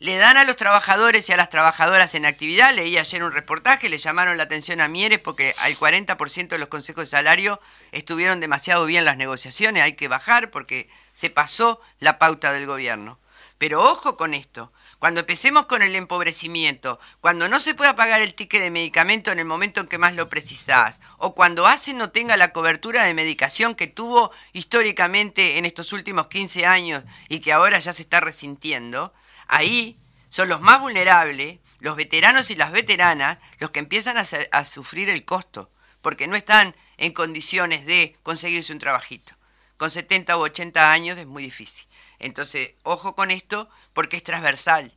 le 0.00 0.16
dan 0.16 0.36
a 0.36 0.44
los 0.44 0.56
trabajadores 0.56 1.28
y 1.28 1.32
a 1.32 1.36
las 1.36 1.50
trabajadoras 1.50 2.14
en 2.14 2.26
actividad. 2.26 2.74
Leí 2.74 2.96
ayer 2.96 3.22
un 3.22 3.32
reportaje, 3.32 3.88
le 3.88 3.98
llamaron 3.98 4.36
la 4.36 4.44
atención 4.44 4.80
a 4.80 4.88
Mieres 4.88 5.18
porque 5.18 5.54
al 5.58 5.76
40% 5.76 6.48
de 6.48 6.58
los 6.58 6.68
consejos 6.68 7.04
de 7.04 7.16
salario 7.16 7.60
estuvieron 7.92 8.40
demasiado 8.40 8.86
bien 8.86 9.04
las 9.04 9.16
negociaciones, 9.16 9.82
hay 9.82 9.94
que 9.94 10.08
bajar 10.08 10.50
porque 10.50 10.88
se 11.12 11.30
pasó 11.30 11.80
la 11.98 12.18
pauta 12.18 12.52
del 12.52 12.66
gobierno. 12.66 13.18
Pero 13.58 13.82
ojo 13.82 14.16
con 14.16 14.34
esto, 14.34 14.72
cuando 15.00 15.20
empecemos 15.20 15.66
con 15.66 15.82
el 15.82 15.96
empobrecimiento, 15.96 17.00
cuando 17.20 17.48
no 17.48 17.58
se 17.58 17.74
pueda 17.74 17.96
pagar 17.96 18.20
el 18.20 18.34
ticket 18.34 18.62
de 18.62 18.70
medicamento 18.70 19.32
en 19.32 19.40
el 19.40 19.44
momento 19.44 19.80
en 19.80 19.88
que 19.88 19.98
más 19.98 20.14
lo 20.14 20.28
precisás, 20.28 21.00
o 21.18 21.34
cuando 21.34 21.66
ACE 21.66 21.92
no 21.92 22.10
tenga 22.10 22.36
la 22.36 22.52
cobertura 22.52 23.04
de 23.04 23.14
medicación 23.14 23.74
que 23.74 23.88
tuvo 23.88 24.30
históricamente 24.52 25.58
en 25.58 25.64
estos 25.64 25.92
últimos 25.92 26.28
15 26.28 26.66
años 26.66 27.02
y 27.28 27.40
que 27.40 27.52
ahora 27.52 27.80
ya 27.80 27.92
se 27.92 28.02
está 28.02 28.20
resintiendo, 28.20 29.12
Ahí 29.48 29.98
son 30.28 30.48
los 30.48 30.60
más 30.60 30.80
vulnerables, 30.80 31.58
los 31.80 31.96
veteranos 31.96 32.50
y 32.50 32.54
las 32.54 32.70
veteranas, 32.70 33.38
los 33.58 33.70
que 33.70 33.80
empiezan 33.80 34.16
a, 34.18 34.64
sufrir 34.64 35.08
el 35.08 35.24
costo, 35.24 35.70
porque 36.02 36.26
no 36.26 36.36
están 36.36 36.76
en 36.96 37.12
condiciones 37.12 37.86
de 37.86 38.16
conseguirse 38.22 38.72
un 38.72 38.78
trabajito. 38.78 39.34
Con 39.76 39.90
70 39.90 40.36
u 40.36 40.40
80 40.40 40.92
años 40.92 41.18
es 41.18 41.26
muy 41.26 41.42
difícil. 41.42 41.86
Entonces, 42.18 42.72
ojo 42.82 43.14
con 43.14 43.30
esto, 43.30 43.70
porque 43.92 44.16
es 44.16 44.22
transversal. 44.22 44.92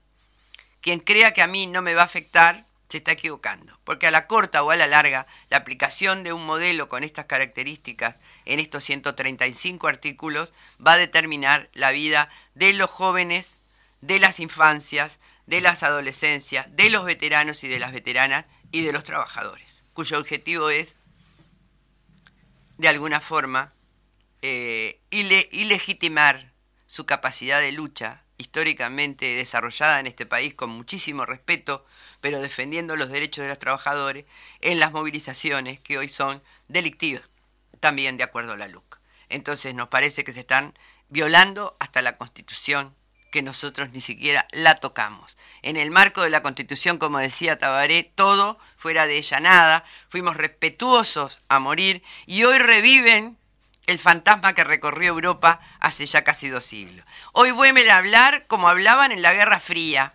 Quien 0.82 1.00
crea 1.00 1.34
que 1.34 1.44
a 1.44 1.48
mí 1.48 1.68
no 1.68 1.82
me 1.82 1.94
va 1.94 2.02
a 2.02 2.06
afectar, 2.06 2.66
se 2.90 2.98
está 2.98 3.14
equivocando, 3.14 3.80
porque 3.86 4.08
a 4.08 4.12
la 4.12 4.28
corta 4.28 4.64
o 4.64 4.72
a 4.72 4.76
la 4.76 4.86
larga, 4.86 5.26
la 5.50 5.58
aplicación 5.58 6.24
de 6.24 6.34
un 6.34 6.46
modelo 6.46 6.90
con 6.90 7.06
estas 7.06 7.26
características 7.26 8.20
en 8.44 8.60
estos 8.60 8.84
135 8.84 9.88
artículos 9.88 10.52
va 10.86 10.94
a 10.94 10.98
determinar 10.98 11.70
la 11.74 11.92
vida 11.92 12.30
de 12.54 12.74
los 12.74 12.90
jóvenes 12.90 13.61
de 14.02 14.20
las 14.20 14.40
infancias, 14.40 15.20
de 15.46 15.62
las 15.62 15.84
adolescencias, 15.84 16.68
de 16.76 16.90
los 16.90 17.06
veteranos 17.06 17.64
y 17.64 17.68
de 17.68 17.80
las 17.80 17.92
veteranas 17.92 18.46
y 18.72 18.84
de 18.84 18.94
los 18.94 19.04
trabajadores, 19.04 19.84
cuyo 19.94 20.20
objetivo 20.20 20.70
es, 20.70 20.98
de 22.78 22.88
alguna 22.88 23.20
forma, 23.20 23.74
eh, 24.42 25.00
ilegitimar 25.12 26.52
su 26.88 27.06
capacidad 27.06 27.62
de 27.62 27.72
lucha 27.72 28.24
históricamente 28.42 29.36
desarrollada 29.36 30.00
en 30.00 30.08
este 30.08 30.26
país 30.26 30.56
con 30.56 30.72
muchísimo 30.72 31.26
respeto, 31.26 31.86
pero 32.22 32.42
defendiendo 32.42 32.96
los 32.96 33.10
derechos 33.10 33.44
de 33.44 33.50
los 33.50 33.60
trabajadores 33.60 34.26
en 34.62 34.80
las 34.80 34.92
movilizaciones 34.92 35.80
que 35.80 35.98
hoy 35.98 36.10
son 36.10 36.42
delictivas, 36.68 37.30
también 37.80 38.18
de 38.18 38.24
acuerdo 38.24 38.54
a 38.54 38.58
la 38.58 38.68
LUC. 38.68 39.00
Entonces 39.30 39.76
nos 39.76 39.90
parece 39.90 40.24
que 40.24 40.34
se 40.34 40.42
están 40.42 40.74
violando 41.10 41.78
hasta 41.80 42.02
la 42.02 42.18
Constitución, 42.18 42.96
que 43.32 43.42
nosotros 43.42 43.90
ni 43.92 44.02
siquiera 44.02 44.48
la 44.52 44.76
tocamos. 44.76 45.38
En 45.64 45.78
el 45.78 45.90
marco 45.90 46.22
de 46.22 46.30
la 46.30 46.44
Constitución, 46.44 46.98
como 46.98 47.18
decía 47.18 47.58
Tabaré, 47.58 48.04
todo 48.04 48.60
fuera 48.78 49.08
de 49.08 49.18
ella 49.18 49.40
nada, 49.40 49.86
fuimos 50.10 50.38
respetuosos 50.38 51.40
a 51.50 51.60
morir 51.60 52.04
y 52.28 52.44
hoy 52.44 52.60
reviven 52.60 53.38
el 53.88 53.98
fantasma 53.98 54.54
que 54.54 54.64
recorrió 54.64 55.10
Europa 55.10 55.60
hace 55.80 56.06
ya 56.06 56.24
casi 56.24 56.50
dos 56.50 56.66
siglos. 56.66 57.06
Hoy 57.34 57.52
vuelven 57.52 57.90
a 57.90 57.98
hablar 57.98 58.46
como 58.48 58.70
hablaban 58.70 59.12
en 59.12 59.22
la 59.22 59.34
Guerra 59.34 59.60
Fría. 59.60 60.14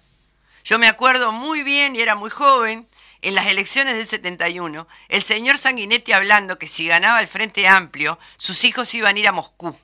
Yo 0.63 0.79
me 0.79 0.89
acuerdo 0.89 1.33
muy 1.33 1.63
bien 1.63 1.97
y 1.97 2.01
era 2.01 2.15
muy 2.15 2.31
joven, 2.31 2.89
en 3.23 3.35
las 3.35 3.47
elecciones 3.47 3.95
del 3.95 4.07
71, 4.07 4.87
el 5.09 5.23
señor 5.23 5.59
Sanguinetti 5.59 6.13
hablando 6.13 6.59
que 6.59 6.69
si 6.69 6.87
ganaba 6.87 7.21
el 7.21 7.29
Frente 7.29 7.67
Amplio, 7.67 8.19
sus 8.37 8.63
hijos 8.65 8.95
iban 8.95 9.17
a 9.17 9.19
ir 9.19 9.27
a 9.27 9.33
Moscú. 9.33 9.77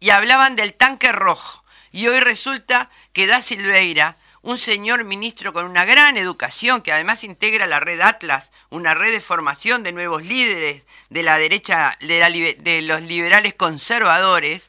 Y 0.00 0.10
hablaban 0.10 0.56
del 0.56 0.74
tanque 0.74 1.12
rojo. 1.12 1.61
Y 1.92 2.08
hoy 2.08 2.20
resulta 2.20 2.90
que 3.12 3.26
Da 3.26 3.40
Silveira 3.40 4.16
un 4.42 4.58
señor 4.58 5.04
ministro 5.04 5.52
con 5.52 5.66
una 5.66 5.84
gran 5.84 6.16
educación, 6.16 6.82
que 6.82 6.92
además 6.92 7.22
integra 7.22 7.66
la 7.66 7.78
red 7.78 8.00
Atlas, 8.00 8.50
una 8.70 8.92
red 8.92 9.12
de 9.12 9.20
formación 9.20 9.84
de 9.84 9.92
nuevos 9.92 10.24
líderes 10.24 10.86
de 11.10 11.22
la 11.22 11.38
derecha, 11.38 11.96
de, 12.00 12.82
los 12.82 13.02
liberales 13.02 13.54
conservadores, 13.54 14.68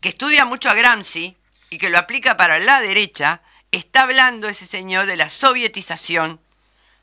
que 0.00 0.08
estudia 0.08 0.44
mucho 0.44 0.68
a 0.68 0.74
Gramsci 0.74 1.36
y 1.70 1.78
que 1.78 1.88
lo 1.88 1.98
aplica 1.98 2.36
para 2.36 2.58
la 2.58 2.80
derecha, 2.80 3.42
está 3.70 4.02
hablando 4.02 4.48
ese 4.48 4.66
señor 4.66 5.06
de 5.06 5.16
la 5.16 5.28
sovietización 5.28 6.40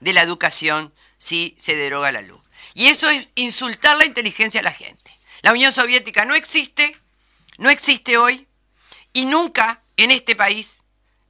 de 0.02 0.14
la 0.14 0.22
educación 0.22 0.94
si 1.18 1.56
se 1.58 1.76
deroga 1.76 2.12
la 2.12 2.22
luz. 2.22 2.42
Y 2.74 2.88
eso 2.88 3.10
es 3.10 3.32
insultar 3.36 3.98
la 3.98 4.06
inteligencia 4.06 4.60
de 4.60 4.66
la 4.66 4.74
gente. 4.74 5.18
La 5.42 5.54
Unión 5.54 5.72
Soviética 5.72 6.26
no 6.26 6.36
existe, 6.36 6.98
no 7.58 7.70
existe 7.70 8.18
hoy, 8.18 8.49
y 9.14 9.26
nunca 9.26 9.84
en 9.97 10.12
este 10.12 10.36
país 10.36 10.82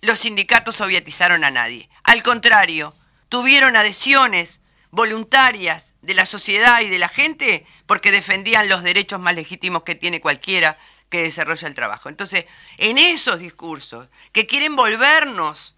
los 0.02 0.20
sindicatos 0.20 0.78
sovietizaron 0.78 1.44
a 1.44 1.52
nadie. 1.52 1.90
Al 2.04 2.24
contrario, 2.24 2.96
tuvieron 3.28 3.76
adhesiones 3.76 4.62
voluntarias 4.92 5.96
de 6.02 6.14
la 6.14 6.26
sociedad 6.26 6.82
y 6.82 6.90
de 6.90 7.00
la 7.00 7.10
gente 7.10 7.66
porque 7.86 8.12
defendían 8.12 8.70
los 8.70 8.84
derechos 8.84 9.20
más 9.20 9.36
legítimos 9.36 9.84
que 9.84 9.96
tiene 9.96 10.22
cualquiera 10.22 10.78
que 11.10 11.24
desarrolla 11.24 11.68
el 11.68 11.76
trabajo. 11.76 12.10
Entonces, 12.10 12.46
en 12.78 12.98
esos 12.98 13.40
discursos 13.40 14.08
que 14.32 14.48
quieren 14.48 14.76
volvernos 14.76 15.76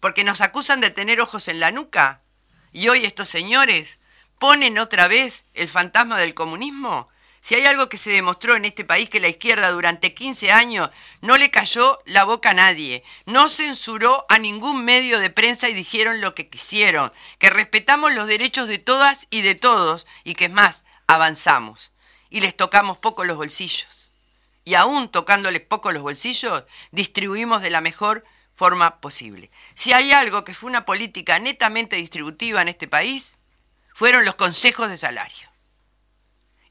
porque 0.00 0.24
nos 0.24 0.40
acusan 0.40 0.80
de 0.80 0.90
tener 0.90 1.20
ojos 1.20 1.48
en 1.48 1.60
la 1.60 1.70
nuca 1.70 2.22
y 2.72 2.88
hoy 2.88 3.04
estos 3.04 3.28
señores 3.28 3.98
ponen 4.38 4.78
otra 4.78 5.08
vez 5.08 5.44
el 5.54 5.68
fantasma 5.68 6.18
del 6.18 6.34
comunismo, 6.34 7.08
si 7.44 7.54
hay 7.54 7.66
algo 7.66 7.90
que 7.90 7.98
se 7.98 8.08
demostró 8.08 8.56
en 8.56 8.64
este 8.64 8.86
país 8.86 9.10
que 9.10 9.20
la 9.20 9.28
izquierda 9.28 9.70
durante 9.70 10.14
15 10.14 10.50
años 10.50 10.88
no 11.20 11.36
le 11.36 11.50
cayó 11.50 12.00
la 12.06 12.24
boca 12.24 12.48
a 12.48 12.54
nadie, 12.54 13.04
no 13.26 13.50
censuró 13.50 14.24
a 14.30 14.38
ningún 14.38 14.82
medio 14.82 15.18
de 15.18 15.28
prensa 15.28 15.68
y 15.68 15.74
dijeron 15.74 16.22
lo 16.22 16.34
que 16.34 16.48
quisieron, 16.48 17.12
que 17.36 17.50
respetamos 17.50 18.14
los 18.14 18.28
derechos 18.28 18.66
de 18.66 18.78
todas 18.78 19.26
y 19.28 19.42
de 19.42 19.54
todos 19.54 20.06
y 20.24 20.36
que 20.36 20.46
es 20.46 20.52
más, 20.52 20.84
avanzamos 21.06 21.92
y 22.30 22.40
les 22.40 22.56
tocamos 22.56 22.96
poco 22.96 23.24
los 23.24 23.36
bolsillos. 23.36 24.10
Y 24.64 24.74
aún 24.74 25.10
tocándoles 25.10 25.60
poco 25.60 25.92
los 25.92 26.02
bolsillos, 26.02 26.64
distribuimos 26.92 27.60
de 27.60 27.68
la 27.68 27.82
mejor 27.82 28.24
forma 28.54 29.02
posible. 29.02 29.50
Si 29.74 29.92
hay 29.92 30.12
algo 30.12 30.44
que 30.44 30.54
fue 30.54 30.70
una 30.70 30.86
política 30.86 31.38
netamente 31.38 31.96
distributiva 31.96 32.62
en 32.62 32.68
este 32.68 32.88
país, 32.88 33.36
fueron 33.92 34.24
los 34.24 34.36
consejos 34.36 34.88
de 34.88 34.96
salario. 34.96 35.50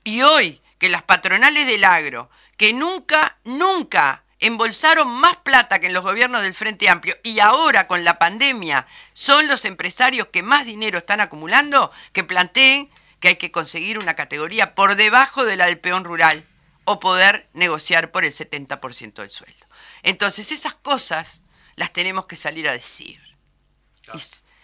Y 0.04 0.24
hoy 0.24 0.63
que 0.84 0.90
las 0.90 1.04
patronales 1.04 1.66
del 1.66 1.86
agro, 1.86 2.30
que 2.58 2.74
nunca, 2.74 3.38
nunca 3.46 4.26
embolsaron 4.42 5.08
más 5.08 5.38
plata 5.38 5.80
que 5.80 5.88
en 5.88 5.94
los 5.94 6.04
gobiernos 6.04 6.42
del 6.42 6.54
Frente 6.54 6.90
Amplio 6.90 7.16
y 7.24 7.40
ahora 7.40 7.88
con 7.88 8.04
la 8.04 8.20
pandemia 8.20 8.86
son 9.14 9.48
los 9.48 9.64
empresarios 9.64 10.28
que 10.28 10.44
más 10.44 10.66
dinero 10.66 10.98
están 10.98 11.22
acumulando, 11.22 11.90
que 12.12 12.26
planteen 12.26 12.90
que 13.22 13.30
hay 13.30 13.36
que 13.38 13.50
conseguir 13.50 13.98
una 13.98 14.18
categoría 14.18 14.76
por 14.76 14.96
debajo 14.96 15.46
de 15.46 15.56
la 15.56 15.68
del 15.68 15.80
peón 15.80 16.04
rural 16.04 16.46
o 16.84 17.00
poder 17.00 17.48
negociar 17.54 18.12
por 18.12 18.26
el 18.26 18.34
70% 18.34 19.14
del 19.14 19.30
sueldo. 19.30 19.66
Entonces 20.02 20.52
esas 20.52 20.74
cosas 20.74 21.44
las 21.78 21.94
tenemos 21.94 22.28
que 22.28 22.36
salir 22.36 22.68
a 22.68 22.74
decir. 22.74 23.22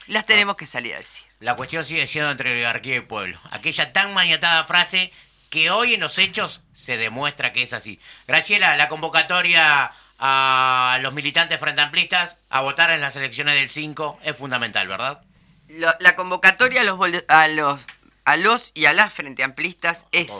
las 0.07 0.25
tenemos 0.25 0.57
que 0.57 0.67
salir 0.67 0.95
a 0.95 0.97
decir. 0.97 1.23
La 1.39 1.55
cuestión 1.55 1.85
sigue 1.85 2.07
siendo 2.07 2.29
entre 2.29 2.51
oligarquía 2.51 2.97
y 2.97 2.99
pueblo. 2.99 3.39
Aquella 3.51 3.93
tan 3.93 4.13
maniatada 4.13 4.65
frase 4.65 5.13
que 5.49 5.71
hoy 5.71 5.95
en 5.95 6.01
los 6.01 6.17
hechos 6.17 6.61
se 6.73 6.97
demuestra 6.97 7.53
que 7.53 7.63
es 7.63 7.73
así. 7.73 7.99
Graciela, 8.27 8.77
la 8.77 8.89
convocatoria 8.89 9.91
a 10.19 10.99
los 11.01 11.13
militantes 11.13 11.59
frente 11.59 11.81
amplistas 11.81 12.37
a 12.49 12.61
votar 12.61 12.91
en 12.91 13.01
las 13.01 13.15
elecciones 13.15 13.55
del 13.55 13.69
5 13.69 14.19
es 14.23 14.35
fundamental, 14.35 14.87
¿verdad? 14.87 15.21
La, 15.69 16.15
convocatoria 16.15 16.81
a 16.81 16.83
los, 16.83 16.99
a 17.27 17.47
los, 17.47 17.85
a 18.25 18.37
los 18.37 18.71
y 18.73 18.85
a 18.85 18.93
las 18.93 19.13
frente 19.13 19.43
amplistas 19.43 20.05
es 20.11 20.31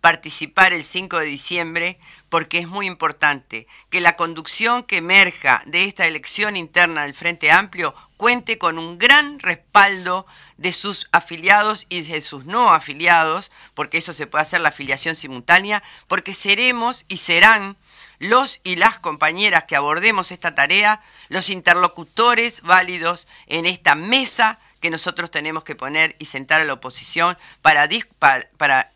participar 0.00 0.72
el 0.72 0.84
5 0.84 1.18
de 1.18 1.26
diciembre 1.26 1.98
porque 2.28 2.58
es 2.58 2.68
muy 2.68 2.86
importante 2.86 3.66
que 3.90 4.00
la 4.00 4.16
conducción 4.16 4.84
que 4.84 4.98
emerja 4.98 5.62
de 5.66 5.84
esta 5.84 6.06
elección 6.06 6.56
interna 6.56 7.02
del 7.02 7.14
Frente 7.14 7.50
Amplio 7.50 7.94
cuente 8.16 8.56
con 8.56 8.78
un 8.78 8.98
gran 8.98 9.38
respaldo 9.40 10.26
de 10.56 10.72
sus 10.72 11.08
afiliados 11.12 11.86
y 11.88 12.02
de 12.02 12.20
sus 12.20 12.46
no 12.46 12.72
afiliados, 12.72 13.50
porque 13.74 13.98
eso 13.98 14.12
se 14.12 14.26
puede 14.26 14.42
hacer 14.42 14.60
la 14.60 14.70
afiliación 14.70 15.14
simultánea, 15.14 15.82
porque 16.08 16.34
seremos 16.34 17.04
y 17.08 17.18
serán 17.18 17.76
los 18.18 18.60
y 18.64 18.76
las 18.76 18.98
compañeras 18.98 19.64
que 19.64 19.76
abordemos 19.76 20.32
esta 20.32 20.54
tarea, 20.54 21.02
los 21.28 21.50
interlocutores 21.50 22.62
válidos 22.62 23.26
en 23.46 23.66
esta 23.66 23.94
mesa 23.94 24.58
que 24.80 24.90
nosotros 24.90 25.30
tenemos 25.30 25.64
que 25.64 25.74
poner 25.74 26.16
y 26.18 26.26
sentar 26.26 26.60
a 26.60 26.64
la 26.64 26.74
oposición 26.74 27.36
para, 27.60 27.88
para 28.56 28.90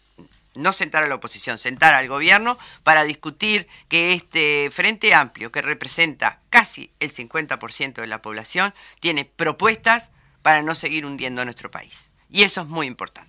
no 0.55 0.73
sentar 0.73 1.03
a 1.03 1.09
la 1.09 1.15
oposición, 1.17 1.59
sentar 1.59 1.95
al 1.95 2.09
gobierno 2.09 2.59
para 2.83 3.05
discutir 3.05 3.69
que 3.89 4.13
este 4.13 4.71
Frente 4.73 5.15
Amplio, 5.15 5.53
que 5.53 5.63
representa 5.63 6.39
casi 6.51 6.91
el 7.01 7.13
50% 7.13 7.95
de 7.95 8.07
la 8.07 8.23
población, 8.23 8.75
tiene 9.01 9.25
propuestas 9.25 10.11
para 10.43 10.63
no 10.63 10.75
seguir 10.75 11.07
hundiendo 11.07 11.43
a 11.43 11.45
nuestro 11.45 11.71
país. 11.71 12.11
Y 12.31 12.43
eso 12.43 12.63
es 12.63 12.67
muy 12.67 12.87
importante. 12.87 13.29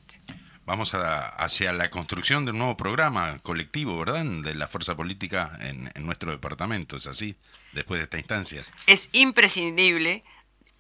Vamos 0.66 0.94
hacia 0.94 1.74
la 1.74 1.90
construcción 1.90 2.46
de 2.46 2.52
un 2.52 2.60
nuevo 2.60 2.78
programa 2.78 3.40
colectivo, 3.40 3.98
¿verdad? 3.98 4.24
De 4.24 4.54
la 4.54 4.68
fuerza 4.68 4.96
política 4.96 5.58
en, 5.60 5.92
en 5.96 6.06
nuestro 6.06 6.32
departamento, 6.32 6.98
¿es 6.98 7.08
así? 7.08 7.36
Después 7.74 8.00
de 8.00 8.04
esta 8.04 8.20
instancia. 8.20 8.66
Es 8.88 9.10
imprescindible 9.12 10.24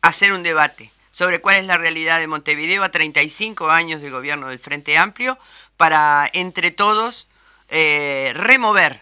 hacer 0.01 0.33
un 0.33 0.43
debate 0.43 0.91
sobre 1.11 1.41
cuál 1.41 1.57
es 1.57 1.65
la 1.65 1.77
realidad 1.77 2.19
de 2.19 2.27
Montevideo 2.27 2.83
a 2.83 2.89
35 2.89 3.69
años 3.69 4.01
del 4.01 4.11
gobierno 4.11 4.47
del 4.47 4.59
Frente 4.59 4.97
Amplio 4.97 5.37
para 5.77 6.29
entre 6.33 6.71
todos 6.71 7.27
eh, 7.69 8.31
remover, 8.35 9.01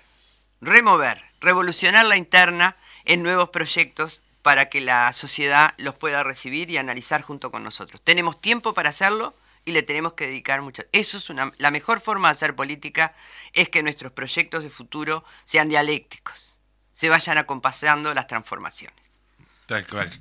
remover, 0.62 1.24
revolucionar 1.40 2.06
la 2.06 2.18
interna 2.18 2.78
en 3.06 3.24
nuevos 3.24 3.50
proyectos 3.50 4.22
para 4.50 4.68
que 4.68 4.82
la 4.82 5.14
sociedad 5.14 5.76
los 5.78 5.94
pueda 5.94 6.24
recibir 6.24 6.72
y 6.72 6.78
analizar 6.78 7.22
junto 7.22 7.52
con 7.52 7.64
nosotros. 7.64 8.02
Tenemos 8.04 8.42
tiempo 8.42 8.74
para 8.74 8.90
hacerlo 8.90 9.36
y 9.64 9.74
le 9.74 9.84
tenemos 9.84 10.14
que 10.14 10.26
dedicar 10.26 10.64
mucho. 10.64 10.82
Eso 10.92 11.18
es 11.18 11.30
una, 11.30 11.54
la 11.60 11.70
mejor 11.70 12.02
forma 12.02 12.30
de 12.30 12.32
hacer 12.32 12.56
política 12.56 13.14
es 13.54 13.70
que 13.70 13.84
nuestros 13.84 14.12
proyectos 14.12 14.64
de 14.64 14.72
futuro 14.72 15.24
sean 15.46 15.70
dialécticos, 15.70 16.58
se 16.92 17.10
vayan 17.10 17.38
acompasando 17.38 18.12
las 18.16 18.26
transformaciones. 18.26 18.98
Tal 19.68 19.86
cual. 19.86 20.20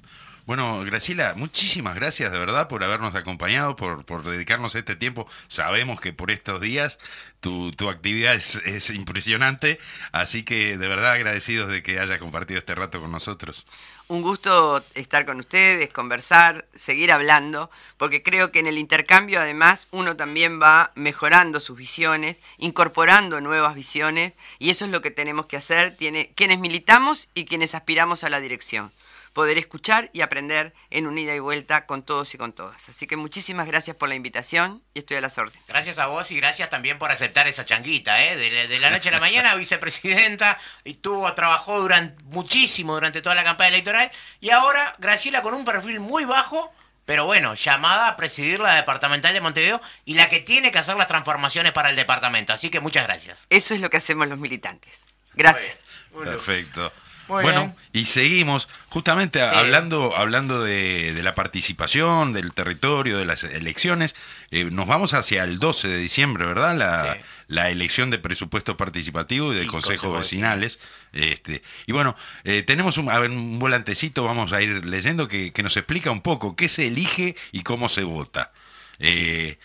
Bueno, 0.48 0.82
Graciela, 0.82 1.34
muchísimas 1.36 1.94
gracias 1.94 2.32
de 2.32 2.38
verdad 2.38 2.68
por 2.68 2.82
habernos 2.82 3.14
acompañado, 3.14 3.76
por, 3.76 4.06
por 4.06 4.22
dedicarnos 4.22 4.74
este 4.76 4.96
tiempo. 4.96 5.28
Sabemos 5.46 6.00
que 6.00 6.14
por 6.14 6.30
estos 6.30 6.62
días 6.62 6.98
tu, 7.40 7.70
actividad 7.90 8.34
es, 8.34 8.88
impresionante, 8.88 9.78
así 10.10 10.44
que 10.44 10.78
de 10.78 10.88
verdad 10.88 11.12
agradecidos 11.12 11.68
de 11.68 11.82
que 11.82 12.00
hayas 12.00 12.18
compartido 12.18 12.56
este 12.56 12.74
rato 12.74 12.98
con 12.98 13.12
nosotros. 13.12 13.66
Un 14.06 14.22
gusto 14.22 14.82
estar 14.94 15.26
con 15.26 15.38
ustedes, 15.38 15.90
conversar, 15.90 16.66
seguir 16.74 17.12
hablando, 17.12 17.70
porque 17.98 18.22
creo 18.22 18.50
que 18.50 18.60
en 18.60 18.68
el 18.68 18.78
intercambio 18.78 19.42
además 19.42 19.86
uno 19.90 20.16
también 20.16 20.62
va 20.62 20.92
mejorando 20.94 21.60
sus 21.60 21.76
visiones, 21.76 22.38
incorporando 22.56 23.42
nuevas 23.42 23.74
visiones, 23.74 24.32
y 24.58 24.70
eso 24.70 24.86
es 24.86 24.92
lo 24.92 25.02
que 25.02 25.10
tenemos 25.10 25.44
que 25.44 25.58
hacer 25.58 25.94
tiene, 25.98 26.32
quienes 26.34 26.58
militamos 26.58 27.28
y 27.34 27.44
quienes 27.44 27.74
aspiramos 27.74 28.24
a 28.24 28.30
la 28.30 28.40
dirección 28.40 28.90
poder 29.32 29.58
escuchar 29.58 30.10
y 30.12 30.22
aprender 30.22 30.74
en 30.90 31.06
un 31.06 31.18
ida 31.18 31.34
y 31.34 31.38
vuelta 31.38 31.86
con 31.86 32.02
todos 32.02 32.34
y 32.34 32.38
con 32.38 32.52
todas. 32.52 32.88
Así 32.88 33.06
que 33.06 33.16
muchísimas 33.16 33.66
gracias 33.66 33.96
por 33.96 34.08
la 34.08 34.14
invitación 34.14 34.82
y 34.94 35.00
estoy 35.00 35.16
a 35.16 35.20
las 35.20 35.38
órdenes. 35.38 35.62
Gracias 35.66 35.98
a 35.98 36.06
vos 36.06 36.30
y 36.30 36.36
gracias 36.36 36.70
también 36.70 36.98
por 36.98 37.10
aceptar 37.10 37.48
esa 37.48 37.64
changuita, 37.64 38.22
¿eh? 38.24 38.36
De, 38.36 38.68
de 38.68 38.78
la 38.80 38.90
noche 38.90 39.08
a 39.08 39.12
la 39.12 39.20
mañana, 39.20 39.54
vicepresidenta, 39.56 40.58
y 40.84 40.94
tuvo, 40.94 41.32
trabajó 41.34 41.80
durante, 41.80 42.22
muchísimo 42.24 42.94
durante 42.94 43.22
toda 43.22 43.34
la 43.34 43.44
campaña 43.44 43.68
electoral, 43.68 44.10
y 44.40 44.50
ahora 44.50 44.94
Graciela 44.98 45.42
con 45.42 45.54
un 45.54 45.64
perfil 45.64 46.00
muy 46.00 46.24
bajo, 46.24 46.72
pero 47.04 47.24
bueno, 47.24 47.54
llamada 47.54 48.08
a 48.08 48.16
presidir 48.16 48.60
la 48.60 48.74
departamental 48.74 49.32
de 49.32 49.40
Montevideo 49.40 49.80
y 50.04 50.14
la 50.14 50.28
que 50.28 50.40
tiene 50.40 50.70
que 50.70 50.78
hacer 50.78 50.96
las 50.96 51.08
transformaciones 51.08 51.72
para 51.72 51.88
el 51.88 51.96
departamento. 51.96 52.52
Así 52.52 52.68
que 52.68 52.80
muchas 52.80 53.04
gracias. 53.04 53.46
Eso 53.48 53.74
es 53.74 53.80
lo 53.80 53.88
que 53.88 53.96
hacemos 53.96 54.28
los 54.28 54.38
militantes. 54.38 55.06
Gracias. 55.32 55.78
Perfecto. 56.12 56.92
Muy 57.28 57.42
bueno, 57.42 57.60
bien. 57.60 57.74
y 57.92 58.04
seguimos 58.06 58.68
justamente 58.88 59.38
Sí. 59.38 59.44
hablando, 59.54 60.16
hablando 60.16 60.62
de, 60.62 61.12
de 61.14 61.22
la 61.22 61.34
participación, 61.34 62.32
del 62.32 62.52
territorio, 62.54 63.18
de 63.18 63.24
las 63.26 63.44
elecciones. 63.44 64.16
Eh, 64.50 64.64
nos 64.72 64.86
vamos 64.86 65.14
hacia 65.14 65.44
el 65.44 65.58
12 65.58 65.88
de 65.88 65.98
diciembre, 65.98 66.46
¿verdad? 66.46 66.76
La, 66.76 67.12
Sí. 67.14 67.20
la 67.48 67.70
elección 67.70 68.10
de 68.10 68.18
presupuesto 68.18 68.76
participativo 68.76 69.52
y 69.52 69.56
del 69.56 69.66
Y 69.66 69.68
Consejo 69.68 70.12
consejos 70.12 70.18
Vecinales. 70.20 70.86
Este, 71.12 71.62
y 71.86 71.92
bueno, 71.92 72.16
eh, 72.44 72.62
tenemos 72.62 72.98
un, 72.98 73.10
a 73.10 73.18
ver, 73.18 73.30
un 73.30 73.58
volantecito, 73.58 74.24
vamos 74.24 74.52
a 74.52 74.60
ir 74.62 74.84
leyendo, 74.84 75.28
que, 75.28 75.52
que 75.52 75.62
nos 75.62 75.76
explica 75.76 76.10
un 76.10 76.20
poco 76.22 76.56
qué 76.56 76.68
se 76.68 76.86
elige 76.86 77.36
y 77.52 77.62
cómo 77.62 77.88
se 77.88 78.02
vota. 78.04 78.52
Eh, 79.00 79.58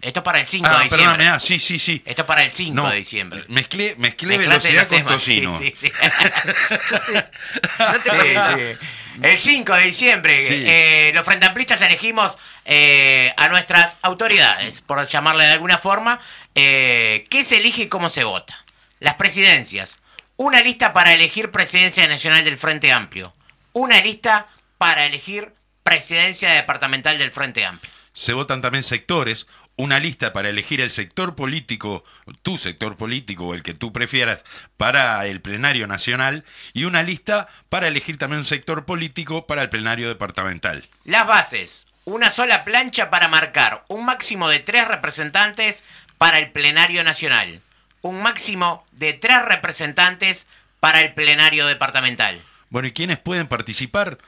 Esto 0.00 0.20
es 0.20 0.24
para 0.24 0.40
el 0.40 0.46
5 0.46 0.66
ah, 0.68 0.70
de 0.70 0.84
diciembre. 0.84 1.06
perdóname, 1.06 1.28
ah, 1.28 1.40
sí, 1.40 1.58
sí, 1.58 1.78
sí. 1.78 2.02
Esto 2.04 2.22
es 2.22 2.26
para 2.26 2.44
el 2.44 2.52
5 2.52 2.74
No, 2.74 2.90
de 2.90 2.96
diciembre. 2.96 3.44
Mezclé, 3.48 3.94
mezclé 3.98 4.36
Mezclate 4.36 4.68
velocidad 4.68 4.88
con 4.88 5.06
tocino. 5.06 5.58
Sí, 5.58 5.72
sí, 5.74 5.88
sí. 5.88 5.92
El 9.22 9.38
5 9.38 9.74
de 9.74 9.82
diciembre, 9.82 11.08
eh, 11.08 11.12
los 11.14 11.24
frentamplistas 11.24 11.80
elegimos 11.80 12.36
eh, 12.66 13.32
a 13.38 13.48
nuestras 13.48 13.96
autoridades, 14.02 14.82
por 14.82 15.06
llamarle 15.06 15.44
de 15.44 15.52
alguna 15.52 15.78
forma. 15.78 16.20
Eh, 16.54 17.24
¿Qué 17.30 17.42
se 17.42 17.56
elige 17.56 17.84
y 17.84 17.88
cómo 17.88 18.10
se 18.10 18.24
vota? 18.24 18.66
Las 19.00 19.14
presidencias. 19.14 19.96
Una 20.36 20.60
lista 20.60 20.92
para 20.92 21.14
elegir 21.14 21.50
presidencia 21.50 22.06
nacional 22.08 22.44
del 22.44 22.58
Frente 22.58 22.92
Amplio. 22.92 23.32
Una 23.72 24.02
lista 24.02 24.48
para 24.76 25.06
elegir 25.06 25.54
presidencia 25.82 26.52
departamental 26.52 27.16
del 27.16 27.30
Frente 27.30 27.64
Amplio. 27.64 27.90
Se 28.12 28.32
votan 28.32 28.60
también 28.60 28.82
sectores, 28.82 29.46
una 29.76 30.00
lista 30.00 30.32
para 30.32 30.48
elegir 30.48 30.80
el 30.80 30.90
sector 30.90 31.34
político, 31.34 32.04
tu 32.42 32.56
sector 32.56 32.96
político 32.96 33.48
o 33.48 33.54
el 33.54 33.62
que 33.62 33.74
tú 33.74 33.92
prefieras 33.92 34.42
para 34.76 35.24
el 35.26 35.40
plenario 35.40 35.86
nacional 35.86 36.44
y 36.72 36.84
una 36.84 37.02
lista 37.02 37.48
para 37.68 37.88
elegir 37.88 38.16
también 38.16 38.38
un 38.38 38.44
sector 38.44 38.84
político 38.84 39.46
para 39.46 39.62
el 39.62 39.68
plenario 39.68 40.08
departamental. 40.08 40.84
Las 41.04 41.26
bases. 41.26 41.88
Una 42.04 42.30
sola 42.30 42.64
plancha 42.64 43.10
para 43.10 43.28
marcar 43.28 43.84
un 43.88 44.04
máximo 44.04 44.48
de 44.48 44.60
tres 44.60 44.86
representantes 44.86 45.82
para 46.18 46.38
el 46.38 46.52
plenario 46.52 47.02
nacional. 47.04 47.60
Un 48.00 48.22
máximo 48.22 48.86
de 48.92 49.12
tres 49.12 49.44
representantes 49.44 50.46
para 50.78 51.00
el 51.00 51.14
plenario 51.14 51.66
departamental. 51.66 52.40
Bueno, 52.70 52.88
¿y 52.88 52.92
quiénes 52.92 53.18
pueden 53.18 53.46
participar? 53.48 54.18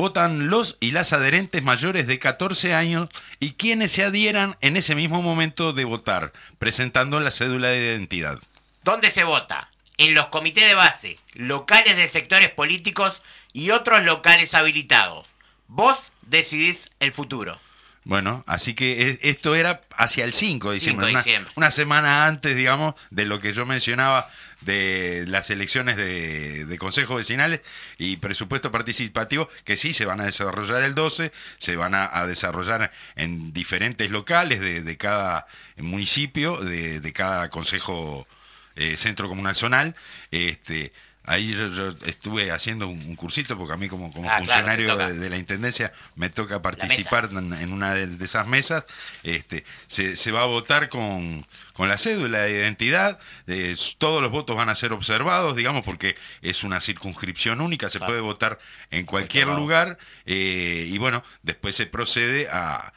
Votan 0.00 0.48
los 0.48 0.76
y 0.78 0.90
las 0.90 1.14
adherentes 1.14 1.62
mayores 1.62 2.06
de 2.06 2.18
14 2.18 2.74
años 2.74 3.08
y 3.40 3.52
quienes 3.52 3.92
se 3.92 4.04
adhieran 4.04 4.54
en 4.60 4.76
ese 4.76 4.94
mismo 4.94 5.22
momento 5.22 5.72
de 5.72 5.84
votar, 5.86 6.34
presentando 6.58 7.18
la 7.18 7.30
cédula 7.30 7.68
de 7.68 7.78
identidad. 7.94 8.38
¿Dónde 8.84 9.10
se 9.10 9.24
vota? 9.24 9.70
En 9.96 10.14
los 10.14 10.28
comités 10.28 10.68
de 10.68 10.74
base, 10.74 11.18
locales 11.32 11.96
de 11.96 12.08
sectores 12.08 12.50
políticos 12.50 13.22
y 13.54 13.70
otros 13.70 14.04
locales 14.04 14.52
habilitados. 14.52 15.26
Vos 15.66 16.12
decidís 16.20 16.90
el 17.00 17.14
futuro. 17.14 17.58
Bueno, 18.04 18.44
así 18.46 18.74
que 18.74 19.08
es- 19.08 19.18
esto 19.22 19.54
era 19.54 19.80
hacia 19.96 20.24
el 20.24 20.34
5 20.34 20.68
de 20.68 20.74
diciembre, 20.74 21.06
5 21.06 21.06
de 21.06 21.12
una, 21.12 21.22
diciembre. 21.22 21.52
una 21.56 21.70
semana 21.70 22.26
antes, 22.26 22.54
digamos, 22.54 22.94
de 23.10 23.24
lo 23.24 23.40
que 23.40 23.54
yo 23.54 23.64
mencionaba 23.64 24.28
de 24.66 25.24
las 25.28 25.48
elecciones 25.48 25.96
de, 25.96 26.66
de 26.66 26.78
consejos 26.78 27.16
vecinales 27.16 27.60
y 27.96 28.18
presupuesto 28.18 28.70
participativo, 28.70 29.48
que 29.64 29.76
sí 29.76 29.94
se 29.94 30.04
van 30.04 30.20
a 30.20 30.24
desarrollar 30.26 30.82
el 30.82 30.94
12, 30.94 31.32
se 31.56 31.76
van 31.76 31.94
a, 31.94 32.26
desarrollar 32.26 32.92
en 33.14 33.52
diferentes 33.52 34.10
locales 34.10 34.60
de, 34.60 34.96
cada 34.96 35.46
municipio, 35.76 36.58
de, 36.58 37.00
de 37.00 37.12
cada 37.12 37.48
consejo 37.48 38.26
eh, 38.74 38.96
centro 38.98 39.28
comunal 39.28 39.54
zonal. 39.56 39.94
Este, 40.30 40.92
ahí 41.26 41.52
yo, 41.54 41.66
yo 41.68 41.88
estuve 42.06 42.50
haciendo 42.50 42.88
un, 42.88 42.98
un 43.00 43.16
cursito, 43.16 43.56
porque 43.58 43.74
a 43.74 43.76
mí 43.76 43.88
como, 43.88 44.10
como 44.12 44.30
Ah, 44.30 44.38
funcionario 44.38 44.96
de, 44.96 45.12
de 45.18 45.30
la 45.30 45.36
Intendencia 45.36 45.92
me 46.14 46.30
toca 46.30 46.62
participar 46.62 47.28
en, 47.32 47.52
en 47.52 47.72
una 47.72 47.94
de, 47.94 48.06
de 48.06 48.24
esas 48.24 48.46
mesas. 48.46 48.84
Este, 49.22 49.64
se, 49.86 50.16
se 50.16 50.32
va 50.32 50.42
a 50.42 50.46
votar 50.46 50.88
con, 50.88 51.46
con 51.74 51.88
la 51.88 51.98
cédula 51.98 52.42
de 52.42 52.52
identidad, 52.52 53.18
eh, 53.46 53.74
todos 53.98 54.22
los 54.22 54.30
votos 54.30 54.56
van 54.56 54.68
a 54.68 54.74
ser 54.74 54.92
observados, 54.92 55.56
digamos, 55.56 55.84
porque 55.84 56.16
es 56.42 56.64
una 56.64 56.80
circunscripción 56.80 57.60
única, 57.60 57.88
se 57.88 57.98
Claro. 57.98 58.12
puede 58.12 58.20
votar 58.22 58.58
en 58.90 59.04
cualquier 59.06 59.48
lugar. 59.48 59.98
Eh, 60.26 60.88
y 60.90 60.98
bueno, 60.98 61.22
después 61.42 61.74
se 61.76 61.86
procede 61.86 62.48
a 62.50 62.92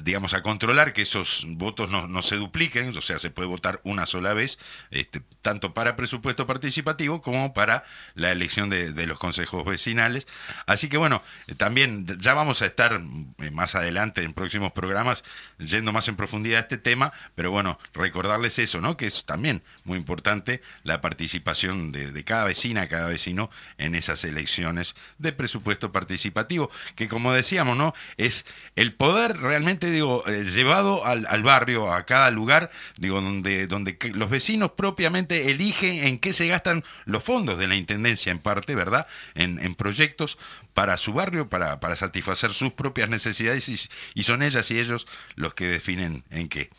digamos, 0.00 0.34
a 0.34 0.42
controlar 0.42 0.92
que 0.92 1.02
esos 1.02 1.44
votos 1.48 1.90
no, 1.90 2.06
no 2.06 2.22
se 2.22 2.36
dupliquen, 2.36 2.96
o 2.96 3.02
sea, 3.02 3.18
se 3.18 3.30
puede 3.30 3.48
votar 3.48 3.80
una 3.84 4.06
sola 4.06 4.32
vez, 4.32 4.58
este, 4.90 5.20
tanto 5.42 5.74
para 5.74 5.96
presupuesto 5.96 6.46
participativo 6.46 7.20
como 7.20 7.52
para 7.52 7.84
la 8.14 8.32
elección 8.32 8.70
de, 8.70 8.92
de 8.92 9.06
los 9.06 9.18
consejos 9.18 9.64
vecinales. 9.64 10.26
Así 10.66 10.88
que 10.88 10.96
bueno, 10.96 11.22
eh, 11.46 11.54
también 11.54 12.06
ya 12.20 12.34
vamos 12.34 12.62
a 12.62 12.66
estar 12.66 13.00
eh, 13.38 13.50
más 13.50 13.74
adelante 13.74 14.22
en 14.22 14.32
próximos 14.32 14.72
programas 14.72 15.24
yendo 15.58 15.92
más 15.92 16.08
en 16.08 16.16
profundidad 16.16 16.58
a 16.58 16.62
este 16.62 16.78
tema, 16.78 17.12
pero 17.34 17.50
bueno, 17.50 17.78
recordarles 17.92 18.58
eso, 18.58 18.80
¿no? 18.80 18.96
Que 18.96 19.06
es 19.06 19.26
también 19.26 19.62
muy 19.84 19.98
importante 19.98 20.62
la 20.84 21.00
participación 21.00 21.92
de, 21.92 22.12
de 22.12 22.24
cada 22.24 22.44
vecina, 22.44 22.88
cada 22.88 23.08
vecino 23.08 23.50
en 23.78 23.94
esas 23.94 24.24
elecciones 24.24 24.94
de 25.18 25.32
presupuesto 25.32 25.92
participativo, 25.92 26.70
que 26.96 27.08
como 27.08 27.32
decíamos, 27.32 27.76
¿no? 27.76 27.94
Es 28.16 28.46
el 28.76 28.94
poder 28.94 29.38
realmente, 29.38 29.81
digo, 29.90 30.24
eh, 30.26 30.44
llevado 30.44 31.04
al, 31.04 31.26
al 31.28 31.42
barrio, 31.42 31.92
a 31.92 32.04
cada 32.04 32.30
lugar, 32.30 32.70
digo, 32.96 33.20
donde, 33.20 33.66
donde 33.66 33.98
los 34.14 34.30
vecinos 34.30 34.72
propiamente 34.72 35.50
eligen 35.50 36.04
en 36.04 36.18
qué 36.18 36.32
se 36.32 36.48
gastan 36.48 36.84
los 37.04 37.22
fondos 37.22 37.58
de 37.58 37.68
la 37.68 37.74
Intendencia 37.74 38.32
en 38.32 38.38
parte, 38.38 38.74
¿verdad? 38.74 39.06
En, 39.34 39.58
en 39.64 39.74
proyectos 39.74 40.38
para 40.74 40.96
su 40.96 41.12
barrio, 41.12 41.48
para, 41.48 41.80
para 41.80 41.96
satisfacer 41.96 42.52
sus 42.52 42.72
propias 42.72 43.08
necesidades 43.08 43.68
y 44.14 44.22
son 44.22 44.42
ellas 44.42 44.70
y 44.70 44.78
ellos 44.78 45.06
los 45.34 45.54
que 45.54 45.66
definen 45.66 46.24
en 46.30 46.48
qué. 46.48 46.70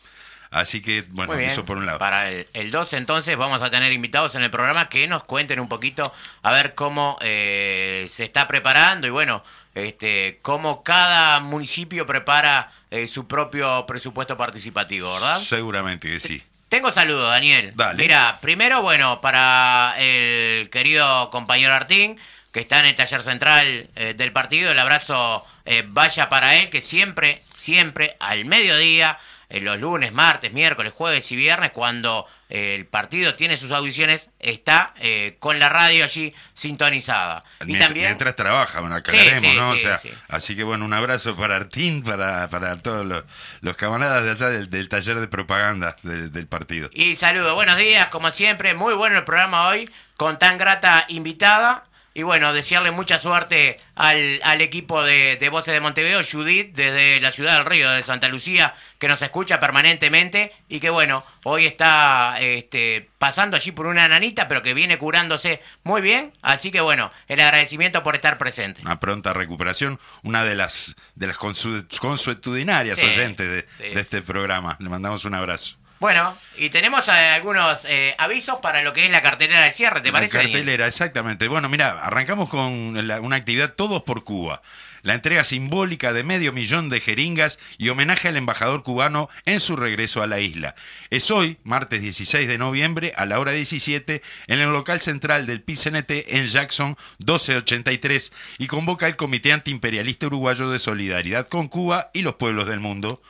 Así 0.54 0.80
que, 0.80 1.04
bueno, 1.08 1.34
eso 1.34 1.64
por 1.64 1.78
un 1.78 1.84
lado. 1.84 1.98
Para 1.98 2.30
el, 2.30 2.46
el 2.54 2.70
12 2.70 2.96
entonces 2.96 3.36
vamos 3.36 3.60
a 3.60 3.70
tener 3.70 3.92
invitados 3.92 4.36
en 4.36 4.42
el 4.42 4.52
programa 4.52 4.88
que 4.88 5.08
nos 5.08 5.24
cuenten 5.24 5.58
un 5.58 5.68
poquito 5.68 6.14
a 6.42 6.52
ver 6.52 6.76
cómo 6.76 7.18
eh, 7.22 8.06
se 8.08 8.22
está 8.22 8.46
preparando 8.46 9.08
y 9.08 9.10
bueno, 9.10 9.42
este, 9.74 10.38
cómo 10.42 10.84
cada 10.84 11.40
municipio 11.40 12.06
prepara 12.06 12.70
eh, 12.92 13.08
su 13.08 13.26
propio 13.26 13.84
presupuesto 13.86 14.36
participativo, 14.36 15.12
¿verdad? 15.12 15.40
Seguramente 15.40 16.08
que 16.08 16.20
sí. 16.20 16.40
Tengo 16.68 16.92
saludos, 16.92 17.30
Daniel. 17.30 17.72
Dale. 17.74 18.00
Mira, 18.00 18.38
primero, 18.40 18.80
bueno, 18.80 19.20
para 19.20 19.94
el 19.98 20.70
querido 20.70 21.30
compañero 21.30 21.74
Artín, 21.74 22.16
que 22.52 22.60
está 22.60 22.78
en 22.78 22.86
el 22.86 22.94
taller 22.94 23.22
central 23.24 23.88
eh, 23.96 24.14
del 24.16 24.30
partido, 24.30 24.70
el 24.70 24.78
abrazo 24.78 25.44
eh, 25.64 25.82
vaya 25.88 26.28
para 26.28 26.54
él, 26.54 26.70
que 26.70 26.80
siempre, 26.80 27.42
siempre 27.52 28.16
al 28.20 28.44
mediodía, 28.44 29.18
los 29.60 29.78
lunes, 29.78 30.12
martes, 30.12 30.52
miércoles, 30.52 30.92
jueves 30.92 31.30
y 31.32 31.36
viernes, 31.36 31.70
cuando 31.70 32.26
eh, 32.48 32.74
el 32.74 32.86
partido 32.86 33.34
tiene 33.34 33.56
sus 33.56 33.72
audiciones, 33.72 34.30
está 34.40 34.94
eh, 35.00 35.36
con 35.38 35.58
la 35.58 35.68
radio 35.68 36.04
allí 36.04 36.34
sintonizada. 36.52 37.44
Y 37.60 37.66
Mientras, 37.66 37.88
también... 37.88 38.06
mientras 38.06 38.36
trabaja, 38.36 38.80
bueno, 38.80 38.96
aclaremos, 38.96 39.40
Sí, 39.42 39.48
sí, 39.50 39.56
¿no? 39.56 39.70
O 39.70 39.76
sea, 39.76 39.96
sí. 39.98 40.10
Así 40.28 40.56
que 40.56 40.64
bueno, 40.64 40.84
un 40.84 40.92
abrazo 40.94 41.36
para 41.36 41.56
Artín, 41.56 42.02
para, 42.02 42.48
para 42.48 42.76
todos 42.80 43.04
los, 43.06 43.24
los 43.60 43.76
camaradas 43.76 44.24
de 44.24 44.30
allá 44.30 44.48
del, 44.48 44.70
del 44.70 44.88
taller 44.88 45.20
de 45.20 45.28
propaganda 45.28 45.96
del- 46.02 46.30
del 46.32 46.46
partido. 46.46 46.90
Y 46.92 47.16
saludo, 47.16 47.54
buenos 47.54 47.76
días, 47.76 48.08
como 48.08 48.30
siempre, 48.30 48.74
muy 48.74 48.94
bueno 48.94 49.18
el 49.18 49.24
programa 49.24 49.68
hoy, 49.68 49.90
con 50.16 50.38
tan 50.38 50.58
grata 50.58 51.04
invitada. 51.08 51.84
Y 52.16 52.22
bueno, 52.22 52.52
desearle 52.52 52.92
mucha 52.92 53.18
suerte 53.18 53.76
al, 53.96 54.40
al 54.44 54.60
equipo 54.60 55.02
de, 55.02 55.34
de 55.36 55.48
Voces 55.48 55.74
de 55.74 55.80
Montevideo, 55.80 56.20
Judith, 56.24 56.72
desde 56.72 57.20
la 57.20 57.32
ciudad 57.32 57.56
del 57.56 57.66
Río 57.66 57.90
de 57.90 58.04
Santa 58.04 58.28
Lucía, 58.28 58.72
que 59.00 59.08
nos 59.08 59.20
escucha 59.20 59.58
permanentemente 59.58 60.52
y 60.68 60.78
que 60.78 60.90
bueno, 60.90 61.24
hoy 61.42 61.66
está 61.66 62.36
este, 62.40 63.08
pasando 63.18 63.56
allí 63.56 63.72
por 63.72 63.86
una 63.86 64.06
nanita, 64.06 64.46
pero 64.46 64.62
que 64.62 64.74
viene 64.74 64.96
curándose 64.96 65.60
muy 65.82 66.02
bien. 66.02 66.32
Así 66.40 66.70
que 66.70 66.80
bueno, 66.80 67.10
el 67.26 67.40
agradecimiento 67.40 68.04
por 68.04 68.14
estar 68.14 68.38
presente. 68.38 68.80
Una 68.82 69.00
pronta 69.00 69.32
recuperación, 69.32 69.98
una 70.22 70.44
de 70.44 70.54
las 70.54 70.94
de 71.16 71.26
las 71.26 71.36
consu- 71.36 71.84
consuetudinarias 71.98 72.96
Sí, 72.98 73.06
oyentes 73.06 73.46
de, 73.48 73.66
sí, 73.72 73.92
de 73.92 74.00
este 74.00 74.22
programa. 74.22 74.76
Le 74.78 74.88
mandamos 74.88 75.24
un 75.24 75.34
abrazo. 75.34 75.76
Bueno, 76.04 76.36
y 76.58 76.68
tenemos 76.68 77.08
eh, 77.08 77.12
algunos 77.12 77.86
eh, 77.86 78.14
avisos 78.18 78.58
para 78.60 78.82
lo 78.82 78.92
que 78.92 79.06
es 79.06 79.10
la 79.10 79.22
cartelera 79.22 79.62
de 79.62 79.70
cierre, 79.72 80.02
¿te 80.02 80.12
parece? 80.12 80.36
La 80.36 80.42
Daniel? 80.42 80.58
cartelera, 80.58 80.86
exactamente. 80.86 81.48
Bueno, 81.48 81.70
mira, 81.70 81.92
arrancamos 81.92 82.50
con 82.50 83.08
la- 83.08 83.22
una 83.22 83.36
actividad 83.36 83.72
Todos 83.72 84.02
por 84.02 84.22
Cuba. 84.22 84.60
La 85.00 85.14
entrega 85.14 85.44
simbólica 85.44 86.12
de 86.12 86.22
medio 86.22 86.52
millón 86.52 86.90
de 86.90 87.00
jeringas 87.00 87.58
y 87.78 87.88
homenaje 87.88 88.28
al 88.28 88.36
embajador 88.36 88.82
cubano 88.82 89.30
en 89.46 89.60
su 89.60 89.76
regreso 89.76 90.22
a 90.22 90.26
la 90.26 90.40
isla. 90.40 90.74
Es 91.08 91.30
hoy, 91.30 91.56
martes 91.64 92.02
16 92.02 92.48
de 92.48 92.58
noviembre, 92.58 93.14
a 93.16 93.24
la 93.24 93.38
hora 93.40 93.52
17, 93.52 94.20
en 94.48 94.60
el 94.60 94.70
local 94.72 95.00
central 95.00 95.46
del 95.46 95.62
PCNT 95.62 96.10
en 96.36 96.46
Jackson 96.48 96.98
1283 97.20 98.30
y 98.58 98.66
convoca 98.66 99.06
el 99.06 99.16
Comité 99.16 99.54
Antiimperialista 99.54 100.26
Uruguayo 100.26 100.68
de 100.68 100.78
Solidaridad 100.78 101.48
con 101.48 101.68
Cuba 101.68 102.10
y 102.12 102.20
los 102.20 102.34
pueblos 102.34 102.66
del 102.66 102.80
mundo. 102.80 103.22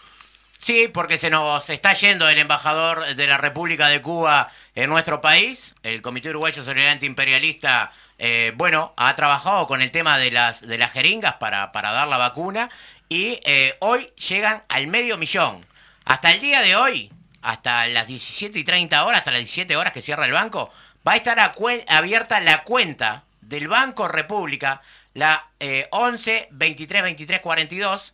Sí, 0.64 0.88
porque 0.88 1.18
se 1.18 1.28
nos 1.28 1.68
está 1.68 1.92
yendo 1.92 2.26
el 2.26 2.38
embajador 2.38 3.14
de 3.16 3.26
la 3.26 3.36
República 3.36 3.88
de 3.88 4.00
Cuba 4.00 4.50
en 4.74 4.88
nuestro 4.88 5.20
país. 5.20 5.74
El 5.82 6.00
Comité 6.00 6.30
Uruguayo 6.30 6.56
de 6.56 6.64
Solidaridad 6.64 6.94
Antiimperialista, 6.94 7.92
eh, 8.18 8.50
bueno, 8.56 8.94
ha 8.96 9.14
trabajado 9.14 9.66
con 9.66 9.82
el 9.82 9.90
tema 9.90 10.16
de 10.16 10.30
las, 10.30 10.66
de 10.66 10.78
las 10.78 10.90
jeringas 10.92 11.34
para, 11.34 11.70
para 11.70 11.92
dar 11.92 12.08
la 12.08 12.16
vacuna 12.16 12.70
y 13.10 13.40
eh, 13.44 13.76
hoy 13.80 14.10
llegan 14.16 14.62
al 14.70 14.86
medio 14.86 15.18
millón. 15.18 15.66
Hasta 16.06 16.32
el 16.32 16.40
día 16.40 16.62
de 16.62 16.76
hoy, 16.76 17.12
hasta 17.42 17.86
las 17.88 18.06
17 18.06 18.58
y 18.58 18.64
30 18.64 19.04
horas, 19.04 19.18
hasta 19.18 19.32
las 19.32 19.40
17 19.40 19.76
horas 19.76 19.92
que 19.92 20.00
cierra 20.00 20.24
el 20.24 20.32
banco, 20.32 20.72
va 21.06 21.12
a 21.12 21.16
estar 21.16 21.40
a 21.40 21.52
abierta 21.88 22.40
la 22.40 22.62
cuenta 22.62 23.24
del 23.42 23.68
Banco 23.68 24.08
República, 24.08 24.80
la 25.12 25.46
eh, 25.60 25.88
11 25.90 26.48
23 26.52 27.02
23 27.02 27.42
42 27.42 28.13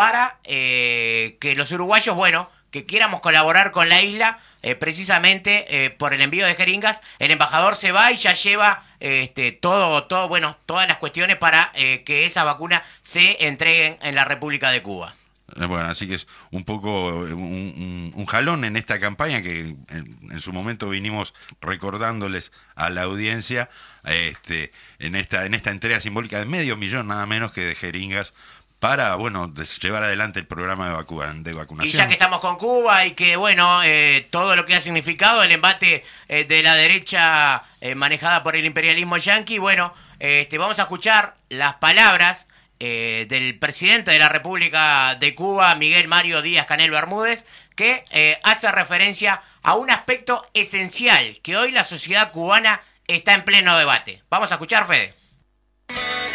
para 0.00 0.38
eh, 0.44 1.36
que 1.42 1.54
los 1.54 1.70
uruguayos, 1.72 2.16
bueno, 2.16 2.48
que 2.70 2.86
quieramos 2.86 3.20
colaborar 3.20 3.70
con 3.70 3.90
la 3.90 4.00
isla, 4.00 4.38
eh, 4.62 4.74
precisamente 4.74 5.66
eh, 5.68 5.90
por 5.90 6.14
el 6.14 6.22
envío 6.22 6.46
de 6.46 6.54
jeringas, 6.54 7.02
el 7.18 7.30
embajador 7.30 7.76
se 7.76 7.92
va 7.92 8.10
y 8.10 8.16
ya 8.16 8.32
lleva 8.32 8.82
este, 8.98 9.52
todo, 9.52 10.04
todo, 10.04 10.26
bueno, 10.26 10.56
todas 10.64 10.88
las 10.88 10.96
cuestiones 10.96 11.36
para 11.36 11.70
que 11.74 12.24
esas 12.24 12.46
vacunas 12.46 12.80
se 13.02 13.46
entreguen 13.46 13.98
en 14.00 14.14
la 14.14 14.24
República 14.24 14.70
de 14.70 14.82
Cuba. 14.82 15.14
Bueno, 15.56 15.88
así 15.88 16.06
que 16.08 16.14
es 16.14 16.26
un 16.50 16.64
poco 16.64 17.08
un 17.08 18.26
jalón 18.26 18.64
en 18.64 18.76
esta 18.76 18.98
campaña 18.98 19.42
que 19.42 19.76
en, 19.88 20.18
en 20.30 20.40
su 20.40 20.52
momento 20.52 20.88
vinimos 20.88 21.34
recordándoles 21.60 22.52
a 22.74 22.88
la 22.88 23.02
audiencia 23.02 23.68
este, 24.04 24.72
en, 24.98 25.14
esta, 25.14 25.44
en 25.44 25.54
esta 25.54 25.70
entrega 25.70 26.00
simbólica 26.00 26.38
de 26.38 26.46
medio 26.46 26.76
millón 26.76 27.08
nada 27.08 27.26
menos 27.26 27.52
que 27.52 27.62
de 27.62 27.74
jeringas 27.74 28.32
para 28.80 29.14
bueno 29.16 29.52
llevar 29.80 30.02
adelante 30.02 30.40
el 30.40 30.46
programa 30.46 30.88
de, 30.88 31.42
de 31.42 31.50
Y 31.50 31.54
vacunación. 31.54 31.96
ya 31.96 32.08
que 32.08 32.14
estamos 32.14 32.40
con 32.40 32.56
Cuba 32.56 33.04
y 33.06 33.12
que, 33.12 33.36
bueno, 33.36 33.82
eh, 33.84 34.26
todo 34.30 34.56
lo 34.56 34.64
que 34.64 34.74
ha 34.74 34.80
significado 34.80 35.42
el 35.42 35.52
embate 35.52 36.02
eh, 36.28 36.44
de 36.44 36.62
la 36.62 36.74
derecha 36.74 37.62
eh, 37.80 37.94
manejada 37.94 38.42
por 38.42 38.56
el 38.56 38.64
imperialismo 38.64 39.18
yanqui, 39.18 39.58
bueno, 39.58 39.92
este, 40.18 40.56
vamos 40.58 40.78
a 40.78 40.82
escuchar 40.82 41.36
las 41.50 41.74
palabras 41.74 42.46
eh, 42.80 43.26
del 43.28 43.58
presidente 43.58 44.10
de 44.10 44.18
la 44.18 44.30
República 44.30 45.14
de 45.16 45.34
Cuba, 45.34 45.74
Miguel 45.74 46.08
Mario 46.08 46.40
Díaz 46.40 46.64
Canel 46.64 46.90
Bermúdez, 46.90 47.44
que 47.76 48.04
eh, 48.10 48.40
hace 48.44 48.72
referencia 48.72 49.42
a 49.62 49.74
un 49.74 49.90
aspecto 49.90 50.48
esencial 50.54 51.38
que 51.42 51.58
hoy 51.58 51.70
la 51.70 51.84
sociedad 51.84 52.32
cubana 52.32 52.80
está 53.06 53.34
en 53.34 53.44
pleno 53.44 53.76
debate. 53.76 54.22
Vamos 54.30 54.50
a 54.50 54.54
escuchar, 54.54 54.86
Fede. 54.86 55.12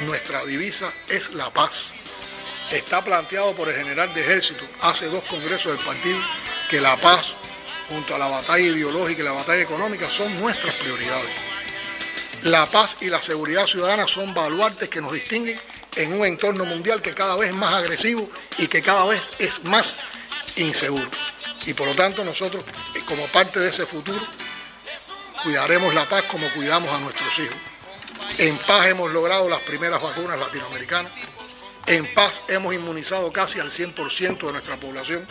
Nuestra 0.04 0.46
divisa 0.46 0.92
es 1.10 1.32
la 1.34 1.50
paz. 1.50 1.94
Está 2.72 3.04
planteado 3.04 3.56
por 3.56 3.70
el 3.70 3.76
general 3.76 4.14
de 4.14 4.22
ejército 4.22 4.66
hace 4.82 5.08
dos 5.08 5.24
congresos 5.26 5.72
del 5.72 5.86
partido 5.86 6.20
que 6.70 6.82
la 6.82 6.98
paz, 6.98 7.34
junto 7.90 8.16
a 8.16 8.20
la 8.20 8.28
batalla 8.28 8.66
ideológica 8.66 9.22
y 9.22 9.26
la 9.26 9.32
batalla 9.32 9.62
económica, 9.62 10.10
son 10.10 10.38
nuestras 10.40 10.74
prioridades. 10.76 11.30
La 12.44 12.66
paz 12.66 12.98
y 13.02 13.06
la 13.06 13.22
seguridad 13.22 13.68
ciudadana 13.68 14.08
son 14.08 14.34
baluartes 14.34 14.90
que 14.90 15.02
nos 15.02 15.14
distinguen 15.14 15.60
en 15.96 16.14
un 16.20 16.26
entorno 16.26 16.66
mundial 16.66 17.02
que 17.02 17.14
cada 17.14 17.38
vez 17.38 17.50
es 17.50 17.56
más 17.56 17.74
agresivo 17.74 18.30
y 18.58 18.68
que 18.68 18.82
cada 18.82 19.06
vez 19.06 19.32
es 19.40 19.64
más 19.64 20.00
inseguro. 20.56 21.10
Y 21.66 21.74
por 21.74 21.88
lo 21.88 21.96
tanto 21.96 22.24
nosotros, 22.24 22.64
eh, 22.96 23.02
como 23.06 23.26
parte 23.28 23.60
de 23.60 23.70
ese 23.70 23.86
futuro, 23.86 24.22
cuidaremos 25.44 25.94
la 25.94 26.08
paz 26.08 26.24
como 26.24 26.48
cuidamos 26.50 26.92
a 26.92 27.00
nuestros 27.00 27.40
hijos. 27.40 27.56
En 28.38 28.58
paz 28.58 28.88
hemos 28.88 29.12
logrado 29.12 29.50
las 29.50 29.62
primeras 29.62 30.02
vacunas 30.02 30.38
latinoamericanas. 30.40 31.12
En 31.88 32.14
paz 32.14 32.44
hemos 32.48 32.74
inmunizado 32.74 33.32
casi 33.32 33.60
al 33.60 33.70
100% 33.70 34.48
de 34.48 34.52
nuestra 34.52 34.76
población, 34.78 35.26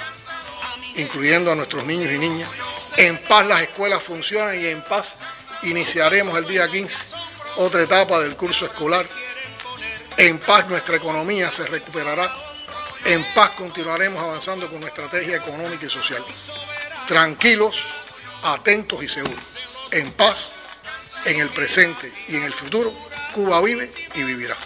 incluyendo 0.97 1.51
a 1.51 1.55
nuestros 1.55 1.85
niños 1.85 2.13
y 2.13 2.19
niñas. 2.19 2.49
En 2.97 3.19
paz 3.19 3.47
las 3.47 3.63
escuelas 3.63 4.03
funcionan 4.03 4.61
y 4.61 4.67
en 4.67 4.83
paz 4.83 5.17
iniciaremos 5.63 6.39
el 6.39 6.47
día 6.47 6.69
15 6.69 6.97
otra 7.57 7.83
etapa 7.83 8.21
del 8.21 8.37
curso 8.37 8.65
escolar. 8.65 9.07
En 10.17 10.39
paz 10.39 10.69
nuestra 10.69 10.97
economía 10.97 11.51
se 11.51 11.67
recuperará. 11.67 12.35
En 13.05 13.23
paz 13.35 13.51
continuaremos 13.51 14.23
avanzando 14.23 14.71
con 14.71 14.81
nuestra 14.81 15.05
estrategia 15.05 15.37
económica 15.37 15.87
y 15.87 15.91
social. 15.91 16.25
Tranquilos, 17.07 17.85
atentos 18.43 19.03
y 19.03 19.09
seguros. 19.09 19.57
En 19.91 20.11
paz, 20.13 20.53
en 21.25 21.41
el 21.41 21.49
presente 21.51 22.13
y 22.29 22.37
en 22.37 22.45
el 22.45 22.53
futuro, 22.53 22.93
Cuba 23.35 23.61
vive 23.63 23.91
y 24.15 24.23
vivirá. 24.23 24.57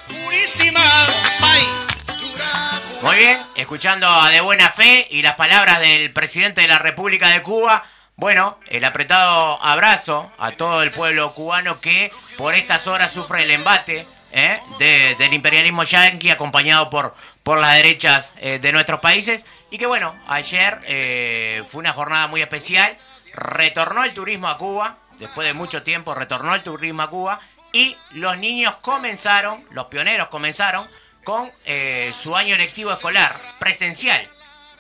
Muy 3.02 3.16
bien, 3.16 3.38
escuchando 3.56 4.06
a 4.08 4.28
De 4.30 4.40
Buena 4.40 4.70
Fe 4.70 5.06
y 5.10 5.22
las 5.22 5.34
palabras 5.36 5.80
del 5.80 6.12
presidente 6.12 6.60
de 6.62 6.68
la 6.68 6.78
República 6.78 7.28
de 7.28 7.42
Cuba. 7.42 7.84
Bueno, 8.16 8.58
el 8.66 8.84
apretado 8.84 9.62
abrazo 9.62 10.30
a 10.38 10.50
todo 10.50 10.82
el 10.82 10.90
pueblo 10.90 11.32
cubano 11.32 11.80
que 11.80 12.10
por 12.36 12.54
estas 12.54 12.86
horas 12.88 13.12
sufre 13.12 13.44
el 13.44 13.52
embate 13.52 14.04
¿eh? 14.32 14.60
de- 14.78 15.14
del 15.18 15.32
imperialismo 15.32 15.84
yanqui 15.84 16.30
acompañado 16.30 16.90
por, 16.90 17.14
por 17.44 17.58
las 17.60 17.76
derechas 17.76 18.32
eh, 18.38 18.58
de 18.58 18.72
nuestros 18.72 19.00
países. 19.00 19.46
Y 19.70 19.78
que 19.78 19.86
bueno, 19.86 20.14
ayer 20.26 20.80
eh, 20.84 21.62
fue 21.70 21.78
una 21.78 21.92
jornada 21.92 22.26
muy 22.26 22.42
especial. 22.42 22.98
Retornó 23.32 24.04
el 24.04 24.12
turismo 24.14 24.48
a 24.48 24.58
Cuba, 24.58 24.96
después 25.20 25.46
de 25.46 25.54
mucho 25.54 25.82
tiempo 25.84 26.14
retornó 26.14 26.54
el 26.54 26.62
turismo 26.62 27.02
a 27.02 27.08
Cuba. 27.10 27.40
Y 27.78 27.96
los 28.10 28.36
niños 28.38 28.74
comenzaron, 28.80 29.62
los 29.70 29.86
pioneros 29.86 30.28
comenzaron 30.28 30.84
con 31.22 31.48
eh, 31.64 32.12
su 32.16 32.34
año 32.36 32.56
lectivo 32.56 32.90
escolar 32.92 33.36
presencial. 33.60 34.20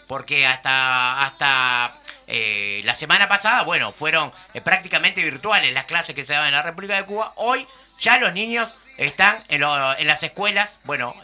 Porque 0.08 0.46
hasta, 0.46 1.22
hasta 1.22 1.92
eh, 2.26 2.80
la 2.84 2.94
semana 2.96 3.28
pasada, 3.28 3.62
bueno, 3.62 3.92
fueron 3.92 4.32
eh, 4.54 4.60
prácticamente 4.60 5.22
virtuales 5.22 5.72
las 5.74 5.84
clases 5.84 6.14
que 6.16 6.24
se 6.24 6.32
daban 6.32 6.48
en 6.48 6.54
la 6.54 6.62
República 6.62 6.96
de 6.96 7.04
Cuba. 7.04 7.32
Hoy 7.36 7.66
ya 8.00 8.16
los 8.18 8.32
niños 8.32 8.74
están 8.96 9.38
en, 9.48 9.60
lo- 9.60 9.96
en 9.98 10.06
las 10.08 10.22
escuelas, 10.24 10.80
bueno, 10.84 11.14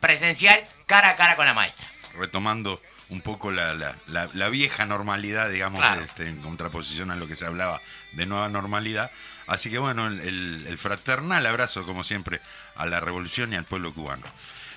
presencial, 0.00 0.58
cara 0.86 1.10
a 1.10 1.16
cara 1.16 1.36
con 1.36 1.44
la 1.46 1.54
maestra. 1.54 1.86
retomando 2.16 2.80
un 3.10 3.20
poco 3.20 3.50
la, 3.50 3.74
la- 3.74 3.94
la- 4.06 4.28
la 4.32 4.48
vieja 4.48 4.86
normalidad, 4.86 5.50
digamos, 5.50 5.80
Claro. 5.80 6.02
este, 6.02 6.28
en 6.28 6.40
contraposición 6.40 7.10
a 7.10 7.16
lo 7.16 7.26
que 7.26 7.36
se 7.36 7.44
hablaba 7.44 7.80
de 8.14 8.26
nueva 8.26 8.48
normalidad. 8.48 9.10
Así 9.46 9.70
que 9.70 9.78
bueno, 9.78 10.06
el, 10.06 10.78
fraternal 10.78 11.44
abrazo, 11.46 11.84
como 11.84 12.04
siempre, 12.04 12.40
a 12.76 12.86
la 12.86 13.00
revolución 13.00 13.52
y 13.52 13.56
al 13.56 13.64
pueblo 13.64 13.92
cubano. 13.92 14.26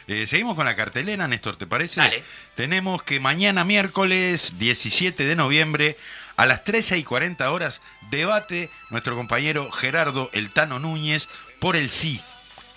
Eh, 0.07 0.25
seguimos 0.25 0.55
con 0.55 0.65
la 0.65 0.75
cartelera, 0.75 1.27
Néstor, 1.27 1.57
¿te 1.57 1.67
parece? 1.67 1.99
Dale. 1.99 2.23
Tenemos 2.55 3.03
que 3.03 3.19
mañana 3.19 3.63
miércoles 3.65 4.55
17 4.57 5.25
de 5.25 5.35
noviembre 5.35 5.97
a 6.37 6.45
las 6.45 6.63
13 6.63 6.97
y 6.97 7.03
40 7.03 7.51
horas 7.51 7.81
debate 8.09 8.69
nuestro 8.89 9.15
compañero 9.15 9.71
Gerardo 9.71 10.29
Eltano 10.33 10.79
Núñez 10.79 11.27
por 11.59 11.75
el 11.75 11.89
sí. 11.89 12.21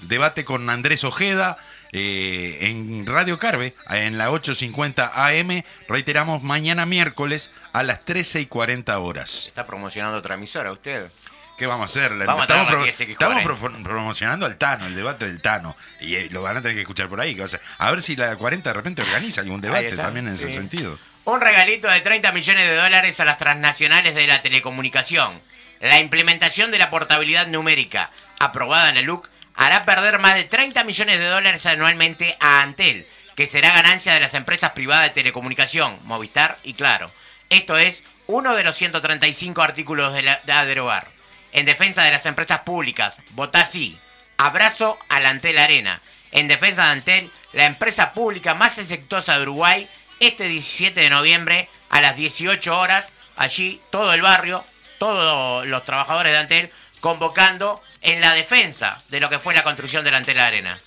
Debate 0.00 0.44
con 0.44 0.68
Andrés 0.70 1.04
Ojeda 1.04 1.58
eh, 1.92 2.58
en 2.62 3.06
Radio 3.06 3.38
Carve, 3.38 3.74
en 3.90 4.18
la 4.18 4.30
8.50 4.30 5.10
AM. 5.14 5.62
Reiteramos, 5.88 6.42
mañana 6.42 6.86
miércoles 6.86 7.50
a 7.72 7.82
las 7.82 8.04
13 8.04 8.40
y 8.42 8.46
40 8.46 8.98
horas. 8.98 9.46
Está 9.48 9.66
promocionando 9.66 10.18
otra 10.18 10.34
emisora 10.34 10.72
usted. 10.72 11.10
¿qué 11.58 11.66
vamos 11.66 11.82
a 11.94 12.00
hacer? 12.00 12.16
Vamos 12.24 12.44
estamos 12.44 13.42
pro- 13.42 13.54
pro- 13.54 13.82
promocionando 13.82 14.46
al 14.46 14.56
Tano, 14.56 14.86
el 14.86 14.94
debate 14.96 15.26
del 15.26 15.42
Tano. 15.42 15.76
Y 16.00 16.14
eh, 16.14 16.28
lo 16.30 16.40
van 16.40 16.56
a 16.56 16.62
tener 16.62 16.74
que 16.74 16.80
escuchar 16.80 17.08
por 17.10 17.20
ahí. 17.20 17.38
o 17.38 17.46
sea, 17.48 17.60
a 17.76 17.90
ver 17.90 18.00
si 18.00 18.16
la 18.16 18.34
40 18.34 18.70
de 18.70 18.72
repente 18.72 19.02
organiza 19.02 19.42
algún 19.42 19.60
debate 19.60 19.94
también 19.94 20.26
en 20.26 20.32
ese 20.34 20.50
sentido. 20.50 20.98
Un 21.24 21.38
regalito 21.38 21.86
de 21.90 22.00
30 22.00 22.32
millones 22.32 22.66
de 22.66 22.76
dólares 22.76 23.20
a 23.20 23.26
las 23.26 23.36
transnacionales 23.36 24.14
de 24.14 24.26
la 24.26 24.40
telecomunicación. 24.40 25.38
La 25.80 25.98
implementación 26.00 26.70
de 26.70 26.78
la 26.78 26.88
portabilidad 26.88 27.46
numérica, 27.46 28.10
aprobada 28.38 28.88
en 28.88 28.96
el 28.96 29.04
LUC, 29.04 29.28
hará 29.54 29.84
perder 29.84 30.18
más 30.18 30.34
de 30.34 30.44
30 30.44 30.84
millones 30.84 31.18
de 31.18 31.26
dólares 31.26 31.66
anualmente 31.66 32.36
a 32.40 32.62
Antel, 32.62 33.06
que 33.36 33.46
será 33.46 33.72
ganancia 33.72 34.14
de 34.14 34.20
las 34.20 34.34
empresas 34.34 34.70
privadas 34.72 35.08
de 35.08 35.14
telecomunicación, 35.14 35.98
Movistar 36.04 36.58
y 36.62 36.74
Claro. 36.74 37.10
Esto 37.48 37.76
es 37.76 38.02
uno 38.26 38.54
de 38.54 38.64
los 38.64 38.76
135 38.76 39.62
artículos 39.62 40.14
de 40.14 40.22
la 40.22 40.64
de. 40.64 41.08
En 41.52 41.66
defensa 41.66 42.04
de 42.04 42.12
las 42.12 42.26
empresas 42.26 42.60
públicas, 42.60 43.20
votá 43.30 43.64
sí. 43.66 43.98
Abrazo 44.36 44.98
a 45.08 45.20
la 45.20 45.30
Antel 45.30 45.58
Arena. 45.58 46.00
En 46.30 46.48
defensa 46.48 46.84
de 46.84 46.90
Antel, 46.90 47.30
la 47.52 47.66
empresa 47.66 48.12
pública 48.12 48.54
más 48.54 48.78
exitosa 48.78 49.36
de 49.36 49.42
Uruguay 49.42 49.88
este 50.20 50.44
17 50.44 51.00
de 51.00 51.10
noviembre 51.10 51.68
a 51.88 52.00
las 52.00 52.16
18 52.16 52.78
horas. 52.78 53.12
Allí 53.36 53.80
todo 53.90 54.12
el 54.12 54.22
barrio, 54.22 54.64
todos 54.98 55.66
los 55.66 55.84
trabajadores 55.84 56.32
de 56.32 56.38
Antel 56.38 56.70
convocando 57.00 57.82
en 58.00 58.20
la 58.20 58.34
defensa 58.34 59.02
de 59.08 59.20
lo 59.20 59.28
que 59.28 59.38
fue 59.38 59.54
la 59.54 59.62
construcción 59.62 60.04
de 60.04 60.10
la 60.10 60.18
Antel 60.18 60.40
Arena. 60.40 60.78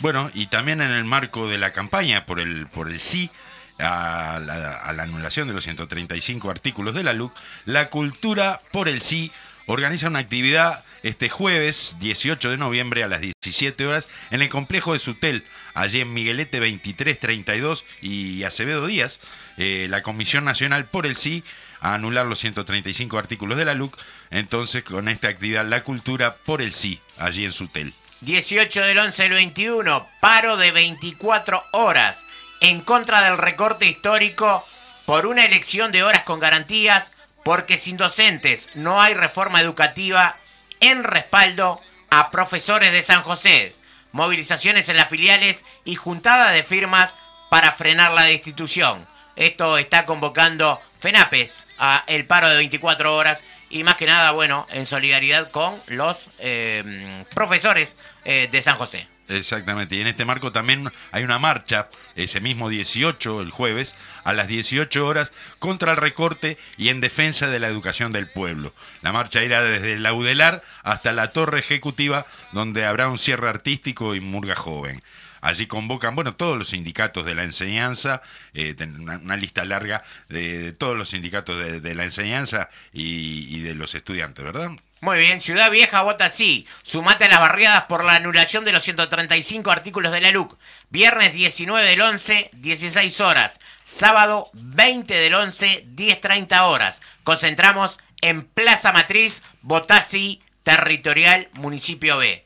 Bueno, 0.00 0.30
y 0.34 0.46
también 0.46 0.80
en 0.80 0.90
el 0.90 1.04
marco 1.04 1.48
de 1.48 1.58
la 1.58 1.72
campaña 1.72 2.24
por 2.24 2.40
el, 2.40 2.66
por 2.68 2.88
el 2.88 3.00
sí 3.00 3.30
a 3.78 4.40
la, 4.40 4.76
a 4.76 4.92
la 4.92 5.02
anulación 5.02 5.48
de 5.48 5.54
los 5.54 5.64
135 5.64 6.50
artículos 6.50 6.94
de 6.94 7.02
la 7.02 7.12
LUC, 7.12 7.32
la 7.64 7.88
Cultura 7.90 8.60
por 8.72 8.88
el 8.88 9.00
sí 9.00 9.32
organiza 9.66 10.08
una 10.08 10.20
actividad 10.20 10.84
este 11.02 11.28
jueves 11.28 11.96
18 12.00 12.50
de 12.50 12.56
noviembre 12.56 13.04
a 13.04 13.08
las 13.08 13.20
17 13.20 13.86
horas 13.86 14.08
en 14.30 14.42
el 14.42 14.48
complejo 14.48 14.92
de 14.92 14.98
Sutel, 14.98 15.44
allí 15.74 16.00
en 16.00 16.12
Miguelete 16.12 16.58
2332 16.58 17.84
y 18.02 18.42
Acevedo 18.44 18.86
Díaz. 18.86 19.20
Eh, 19.58 19.86
la 19.90 20.02
Comisión 20.02 20.44
Nacional 20.44 20.86
por 20.86 21.06
el 21.06 21.16
Sí 21.16 21.44
a 21.80 21.94
anular 21.94 22.26
los 22.26 22.38
135 22.38 23.18
artículos 23.18 23.58
de 23.58 23.64
la 23.64 23.74
LUC. 23.74 23.96
Entonces, 24.30 24.84
con 24.84 25.08
esta 25.08 25.28
actividad, 25.28 25.64
la 25.66 25.82
cultura 25.82 26.36
por 26.36 26.62
el 26.62 26.72
sí, 26.72 27.00
allí 27.18 27.44
en 27.44 27.52
Sutel. 27.52 27.94
18 28.20 28.82
del 28.82 28.98
11 28.98 29.22
del 29.22 29.32
21, 29.32 30.08
paro 30.20 30.56
de 30.56 30.72
24 30.72 31.62
horas 31.72 32.26
en 32.60 32.80
contra 32.80 33.22
del 33.22 33.38
recorte 33.38 33.86
histórico 33.86 34.66
por 35.06 35.26
una 35.26 35.44
elección 35.44 35.92
de 35.92 36.02
horas 36.02 36.24
con 36.24 36.40
garantías, 36.40 37.12
porque 37.44 37.78
sin 37.78 37.96
docentes 37.96 38.68
no 38.74 39.00
hay 39.00 39.14
reforma 39.14 39.60
educativa 39.60 40.36
en 40.80 41.04
respaldo 41.04 41.80
a 42.10 42.30
profesores 42.30 42.92
de 42.92 43.02
San 43.02 43.22
José. 43.22 43.74
Movilizaciones 44.12 44.88
en 44.88 44.96
las 44.96 45.08
filiales 45.08 45.64
y 45.84 45.94
juntada 45.94 46.50
de 46.50 46.64
firmas 46.64 47.14
para 47.50 47.72
frenar 47.72 48.12
la 48.12 48.24
destitución. 48.24 49.06
Esto 49.36 49.78
está 49.78 50.04
convocando 50.04 50.80
FENAPES 50.98 51.66
a 51.78 52.04
el 52.06 52.26
paro 52.26 52.48
de 52.48 52.56
24 52.56 53.14
horas 53.14 53.44
y 53.70 53.84
más 53.84 53.96
que 53.96 54.06
nada, 54.06 54.32
bueno, 54.32 54.66
en 54.70 54.86
solidaridad 54.86 55.50
con 55.50 55.74
los 55.88 56.28
eh, 56.38 57.24
profesores 57.34 57.96
eh, 58.24 58.48
de 58.50 58.62
San 58.62 58.76
José. 58.76 59.06
Exactamente, 59.28 59.94
y 59.94 60.00
en 60.00 60.06
este 60.06 60.24
marco 60.24 60.52
también 60.52 60.90
hay 61.12 61.22
una 61.22 61.38
marcha, 61.38 61.90
ese 62.16 62.40
mismo 62.40 62.70
18, 62.70 63.42
el 63.42 63.50
jueves, 63.50 63.94
a 64.24 64.32
las 64.32 64.48
18 64.48 65.06
horas, 65.06 65.32
contra 65.58 65.90
el 65.90 65.98
recorte 65.98 66.56
y 66.78 66.88
en 66.88 67.00
defensa 67.00 67.48
de 67.48 67.60
la 67.60 67.68
educación 67.68 68.10
del 68.10 68.26
pueblo. 68.26 68.72
La 69.02 69.12
marcha 69.12 69.42
irá 69.42 69.62
desde 69.62 69.94
el 69.94 70.02
Laudelar 70.02 70.62
hasta 70.82 71.12
la 71.12 71.30
Torre 71.30 71.58
Ejecutiva, 71.58 72.24
donde 72.52 72.86
habrá 72.86 73.08
un 73.08 73.18
cierre 73.18 73.50
artístico 73.50 74.14
y 74.14 74.20
murga 74.20 74.56
joven. 74.56 75.02
Allí 75.40 75.66
convocan, 75.66 76.14
bueno, 76.14 76.34
todos 76.34 76.58
los 76.58 76.68
sindicatos 76.68 77.24
de 77.24 77.34
la 77.34 77.44
enseñanza, 77.44 78.22
eh, 78.54 78.74
una, 78.98 79.18
una, 79.18 79.36
lista 79.36 79.64
larga 79.64 80.02
de, 80.28 80.58
de, 80.58 80.72
todos 80.72 80.96
los 80.96 81.10
sindicatos 81.10 81.58
de, 81.58 81.80
de 81.80 81.94
la 81.94 82.04
enseñanza 82.04 82.68
y, 82.92 83.56
y 83.56 83.62
de 83.62 83.74
los 83.74 83.94
estudiantes, 83.94 84.44
¿verdad? 84.44 84.70
Muy 85.00 85.18
bien, 85.18 85.40
Ciudad 85.40 85.70
Vieja 85.70 86.02
vota 86.02 86.28
sí. 86.28 86.66
Sumate 86.82 87.26
a 87.26 87.28
las 87.28 87.38
barriadas 87.38 87.84
por 87.84 88.04
la 88.04 88.16
anulación 88.16 88.64
de 88.64 88.72
los 88.72 88.82
135 88.82 89.70
artículos 89.70 90.12
de 90.12 90.20
la 90.20 90.32
LUC. 90.32 90.58
Viernes 90.90 91.32
19 91.34 91.86
del 91.88 92.00
11, 92.00 92.50
16 92.52 93.20
horas. 93.20 93.60
Sábado 93.84 94.50
20 94.54 95.14
del 95.14 95.34
11, 95.34 95.86
10.30 95.94 96.62
horas. 96.62 97.00
Concentramos 97.22 98.00
en 98.22 98.42
Plaza 98.42 98.92
Matriz, 98.92 99.44
vota 99.62 100.02
sí, 100.02 100.42
territorial, 100.64 101.48
municipio 101.52 102.18
B. 102.18 102.44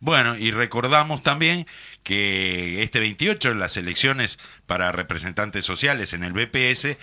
Bueno, 0.00 0.36
y 0.36 0.50
recordamos 0.50 1.22
también 1.22 1.66
que 2.04 2.82
este 2.82 3.00
28 3.00 3.50
en 3.50 3.58
las 3.58 3.76
elecciones 3.76 4.38
para 4.66 4.92
representantes 4.92 5.64
sociales 5.64 6.12
en 6.12 6.22
el 6.22 6.32
BPS 6.32 6.84
eh, 6.84 6.96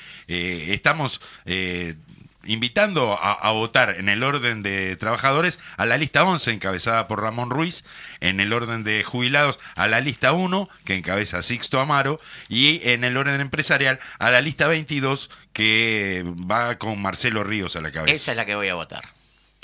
estamos 0.69 1.19
eh, 1.45 1.95
invitando 2.43 3.13
a, 3.13 3.33
a, 3.33 3.51
votar 3.51 3.95
en 3.97 4.09
el 4.09 4.23
orden 4.23 4.63
de 4.63 4.95
trabajadores 4.95 5.59
a 5.77 5.85
la 5.85 5.97
lista 5.97 6.23
11 6.23 6.51
encabezada 6.51 7.07
por 7.07 7.21
Ramón 7.21 7.49
Ruiz, 7.49 7.83
en 8.19 8.39
el 8.39 8.53
orden 8.53 8.83
de 8.83 9.03
jubilados 9.03 9.59
a 9.75 9.87
la 9.87 9.99
lista 10.01 10.31
1 10.31 10.69
que 10.85 10.95
encabeza 10.95 11.41
Sixto 11.41 11.79
Amaro 11.79 12.19
y 12.47 12.81
en 12.89 13.03
el 13.03 13.17
orden 13.17 13.41
empresarial 13.41 13.99
a 14.19 14.31
la 14.31 14.41
lista 14.41 14.67
22 14.67 15.29
que 15.53 16.23
va 16.25 16.77
con 16.77 17.01
Marcelo 17.01 17.43
Ríos 17.43 17.75
a 17.75 17.81
la 17.81 17.91
cabeza. 17.91 18.13
Esa 18.13 18.31
es 18.31 18.37
la 18.37 18.45
que 18.45 18.55
voy 18.55 18.69
a 18.69 18.75
votar. 18.75 19.20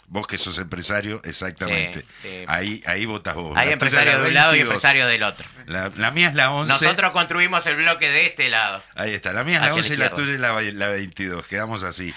Vos 0.09 0.25
que 0.25 0.37
sos 0.37 0.57
empresario, 0.57 1.21
exactamente. 1.25 1.99
Sí, 1.99 2.07
sí. 2.21 2.45
Ahí, 2.47 2.81
ahí 2.85 3.05
votas 3.05 3.35
vos. 3.35 3.57
Hay 3.57 3.71
empresario 3.71 4.17
de 4.19 4.27
un 4.29 4.33
lado 4.33 4.55
y 4.55 4.61
empresario 4.61 5.05
del 5.05 5.21
otro. 5.21 5.45
La, 5.65 5.91
la, 5.97 6.11
mía 6.11 6.29
es 6.29 6.33
la 6.33 6.51
11. 6.51 6.71
Nosotros 6.71 7.11
construimos 7.11 7.65
el 7.65 7.75
bloque 7.75 8.09
de 8.09 8.27
este 8.27 8.47
lado. 8.47 8.81
Ahí 8.95 9.13
está. 9.13 9.33
La 9.33 9.43
mía 9.43 9.57
es 9.57 9.65
la 9.65 9.73
11 9.73 9.93
y 9.93 9.97
la 9.97 10.11
tuya 10.11 10.33
es 10.33 10.39
la, 10.39 10.61
la 10.61 10.87
22. 10.87 11.45
Quedamos 11.47 11.83
así. 11.83 12.13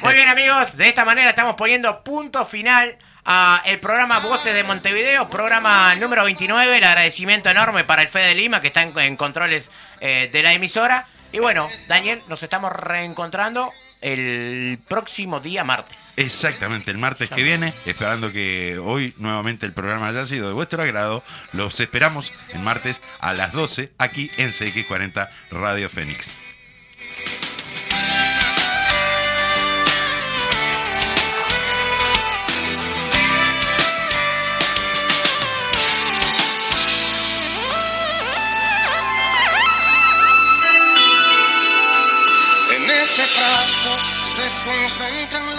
Muy 0.00 0.14
bien 0.14 0.28
amigos, 0.28 0.76
de 0.76 0.88
esta 0.88 1.04
manera 1.04 1.28
estamos 1.28 1.54
poniendo 1.56 2.02
punto 2.02 2.46
final 2.46 2.96
a 3.24 3.60
el 3.66 3.78
programa 3.78 4.20
Voces 4.20 4.54
de 4.54 4.64
Montevideo, 4.64 5.28
programa 5.28 5.94
número 5.96 6.24
29, 6.24 6.78
el 6.78 6.84
agradecimiento 6.84 7.50
enorme 7.50 7.84
para 7.84 8.02
el 8.02 8.08
Fede 8.08 8.34
Lima 8.34 8.60
que 8.60 8.68
está 8.68 8.82
en, 8.82 8.98
en 8.98 9.16
controles 9.16 9.70
eh, 10.00 10.30
de 10.32 10.42
la 10.42 10.52
emisora. 10.52 11.06
Y 11.32 11.38
bueno, 11.38 11.68
Daniel, 11.88 12.22
nos 12.28 12.42
estamos 12.42 12.72
reencontrando 12.72 13.72
el 14.06 14.78
próximo 14.86 15.40
día 15.40 15.64
martes. 15.64 16.14
Exactamente, 16.16 16.92
el 16.92 16.98
martes 16.98 17.28
que 17.28 17.42
viene, 17.42 17.74
esperando 17.86 18.30
que 18.30 18.78
hoy 18.78 19.12
nuevamente 19.18 19.66
el 19.66 19.72
programa 19.72 20.08
haya 20.08 20.24
sido 20.24 20.46
de 20.46 20.54
vuestro 20.54 20.80
agrado. 20.82 21.24
Los 21.52 21.80
esperamos 21.80 22.32
el 22.54 22.60
martes 22.60 23.02
a 23.18 23.32
las 23.32 23.52
12 23.52 23.90
aquí 23.98 24.30
en 24.38 24.50
CX40 24.50 25.28
Radio 25.50 25.88
Fénix. 25.88 26.45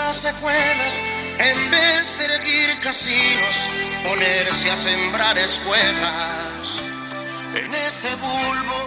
Las 0.07 0.21
secuelas 0.21 1.03
en 1.37 1.69
vez 1.69 2.17
de 2.17 2.25
erguir 2.33 2.79
casinos, 2.79 3.55
ponerse 4.05 4.71
a 4.71 4.75
sembrar 4.77 5.37
escuelas. 5.37 6.81
En 7.53 7.73
este 7.73 8.15
bulbo, 8.15 8.79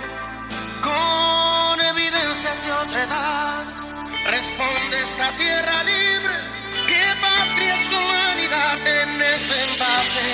con 0.80 1.80
evidencias 1.92 2.64
de 2.64 2.72
otra 2.72 3.02
edad, 3.02 3.64
responde 4.30 5.02
esta 5.02 5.30
tierra 5.32 5.82
libre. 5.82 6.34
¿Qué 6.88 7.04
patria 7.20 7.74
es 7.74 7.92
humanidad 7.92 8.78
en 9.02 9.20
este 9.20 9.62
envase? 9.64 10.28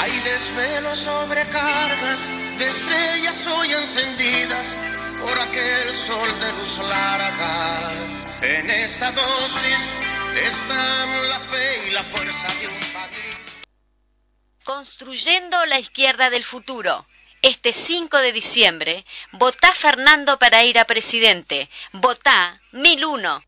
Hay 0.00 0.18
desvelos 0.32 0.98
sobre 0.98 1.42
cargas 1.46 2.28
de 2.58 2.64
estrellas 2.64 3.46
hoy 3.46 3.72
encendidas 3.72 4.76
por 5.20 5.38
aquel 5.38 5.92
sol 5.92 6.28
de 6.40 6.52
luz 6.58 6.78
larga. 6.78 8.23
En 8.44 8.68
esta 8.68 9.10
dosis 9.10 9.94
están 10.36 11.28
la 11.30 11.40
fe 11.40 11.88
y 11.88 11.90
la 11.92 12.04
fuerza 12.04 12.46
de 12.60 12.68
un 12.68 12.78
país. 12.92 13.64
Construyendo 14.64 15.64
la 15.64 15.78
izquierda 15.78 16.28
del 16.28 16.44
futuro. 16.44 17.06
Este 17.40 17.72
5 17.72 18.18
de 18.18 18.32
diciembre, 18.32 19.06
votá 19.32 19.72
Fernando 19.72 20.38
para 20.38 20.62
ir 20.62 20.78
a 20.78 20.84
presidente. 20.84 21.70
Votá 21.92 22.60
1001. 22.72 23.42